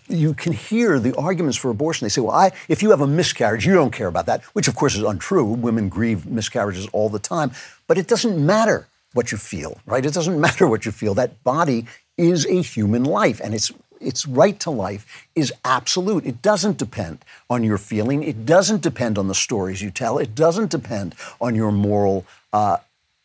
[0.08, 2.04] you can hear the arguments for abortion.
[2.04, 4.68] They say, well, I, if you have a miscarriage, you don't care about that, which
[4.68, 5.44] of course is untrue.
[5.44, 7.52] Women grieve miscarriages all the time.
[7.86, 10.04] But it doesn't matter what you feel, right?
[10.04, 11.14] It doesn't matter what you feel.
[11.14, 11.86] That body
[12.16, 16.26] is a human life, and its its right to life is absolute.
[16.26, 18.22] It doesn't depend on your feeling.
[18.22, 20.18] It doesn't depend on the stories you tell.
[20.18, 22.76] It doesn't depend on your moral uh,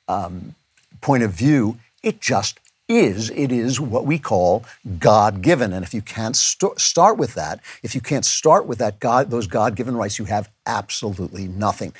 [0.08, 0.56] um,
[1.02, 1.78] point of view.
[2.04, 2.61] It just
[3.00, 4.64] is it is what we call
[5.00, 5.74] God given.
[5.74, 9.30] And if you can't st- start with that, if you can't start with that God,
[9.30, 11.94] those God given rights, you have absolutely nothing.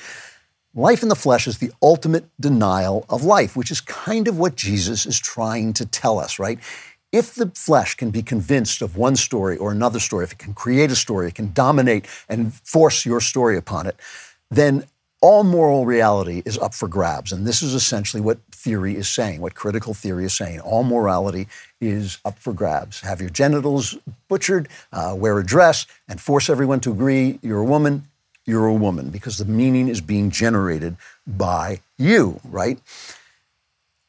[0.74, 4.56] Life in the flesh is the ultimate denial of life, which is kind of what
[4.56, 6.58] Jesus is trying to tell us, right?
[7.12, 10.54] If the flesh can be convinced of one story or another story, if it can
[10.54, 13.96] create a story, it can dominate and force your story upon it,
[14.50, 14.84] then
[15.22, 17.32] all moral reality is up for grabs.
[17.32, 20.60] And this is essentially what theory is saying, what critical theory is saying.
[20.60, 21.46] All morality
[21.80, 23.00] is up for grabs.
[23.00, 23.96] Have your genitals
[24.28, 28.08] butchered, uh, wear a dress, and force everyone to agree you're a woman,
[28.44, 32.80] you're a woman, because the meaning is being generated by you, right?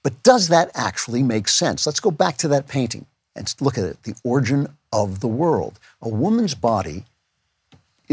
[0.02, 1.86] But does that actually make sense?
[1.86, 5.80] Let's go back to that painting and look at it the origin of the world.
[6.02, 7.06] A woman's body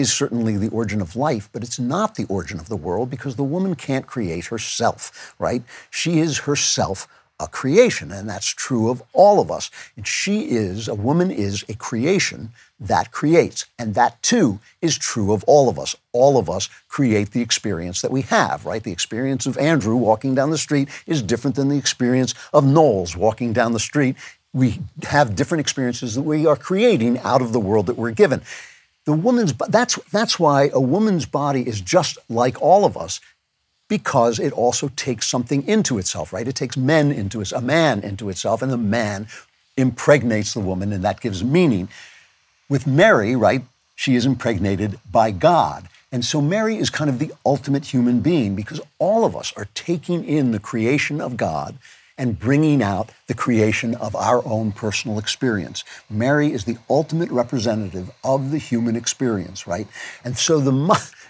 [0.00, 3.36] is certainly the origin of life, but it's not the origin of the world because
[3.36, 5.62] the woman can't create herself, right?
[5.90, 7.06] She is herself
[7.40, 9.70] a creation, and that's true of all of us.
[9.96, 13.66] And she is, a woman is a creation that creates.
[13.78, 15.96] And that too is true of all of us.
[16.12, 18.82] All of us create the experience that we have, right?
[18.82, 23.16] The experience of Andrew walking down the street is different than the experience of Knowles
[23.16, 24.16] walking down the street.
[24.52, 28.42] We have different experiences that we are creating out of the world that we're given.
[29.06, 33.20] The woman's that's that's why a woman's body is just like all of us.
[33.88, 36.46] because it also takes something into itself, right?
[36.48, 39.26] It takes men into it, a man into itself, and the man
[39.76, 41.88] impregnates the woman, and that gives meaning.
[42.68, 43.62] With Mary, right,
[43.96, 45.88] she is impregnated by God.
[46.12, 49.68] And so Mary is kind of the ultimate human being because all of us are
[49.74, 51.76] taking in the creation of God
[52.20, 55.82] and bringing out the creation of our own personal experience.
[56.10, 59.86] Mary is the ultimate representative of the human experience, right?
[60.22, 60.72] And so the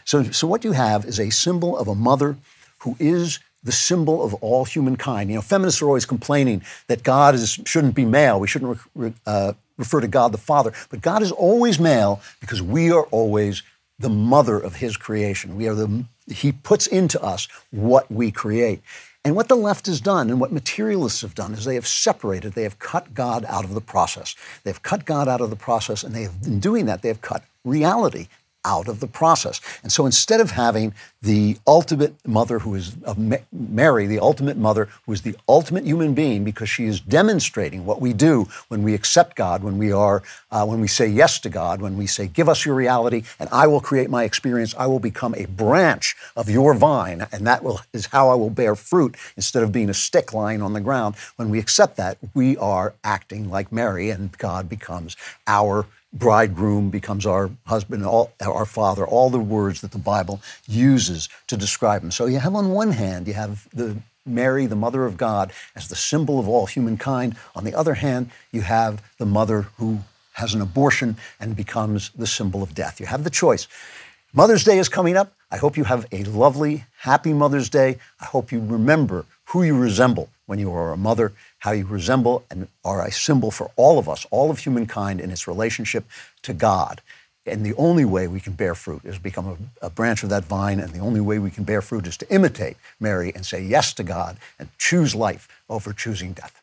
[0.05, 2.37] so so what you have is a symbol of a mother
[2.81, 5.31] who is the symbol of all humankind.
[5.31, 8.41] You know, feminists are always complaining that God is, shouldn't be male.
[8.41, 10.73] We shouldn't re, uh, refer to God the Father.
[10.89, 13.62] But God is always male because we are always
[13.99, 15.57] the mother of His creation.
[15.57, 18.81] We are the He puts into us what we create.
[19.24, 22.55] And what the left has done and what materialists have done is they have separated,
[22.55, 24.34] they have cut God out of the process.
[24.64, 27.20] They've cut God out of the process, and they have, in doing that, they have
[27.20, 28.28] cut reality
[28.65, 29.61] out of the process.
[29.82, 33.19] And so instead of having the ultimate mother who is of
[33.53, 38.01] Mary, the ultimate mother who is the ultimate human being because she is demonstrating what
[38.01, 41.49] we do when we accept God, when we are uh, when we say yes to
[41.49, 44.87] God, when we say give us your reality and I will create my experience, I
[44.87, 48.74] will become a branch of your vine and that will is how I will bear
[48.74, 51.16] fruit instead of being a stick lying on the ground.
[51.37, 55.16] When we accept that, we are acting like Mary and God becomes
[55.47, 61.28] our bridegroom becomes our husband, all, our father, all the words that the Bible uses
[61.47, 62.11] to describe him.
[62.11, 63.97] So you have on one hand, you have the
[64.27, 67.37] Mary, the mother of God, as the symbol of all humankind.
[67.55, 70.01] On the other hand, you have the mother who
[70.35, 73.01] has an abortion and becomes the symbol of death.
[73.01, 73.66] You have the choice.
[74.32, 75.32] Mother's Day is coming up.
[75.51, 77.99] I hope you have a lovely, happy Mother's Day.
[78.20, 82.45] I hope you remember who you resemble when you are a mother, how you resemble
[82.51, 86.05] and are a symbol for all of us, all of humankind in its relationship
[86.43, 87.01] to God.
[87.47, 89.47] And the only way we can bear fruit is become
[89.81, 92.16] a, a, branch of that vine, and the only way we can bear fruit is
[92.19, 96.61] to imitate Mary and say yes to God and choose life over choosing death.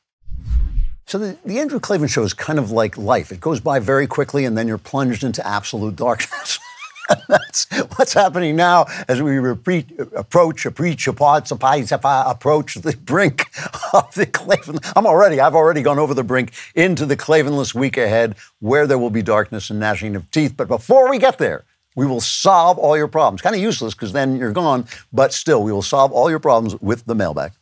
[1.08, 3.32] So the, the Andrew Klavan show is kind of like life.
[3.32, 6.60] It goes by very quickly, and then you're plunged into absolute darkness.
[7.28, 7.66] that's
[7.96, 13.50] what's happening now as we repeat, approach, approach, approach the brink
[13.94, 14.80] of the Klavan.
[14.96, 18.98] I'm already, I've already gone over the brink into the Klavanless week ahead, where there
[18.98, 20.56] will be darkness and gnashing of teeth.
[20.58, 21.64] But before we get there,
[21.96, 23.42] we will solve all your problems.
[23.42, 26.80] Kind of useless because then you're gone, but still, we will solve all your problems
[26.82, 27.54] with the mailbag.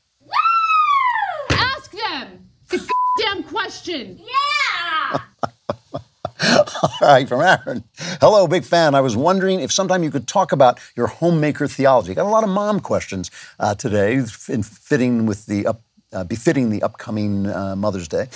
[1.51, 2.77] Ask them the
[3.17, 4.19] goddamn question.
[4.19, 4.44] Yeah.
[6.43, 7.83] All right, from Aaron.
[8.19, 8.93] Hello, big fan.
[8.93, 12.13] I was wondering if sometime you could talk about your homemaker theology.
[12.13, 14.15] Got a lot of mom questions uh, today,
[14.49, 15.81] in fitting with the up,
[16.11, 18.27] uh, befitting the upcoming uh, Mother's Day.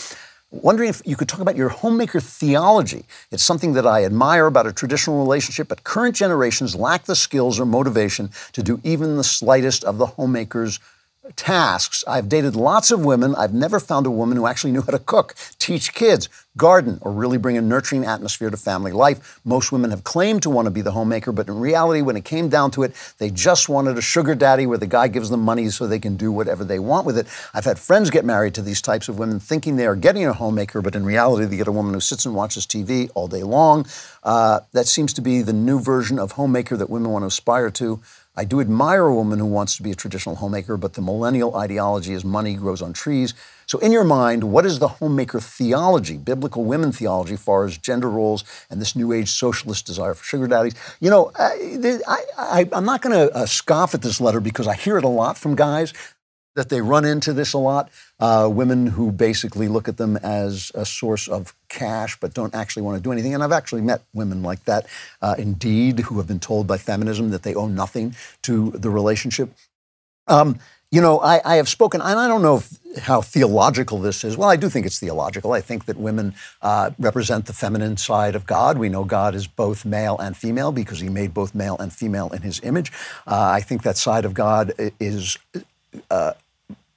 [0.52, 3.04] Wondering if you could talk about your homemaker theology.
[3.32, 7.60] It's something that I admire about a traditional relationship, but current generations lack the skills
[7.60, 10.80] or motivation to do even the slightest of the homemaker's
[11.36, 12.04] tasks.
[12.08, 13.36] I've dated lots of women.
[13.36, 17.12] I've never found a woman who actually knew how to cook, teach kids, garden, or
[17.12, 19.40] really bring a nurturing atmosphere to family life.
[19.46, 22.26] Most women have claimed to want to be the homemaker, but in reality, when it
[22.26, 25.42] came down to it, they just wanted a sugar daddy where the guy gives them
[25.42, 27.28] money so they can do whatever they want with it.
[27.54, 30.34] I've had friends get married to these types of women thinking they are getting a
[30.34, 33.44] homemaker, but in reality, they get a woman who sits and watches TV all day
[33.44, 33.86] long.
[34.24, 37.70] Uh, that seems to be the new version of homemaker that women want to aspire
[37.72, 38.02] to.
[38.40, 41.58] I do admire a woman who wants to be a traditional homemaker, but the millennial
[41.58, 43.34] ideology is money grows on trees.
[43.66, 47.78] So, in your mind, what is the homemaker theology, biblical women theology, as far as
[47.78, 50.74] gender roles and this new age socialist desire for sugar daddies?
[51.02, 54.98] You know, I, am not going to uh, scoff at this letter because I hear
[54.98, 55.94] it a lot from guys
[56.56, 57.90] that they run into this a lot.
[58.20, 62.84] Uh, women who basically look at them as a source of cash but don't actually
[62.84, 63.34] want to do anything.
[63.34, 64.86] And I've actually met women like that,
[65.22, 69.54] uh, indeed, who have been told by feminism that they owe nothing to the relationship.
[70.28, 70.60] Um,
[70.92, 74.36] you know, I, I, have spoken, and I don't know if, how theological this is.
[74.36, 75.54] Well, I do think it's theological.
[75.54, 78.80] I think that women uh, represent the feminine side of God.
[78.80, 82.30] We know God is both male and female because he made both male and female
[82.30, 82.92] in his image.
[83.28, 85.38] Uh, I think that side of God is
[86.10, 86.34] uh,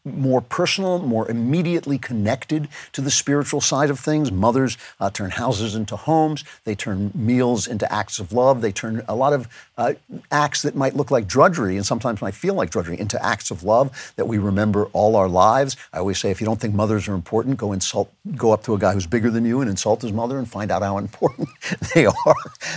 [0.05, 4.33] more personal, more immediately connected to the spiritual side of things.
[4.33, 6.45] Mothers uh, turn houses into homes.
[6.65, 8.63] They turn meals into acts of love.
[8.63, 9.49] They turn a lot of
[9.79, 9.95] uh,
[10.31, 13.63] acts that might look like drudgery and sometimes might feel like drudgery into acts of
[13.63, 15.77] love that we remember all our lives.
[15.93, 18.75] I always say, if you don't think mothers are important, go insult, go up to
[18.75, 21.49] a guy who's bigger than you and insult his mother and find out how important
[21.95, 22.35] they are.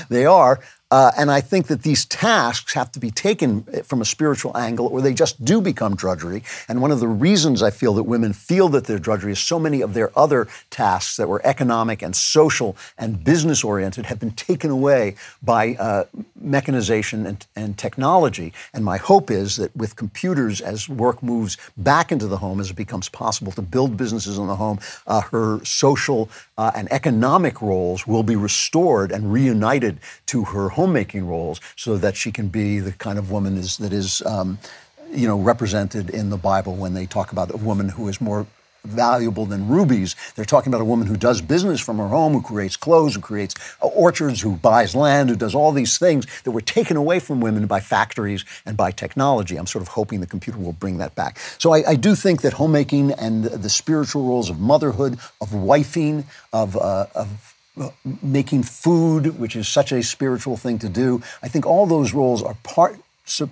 [0.10, 0.60] They are.
[0.96, 4.88] Uh, and I think that these tasks have to be taken from a spiritual angle
[4.88, 6.42] or they just do become drudgery.
[6.70, 9.60] And one of the reasons I feel that women feel that they're drudgery is so
[9.60, 14.32] many of their other tasks that were economic and social and business oriented have been
[14.32, 16.06] taken away by uh,
[16.40, 18.54] mechanization and, and technology.
[18.74, 22.70] And my hope is that with computers, as work moves back into the home, as
[22.70, 27.62] it becomes possible to build businesses in the home, uh, her social uh, and economic
[27.62, 32.80] roles will be restored and reunited to her homemaking roles so that she can be
[32.80, 34.22] the kind of woman is, that is.
[34.26, 34.60] Um,
[35.12, 38.48] you know, represented in the Bible when they talk about a woman who is more
[38.84, 40.16] valuable than rubies.
[40.36, 43.22] They're talking about a woman who does business from her home, who creates clothes, who
[43.22, 47.40] creates orchards, who buys land, who does all these things that were taken away from
[47.40, 49.58] women by factories and by technology.
[49.58, 51.40] I'm sort of hoping the computer will bring that back.
[51.58, 56.26] So I, I do think that homemaking and the spiritual roles of motherhood, of wifing,
[56.52, 57.55] of, uh, of
[58.22, 61.22] making food, which is such a spiritual thing to do.
[61.44, 63.00] I think all those roles are part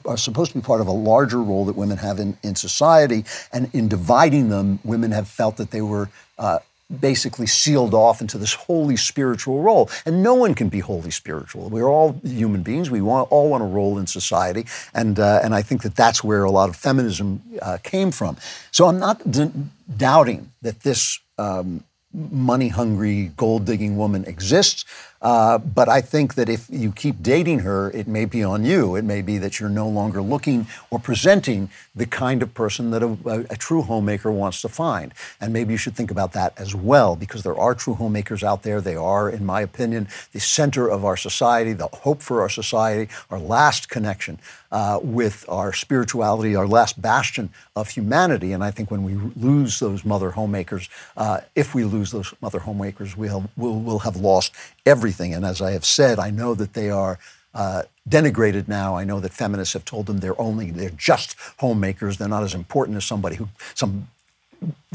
[0.06, 3.26] are supposed to be part of a larger role that women have in, in society.
[3.52, 6.60] And in dividing them, women have felt that they were uh,
[7.00, 9.90] basically sealed off into this holy spiritual role.
[10.06, 11.70] And no one can be wholly spiritual.
[11.70, 12.92] We're all human beings.
[12.92, 14.66] We want, all want a role in society.
[14.94, 18.38] And, uh, and I think that that's where a lot of feminism uh, came from.
[18.72, 19.52] So I'm not d-
[19.98, 21.84] doubting that this um,
[22.14, 24.86] money hungry, gold digging woman exists.
[25.24, 28.98] Uh, but I think that if you keep dating her, it may be on you.
[28.98, 33.02] It may be that you're no longer looking or presenting the kind of person that
[33.02, 35.14] a, a, a, true homemaker wants to find.
[35.40, 38.64] And maybe you should think about that as well, because there are true homemakers out
[38.64, 38.82] there.
[38.82, 43.10] They are, in my opinion, the center of our society, the hope for our society,
[43.30, 44.40] our last connection
[44.74, 48.52] uh, with our spirituality, our last bastion of humanity.
[48.52, 52.60] And I think when we lose those mother homemakers, uh, if we lose those mother
[52.60, 54.52] homemakers, we'll, we'll, we'll have lost
[54.86, 55.13] everything.
[55.20, 57.20] And as I have said, I know that they are
[57.54, 58.96] uh, denigrated now.
[58.98, 62.18] I know that feminists have told them they're only they're just homemakers.
[62.18, 64.08] They're not as important as somebody who some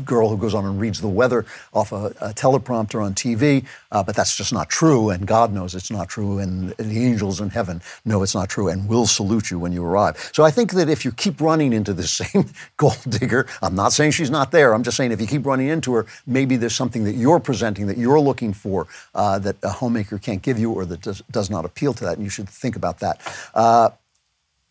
[0.04, 4.02] girl who goes on and reads the weather off a, a teleprompter on TV, uh,
[4.02, 7.50] but that's just not true, and God knows it's not true, and the angels in
[7.50, 10.30] heaven know it's not true, and will salute you when you arrive.
[10.32, 13.92] So I think that if you keep running into the same gold digger, I'm not
[13.92, 16.76] saying she's not there, I'm just saying if you keep running into her, maybe there's
[16.76, 20.72] something that you're presenting that you're looking for uh, that a homemaker can't give you
[20.72, 23.20] or that does, does, not appeal to that, and you should think about that.
[23.54, 23.88] Uh,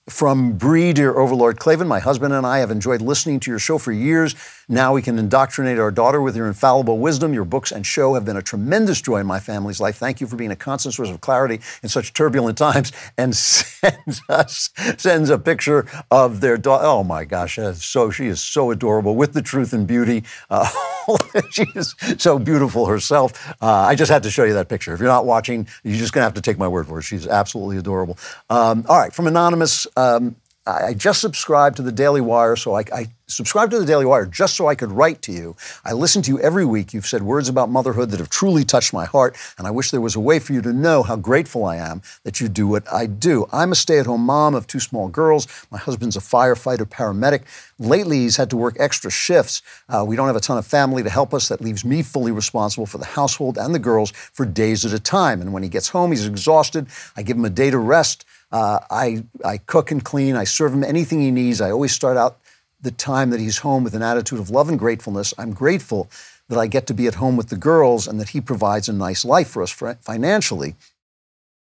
[0.10, 3.78] from Bree, dear Overlord Klavan, my husband and I have enjoyed listening to your show
[3.78, 4.36] for years.
[4.70, 7.34] Now we can indoctrinate our daughter with your infallible wisdom.
[7.34, 9.98] Your books and show have been a tremendous joy in my family's life.
[9.98, 12.92] Thank you for being a constant source of clarity in such turbulent times.
[13.18, 13.36] And
[13.78, 16.86] sends us sends a picture of their daughter.
[16.86, 20.24] Oh my gosh, so she is so adorable with the truth and beauty.
[20.50, 20.70] Uh,
[21.50, 23.54] she is so beautiful herself.
[23.62, 24.94] Uh, I just had to show you that picture.
[24.94, 27.04] If you're not watching, you're just going to have to take my word for it.
[27.04, 28.18] She's absolutely adorable.
[28.50, 29.88] Um, all right, from anonymous.
[29.98, 30.36] Um,
[30.68, 34.26] I just subscribed to the Daily Wire, so I, I subscribed to the Daily Wire
[34.26, 35.56] just so I could write to you.
[35.86, 36.94] I listen to you every week.
[36.94, 40.02] You've said words about motherhood that have truly touched my heart, and I wish there
[40.02, 42.84] was a way for you to know how grateful I am that you do what
[42.92, 43.48] I do.
[43.54, 45.48] I'm a stay at home mom of two small girls.
[45.72, 47.44] My husband's a firefighter paramedic.
[47.80, 49.62] Lately, he's had to work extra shifts.
[49.88, 51.48] Uh, we don't have a ton of family to help us.
[51.48, 55.00] That leaves me fully responsible for the household and the girls for days at a
[55.00, 55.40] time.
[55.40, 56.88] And when he gets home, he's exhausted.
[57.16, 58.26] I give him a day to rest.
[58.52, 60.36] Uh, I, I cook and clean.
[60.36, 61.62] I serve him anything he needs.
[61.62, 62.40] I always start out
[62.80, 65.34] the time that he's home with an attitude of love and gratefulness.
[65.38, 66.10] I'm grateful
[66.48, 68.94] that I get to be at home with the girls and that he provides a
[68.94, 70.76] nice life for us financially.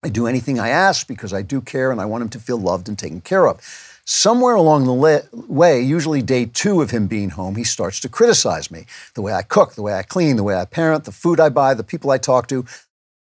[0.03, 2.59] I do anything I ask because I do care and I want him to feel
[2.59, 3.61] loved and taken care of.
[4.07, 8.71] Somewhere along the way, usually day two of him being home, he starts to criticize
[8.71, 8.87] me.
[9.15, 11.51] The way I cook, the way I clean, the way I parent, the food I
[11.51, 12.65] buy, the people I talk to.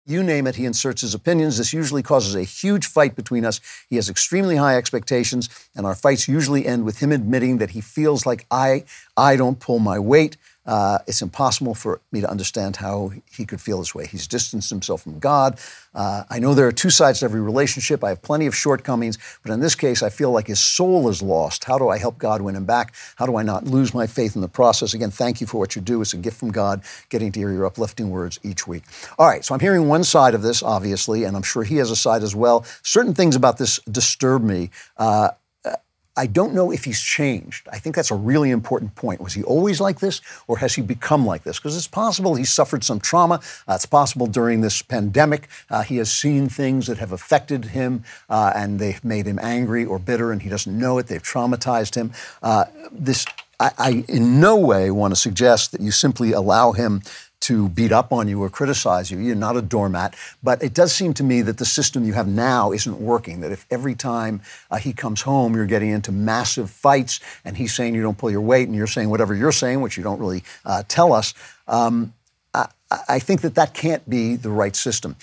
[0.09, 1.57] You name it, he inserts his opinions.
[1.57, 3.59] This usually causes a huge fight between us.
[3.89, 7.81] He has extremely high expectations, and our fights usually end with him admitting that he
[7.81, 8.85] feels like I,
[9.17, 10.37] I don't pull my weight.
[10.67, 14.05] Uh, it's impossible for me to understand how he could feel this way.
[14.05, 15.59] He's distanced himself from God.
[15.95, 18.03] Uh, I know there are two sides to every relationship.
[18.03, 21.21] I have plenty of shortcomings, but in this case, I feel like his soul is
[21.21, 21.63] lost.
[21.63, 22.93] How do I help God win him back?
[23.15, 24.93] How do I not lose my faith in the process?
[24.93, 26.01] Again, thank you for what you do.
[26.01, 28.83] It's a gift from God, getting to hear your uplifting words each week.
[29.17, 31.89] All right, so I'm hearing one side of this, obviously, and I'm sure he has
[31.89, 32.65] a side as well.
[32.83, 34.69] Certain things about this disturb me.
[34.97, 35.29] Uh,
[36.17, 37.67] I don't know if he's changed.
[37.71, 39.21] I think that's a really important point.
[39.21, 41.59] Was he always like this, or has he become like this?
[41.59, 43.39] Because it's possible he suffered some trauma.
[43.67, 48.03] Uh, it's possible during this pandemic uh, he has seen things that have affected him
[48.29, 51.07] uh, and they've made him angry or bitter, and he doesn't know it.
[51.07, 52.11] They've traumatized him.
[52.41, 53.25] Uh, this
[53.59, 57.01] I, I, in no way want to suggest that you simply allow him
[57.41, 59.19] to beat up on you or criticize you.
[59.19, 60.15] You're not a doormat.
[60.43, 63.41] But it does seem to me that the system you have now isn't working.
[63.41, 64.41] That if every time
[64.71, 68.31] uh, he comes home, you're getting into massive fights and he's saying you don't pull
[68.31, 71.33] your weight and you're saying whatever you're saying, which you don't really uh, tell us,
[71.67, 72.13] um,
[72.53, 72.67] I,
[73.07, 75.15] I think that that can't be the right system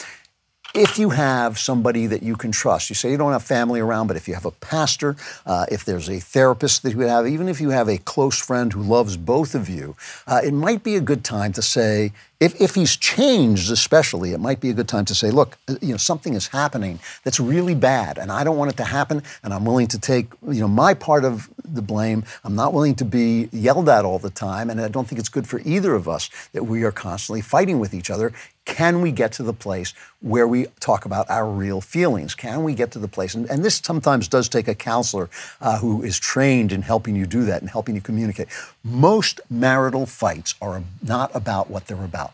[0.75, 4.09] if you have somebody that you can trust, you say you don't have family around,
[4.09, 5.15] but if you have a pastor,
[5.47, 8.73] uh, if there's a therapist that you have, even if you have a close friend
[8.73, 9.95] who loves both of you,
[10.27, 14.41] uh, it might be a good time to say, if, if he's changed, especially, it
[14.41, 17.39] might be a good time to say, look, uh, you know, something is happening that's
[17.39, 20.61] really bad, and I don't want it to happen, and I'm willing to take, you
[20.61, 22.25] know, my part of the blame.
[22.43, 25.29] I'm not willing to be yelled at all the time, and I don't think it's
[25.29, 28.33] good for either of us that we are constantly fighting with each other.
[28.65, 32.35] Can we get to the place where we talk about our real feelings?
[32.35, 33.35] Can we get to the place?
[33.35, 35.29] And, and this sometimes does take a counselor
[35.61, 38.49] uh, who is trained in helping you do that and helping you communicate.
[38.83, 42.33] Most marital fights are not about what they're about.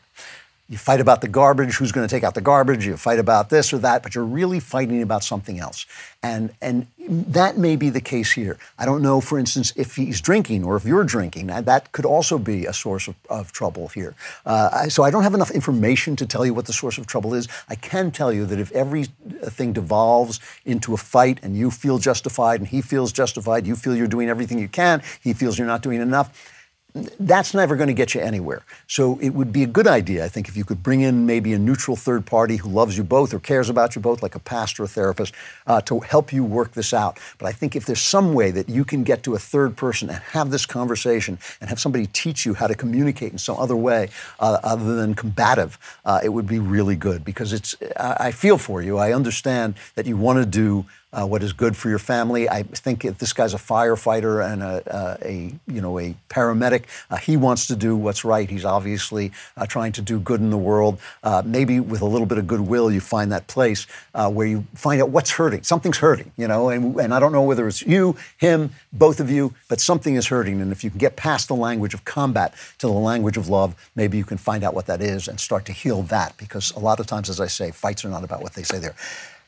[0.70, 3.51] You fight about the garbage, who's going to take out the garbage, you fight about
[3.51, 5.84] this or that, but you're really fighting about something else.
[6.22, 8.56] And, and that may be the case here.
[8.78, 11.48] I don't know, for instance, if he's drinking or if you're drinking.
[11.48, 14.14] That could also be a source of, of trouble here.
[14.47, 17.34] Uh, so I don't have enough information to tell you what the source of trouble
[17.34, 17.48] is.
[17.68, 22.60] I can tell you that if everything devolves into a fight and you feel justified
[22.60, 25.82] and he feels justified, you feel you're doing everything you can, he feels you're not
[25.82, 26.60] doing enough,
[26.95, 28.62] that's never going to get you anywhere.
[28.87, 31.53] So it would be a good idea, I think, if you could bring in maybe
[31.53, 34.41] a neutral third party who loves you both or cares about you both, like a
[34.41, 35.35] pastor or therapist,
[35.67, 37.19] uh, to help you work this out.
[37.39, 40.11] But I think if there's some way that you can get to a third person
[40.11, 43.77] and have this conversation and have somebody teach you how to communicate in some other
[43.77, 44.09] way
[44.41, 47.77] uh, other than combative, uh, it would be really good because it's.
[47.97, 48.99] I feel for you.
[48.99, 52.49] I understand that you want to do uh, what is good for your family.
[52.49, 56.85] I think if this guy's a firefighter and a, uh, a you know a paramedic,
[57.11, 58.49] uh, he wants to do what's right.
[58.49, 60.99] He's obviously uh, trying to do good in the world.
[61.23, 64.65] Uh, maybe with a little bit of goodwill, you find that place uh, where you
[64.74, 65.62] find out what's hurting.
[65.62, 66.69] Something's hurting, you know.
[66.69, 70.28] And, and I don't know whether it's you, him, both of you, but something is
[70.28, 70.61] hurting.
[70.61, 73.74] And if you can get past the language of combat to the language of love,
[73.97, 76.37] maybe you can find out what that is and start to heal that.
[76.37, 78.78] Because a lot of times, as I say, fights are not about what they say
[78.78, 78.95] there.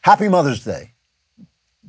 [0.02, 0.91] Happy Mother's Day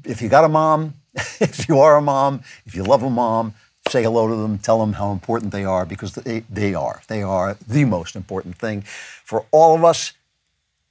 [0.06, 3.54] if you got a mom, if you are a mom, if you love a mom,
[3.90, 7.02] say hello to them, tell them how important they are because they, they are.
[7.08, 10.14] They are the most important thing for all of us.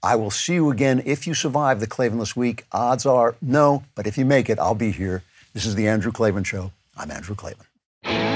[0.02, 2.64] I will see you again if you survive the Klavanless week.
[2.72, 5.22] Odds are no, but if you make it, I'll be here.
[5.54, 6.72] This is the Andrew Klavan Show.
[6.96, 8.31] I'm Andrew Klavan.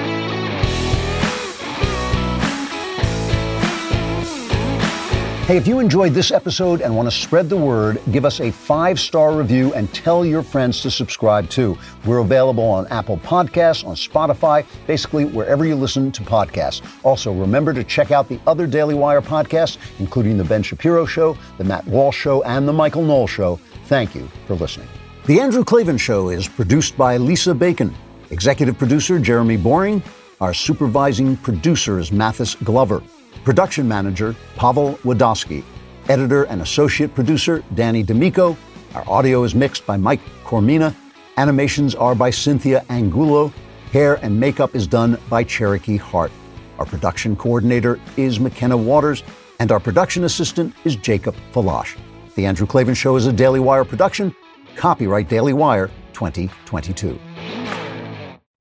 [5.46, 8.50] Hey, if you enjoyed this episode and want to spread the word, give us a
[8.50, 11.78] five star review and tell your friends to subscribe too.
[12.04, 16.84] We're available on Apple Podcasts, on Spotify, basically wherever you listen to podcasts.
[17.04, 21.38] Also, remember to check out the other Daily Wire podcasts, including The Ben Shapiro Show,
[21.58, 23.60] The Matt Walsh Show, and The Michael Knowles Show.
[23.84, 24.88] Thank you for listening.
[25.26, 27.94] The Andrew Klavan Show is produced by Lisa Bacon,
[28.30, 30.02] executive producer Jeremy Boring.
[30.40, 33.00] Our supervising producer is Mathis Glover.
[33.46, 35.62] Production manager, Pavel Wadowski.
[36.08, 38.56] Editor and associate producer, Danny D'Amico.
[38.92, 40.92] Our audio is mixed by Mike Coromina.
[41.36, 43.52] Animations are by Cynthia Angulo.
[43.92, 46.32] Hair and makeup is done by Cherokee Hart.
[46.80, 49.22] Our production coordinator is McKenna Waters,
[49.60, 51.96] and our production assistant is Jacob Falash.
[52.34, 54.34] The Andrew Klavan Show is a Daily Wire production.
[54.74, 57.16] Copyright Daily Wire 2022.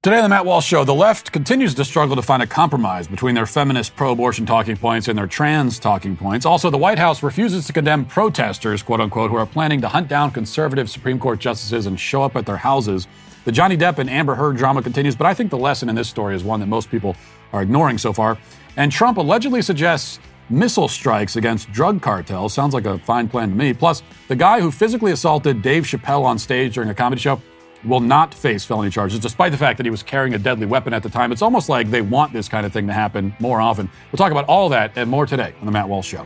[0.06, 3.08] Today on the Matt Walsh Show, the left continues to struggle to find a compromise
[3.08, 6.46] between their feminist pro abortion talking points and their trans talking points.
[6.46, 10.08] Also, the White House refuses to condemn protesters, quote unquote, who are planning to hunt
[10.08, 13.08] down conservative Supreme Court justices and show up at their houses.
[13.46, 16.08] The Johnny Depp and Amber Heard drama continues, but I think the lesson in this
[16.08, 17.16] story is one that most people
[17.52, 18.38] are ignoring so far.
[18.78, 20.20] And Trump allegedly suggests
[20.52, 22.54] missile strikes against drug cartels.
[22.54, 23.74] Sounds like a fine plan to me.
[23.74, 27.42] Plus, the guy who physically assaulted Dave Chappelle on stage during a comedy show
[27.86, 30.94] will not face felony charges, despite the fact that he was carrying a deadly weapon
[30.94, 31.32] at the time.
[31.32, 33.90] It's almost like they want this kind of thing to happen more often.
[34.12, 36.26] We'll talk about all that and more today on The Matt Walsh Show.